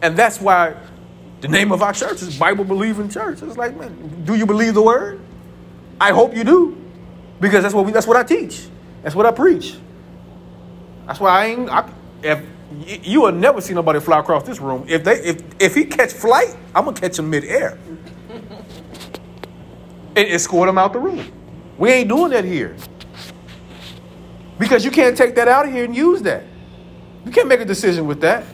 And 0.00 0.16
that's 0.16 0.40
why 0.40 0.74
the 1.40 1.48
name 1.48 1.70
of 1.70 1.82
our 1.82 1.92
church 1.92 2.22
is 2.22 2.38
Bible 2.38 2.64
Believing 2.64 3.10
Church. 3.10 3.42
It's 3.42 3.56
like, 3.58 3.76
man, 3.76 4.24
do 4.24 4.34
you 4.34 4.46
believe 4.46 4.72
the 4.74 4.82
word? 4.82 5.20
I 6.00 6.12
hope 6.12 6.34
you 6.34 6.44
do. 6.44 6.83
Because 7.40 7.62
that's 7.62 7.74
what 7.74 7.84
we 7.84 7.92
that's 7.92 8.06
what 8.06 8.16
I 8.16 8.22
teach. 8.22 8.66
That's 9.02 9.14
what 9.14 9.26
I 9.26 9.32
preach. 9.32 9.76
That's 11.06 11.20
why 11.20 11.30
I 11.30 11.46
ain't 11.46 11.68
I, 11.70 11.90
if 12.22 12.42
you 13.04 13.22
will 13.22 13.32
never 13.32 13.60
see 13.60 13.74
nobody 13.74 14.00
fly 14.00 14.20
across 14.20 14.44
this 14.44 14.60
room. 14.60 14.84
If 14.88 15.04
they 15.04 15.14
if 15.22 15.42
if 15.60 15.74
he 15.74 15.84
catch 15.84 16.12
flight, 16.12 16.56
I'm 16.74 16.84
gonna 16.86 16.98
catch 16.98 17.18
him 17.18 17.30
midair 17.30 17.78
and 20.16 20.28
escort 20.28 20.68
him 20.68 20.78
out 20.78 20.92
the 20.92 20.98
room. 20.98 21.30
We 21.78 21.90
ain't 21.90 22.08
doing 22.08 22.30
that 22.30 22.44
here. 22.44 22.76
Because 24.58 24.84
you 24.84 24.90
can't 24.90 25.16
take 25.16 25.34
that 25.34 25.48
out 25.48 25.66
of 25.66 25.72
here 25.72 25.84
and 25.84 25.94
use 25.94 26.22
that. 26.22 26.44
You 27.24 27.32
can't 27.32 27.48
make 27.48 27.60
a 27.60 27.64
decision 27.64 28.06
with 28.06 28.20
that. 28.20 28.44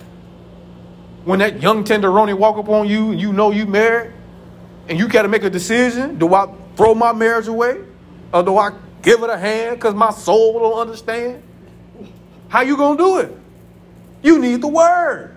When 1.24 1.38
that 1.40 1.60
young 1.60 1.84
tenderoni 1.84 2.36
walk 2.36 2.56
up 2.56 2.68
on 2.68 2.88
you 2.88 3.12
and 3.12 3.20
you 3.20 3.32
know 3.32 3.50
you 3.50 3.66
married, 3.66 4.12
and 4.88 4.98
you 4.98 5.06
got 5.06 5.22
to 5.22 5.28
make 5.28 5.44
a 5.44 5.50
decision: 5.50 6.18
do 6.18 6.34
I 6.34 6.52
throw 6.76 6.94
my 6.94 7.12
marriage 7.12 7.46
away, 7.48 7.82
or 8.32 8.42
do 8.42 8.56
I 8.56 8.72
give 9.02 9.22
it 9.22 9.30
a 9.30 9.38
hand 9.38 9.76
because 9.76 9.94
my 9.94 10.10
soul 10.10 10.58
don't 10.58 10.80
understand? 10.80 11.42
How 12.48 12.62
you 12.62 12.76
gonna 12.76 12.98
do 12.98 13.18
it? 13.18 13.36
You 14.22 14.38
need 14.38 14.60
the 14.60 14.68
word. 14.68 15.36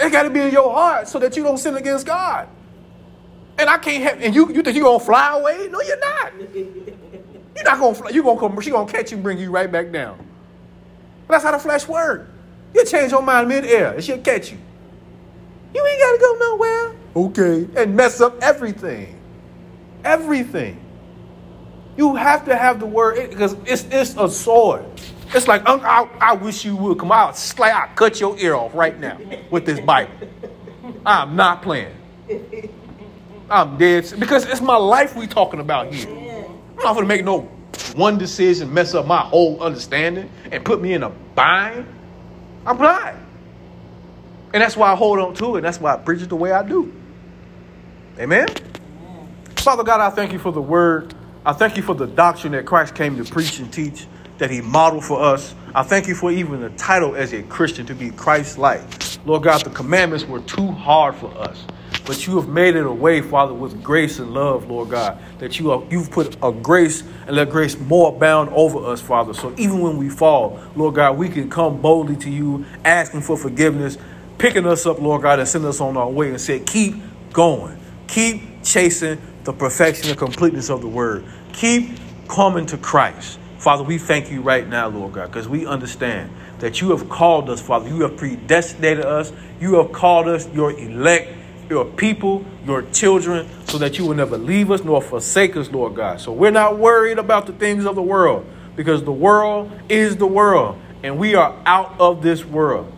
It 0.00 0.12
got 0.12 0.24
to 0.24 0.30
be 0.30 0.40
in 0.40 0.52
your 0.52 0.72
heart 0.72 1.08
so 1.08 1.18
that 1.18 1.36
you 1.36 1.42
don't 1.42 1.58
sin 1.58 1.76
against 1.76 2.06
God. 2.06 2.48
And 3.58 3.68
I 3.68 3.78
can't 3.78 4.02
have. 4.04 4.20
And 4.20 4.34
you, 4.34 4.52
you 4.52 4.62
think 4.62 4.76
you're 4.76 4.84
gonna 4.84 5.00
fly 5.00 5.36
away? 5.38 5.68
No, 5.70 5.80
you're 5.80 5.98
not. 5.98 6.32
You're 6.38 7.64
not 7.64 7.80
gonna 7.80 7.94
fly. 7.94 8.10
You 8.10 8.22
gonna 8.22 8.38
come. 8.38 8.60
She 8.60 8.70
gonna 8.70 8.90
catch 8.90 9.10
you 9.10 9.16
and 9.16 9.24
bring 9.24 9.38
you 9.38 9.50
right 9.50 9.70
back 9.70 9.90
down. 9.90 10.24
That's 11.26 11.42
how 11.42 11.50
the 11.50 11.58
flesh 11.58 11.88
works. 11.88 12.30
You 12.74 12.84
change 12.84 13.10
your 13.10 13.22
mind 13.22 13.48
mid-air 13.48 13.94
and 13.94 14.04
she'll 14.04 14.18
catch 14.18 14.52
you. 14.52 14.58
You 15.74 15.86
ain't 15.86 16.00
gotta 16.00 16.18
go 16.18 16.36
nowhere. 16.38 16.96
Okay. 17.16 17.82
And 17.82 17.96
mess 17.96 18.20
up 18.20 18.40
everything. 18.42 19.18
Everything. 20.04 20.80
You 21.98 22.14
have 22.14 22.44
to 22.44 22.56
have 22.56 22.78
the 22.78 22.86
word 22.86 23.28
because 23.28 23.56
it's 23.66 23.84
it's 23.90 24.14
a 24.16 24.30
sword. 24.30 24.84
It's 25.34 25.48
like 25.48 25.62
I, 25.66 26.08
I 26.20 26.32
wish 26.34 26.64
you 26.64 26.76
would 26.76 26.96
come 26.96 27.10
out, 27.10 27.36
slay, 27.36 27.72
I 27.72 27.88
cut 27.96 28.20
your 28.20 28.38
ear 28.38 28.54
off 28.54 28.72
right 28.72 28.96
now 28.98 29.18
with 29.50 29.66
this 29.66 29.80
Bible. 29.80 30.12
I'm 31.04 31.34
not 31.34 31.60
playing. 31.60 31.92
I'm 33.50 33.76
dead 33.78 34.14
because 34.20 34.46
it's 34.46 34.60
my 34.60 34.76
life 34.76 35.16
we 35.16 35.26
talking 35.26 35.58
about 35.58 35.92
here. 35.92 36.08
I'm 36.78 36.84
not 36.84 36.94
gonna 36.94 37.06
make 37.06 37.24
no 37.24 37.40
one 37.96 38.16
decision 38.16 38.72
mess 38.72 38.94
up 38.94 39.06
my 39.06 39.20
whole 39.20 39.60
understanding 39.60 40.30
and 40.52 40.64
put 40.64 40.80
me 40.80 40.92
in 40.92 41.02
a 41.02 41.08
bind, 41.08 41.84
I'm 42.64 42.78
not. 42.78 43.14
And 44.54 44.62
that's 44.62 44.76
why 44.76 44.92
I 44.92 44.94
hold 44.94 45.18
on 45.18 45.34
to 45.34 45.56
it. 45.56 45.62
That's 45.62 45.80
why 45.80 45.94
I 45.94 45.96
preach 45.96 46.22
it 46.22 46.28
the 46.28 46.36
way 46.36 46.52
I 46.52 46.62
do. 46.62 46.92
Amen? 48.20 48.48
Amen? 48.48 48.56
Father 49.56 49.82
God, 49.82 50.00
I 50.00 50.10
thank 50.10 50.32
you 50.32 50.38
for 50.38 50.52
the 50.52 50.62
word. 50.62 51.14
I 51.48 51.54
thank 51.54 51.78
you 51.78 51.82
for 51.82 51.94
the 51.94 52.06
doctrine 52.06 52.52
that 52.52 52.66
Christ 52.66 52.94
came 52.94 53.16
to 53.16 53.24
preach 53.24 53.58
and 53.58 53.72
teach, 53.72 54.06
that 54.36 54.50
he 54.50 54.60
modeled 54.60 55.06
for 55.06 55.18
us. 55.18 55.54
I 55.74 55.82
thank 55.82 56.06
you 56.06 56.14
for 56.14 56.30
even 56.30 56.60
the 56.60 56.68
title 56.68 57.16
as 57.16 57.32
a 57.32 57.42
Christian 57.42 57.86
to 57.86 57.94
be 57.94 58.10
Christ 58.10 58.58
like. 58.58 58.82
Lord 59.24 59.44
God, 59.44 59.64
the 59.64 59.70
commandments 59.70 60.26
were 60.26 60.40
too 60.40 60.66
hard 60.66 61.14
for 61.14 61.34
us. 61.38 61.64
But 62.04 62.26
you 62.26 62.36
have 62.36 62.50
made 62.50 62.76
it 62.76 62.84
a 62.84 62.92
way, 62.92 63.22
Father, 63.22 63.54
with 63.54 63.82
grace 63.82 64.18
and 64.18 64.34
love, 64.34 64.68
Lord 64.68 64.90
God, 64.90 65.18
that 65.38 65.58
you 65.58 65.70
have, 65.70 65.90
you've 65.90 66.10
put 66.10 66.36
a 66.42 66.52
grace 66.52 67.02
and 67.26 67.34
let 67.34 67.48
grace 67.48 67.78
more 67.78 68.14
abound 68.14 68.50
over 68.50 68.84
us, 68.84 69.00
Father. 69.00 69.32
So 69.32 69.54
even 69.56 69.80
when 69.80 69.96
we 69.96 70.10
fall, 70.10 70.60
Lord 70.76 70.96
God, 70.96 71.16
we 71.16 71.30
can 71.30 71.48
come 71.48 71.80
boldly 71.80 72.16
to 72.16 72.30
you, 72.30 72.66
asking 72.84 73.22
for 73.22 73.38
forgiveness, 73.38 73.96
picking 74.36 74.66
us 74.66 74.84
up, 74.84 75.00
Lord 75.00 75.22
God, 75.22 75.38
and 75.38 75.48
send 75.48 75.64
us 75.64 75.80
on 75.80 75.96
our 75.96 76.10
way 76.10 76.28
and 76.28 76.38
say, 76.38 76.60
keep 76.60 76.96
going. 77.32 77.80
Keep 78.06 78.62
chasing 78.62 79.18
the 79.44 79.52
perfection 79.52 80.10
and 80.10 80.18
completeness 80.18 80.68
of 80.68 80.82
the 80.82 80.88
word. 80.88 81.24
Keep 81.52 81.98
coming 82.28 82.66
to 82.66 82.76
Christ. 82.76 83.38
Father, 83.58 83.82
we 83.82 83.98
thank 83.98 84.30
you 84.30 84.40
right 84.40 84.66
now, 84.66 84.88
Lord 84.88 85.14
God, 85.14 85.26
because 85.26 85.48
we 85.48 85.66
understand 85.66 86.30
that 86.60 86.80
you 86.80 86.90
have 86.90 87.08
called 87.08 87.50
us, 87.50 87.60
Father. 87.60 87.88
You 87.88 88.02
have 88.02 88.16
predestinated 88.16 89.04
us. 89.04 89.32
You 89.60 89.74
have 89.74 89.92
called 89.92 90.28
us 90.28 90.48
your 90.52 90.72
elect 90.72 91.34
your 91.68 91.84
people, 91.84 92.44
your 92.64 92.82
children, 92.92 93.48
so 93.66 93.78
that 93.78 93.98
you 93.98 94.06
will 94.06 94.14
never 94.14 94.38
leave 94.38 94.70
us 94.70 94.82
nor 94.82 95.02
forsake 95.02 95.56
us, 95.56 95.70
Lord 95.70 95.94
God. 95.94 96.20
So 96.20 96.32
we're 96.32 96.50
not 96.50 96.78
worried 96.78 97.18
about 97.18 97.46
the 97.46 97.52
things 97.52 97.84
of 97.84 97.94
the 97.94 98.02
world 98.02 98.46
because 98.76 99.02
the 99.04 99.12
world 99.12 99.70
is 99.88 100.16
the 100.16 100.26
world 100.26 100.80
and 101.02 101.18
we 101.18 101.34
are 101.34 101.54
out 101.66 101.94
of 102.00 102.22
this 102.22 102.44
world. 102.44 102.92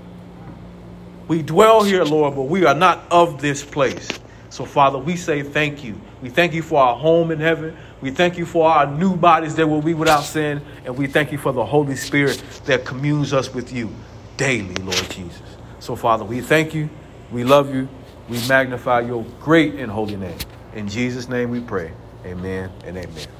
We 1.28 1.42
dwell 1.42 1.82
here, 1.82 2.04
Lord, 2.04 2.34
but 2.34 2.42
we 2.42 2.64
are 2.64 2.74
not 2.74 3.04
of 3.10 3.40
this 3.40 3.64
place. 3.64 4.08
So, 4.50 4.64
Father, 4.64 4.98
we 4.98 5.16
say 5.16 5.42
thank 5.42 5.84
you. 5.84 5.98
We 6.20 6.28
thank 6.28 6.52
you 6.52 6.62
for 6.62 6.82
our 6.82 6.96
home 6.96 7.30
in 7.30 7.38
heaven. 7.38 7.76
We 8.00 8.10
thank 8.10 8.36
you 8.36 8.44
for 8.44 8.68
our 8.68 8.84
new 8.84 9.16
bodies 9.16 9.54
that 9.54 9.66
will 9.66 9.80
be 9.80 9.94
without 9.94 10.22
sin. 10.22 10.60
And 10.84 10.98
we 10.98 11.06
thank 11.06 11.30
you 11.30 11.38
for 11.38 11.52
the 11.52 11.64
Holy 11.64 11.94
Spirit 11.94 12.42
that 12.64 12.84
communes 12.84 13.32
us 13.32 13.54
with 13.54 13.72
you 13.72 13.90
daily, 14.36 14.74
Lord 14.74 15.08
Jesus. 15.10 15.42
So, 15.78 15.94
Father, 15.94 16.24
we 16.24 16.40
thank 16.40 16.74
you. 16.74 16.90
We 17.30 17.44
love 17.44 17.72
you. 17.72 17.88
We 18.28 18.38
magnify 18.48 19.00
your 19.00 19.24
great 19.40 19.76
and 19.76 19.90
holy 19.90 20.16
name. 20.16 20.38
In 20.74 20.88
Jesus' 20.88 21.28
name 21.28 21.50
we 21.50 21.60
pray. 21.60 21.92
Amen 22.26 22.70
and 22.84 22.96
amen. 22.96 23.39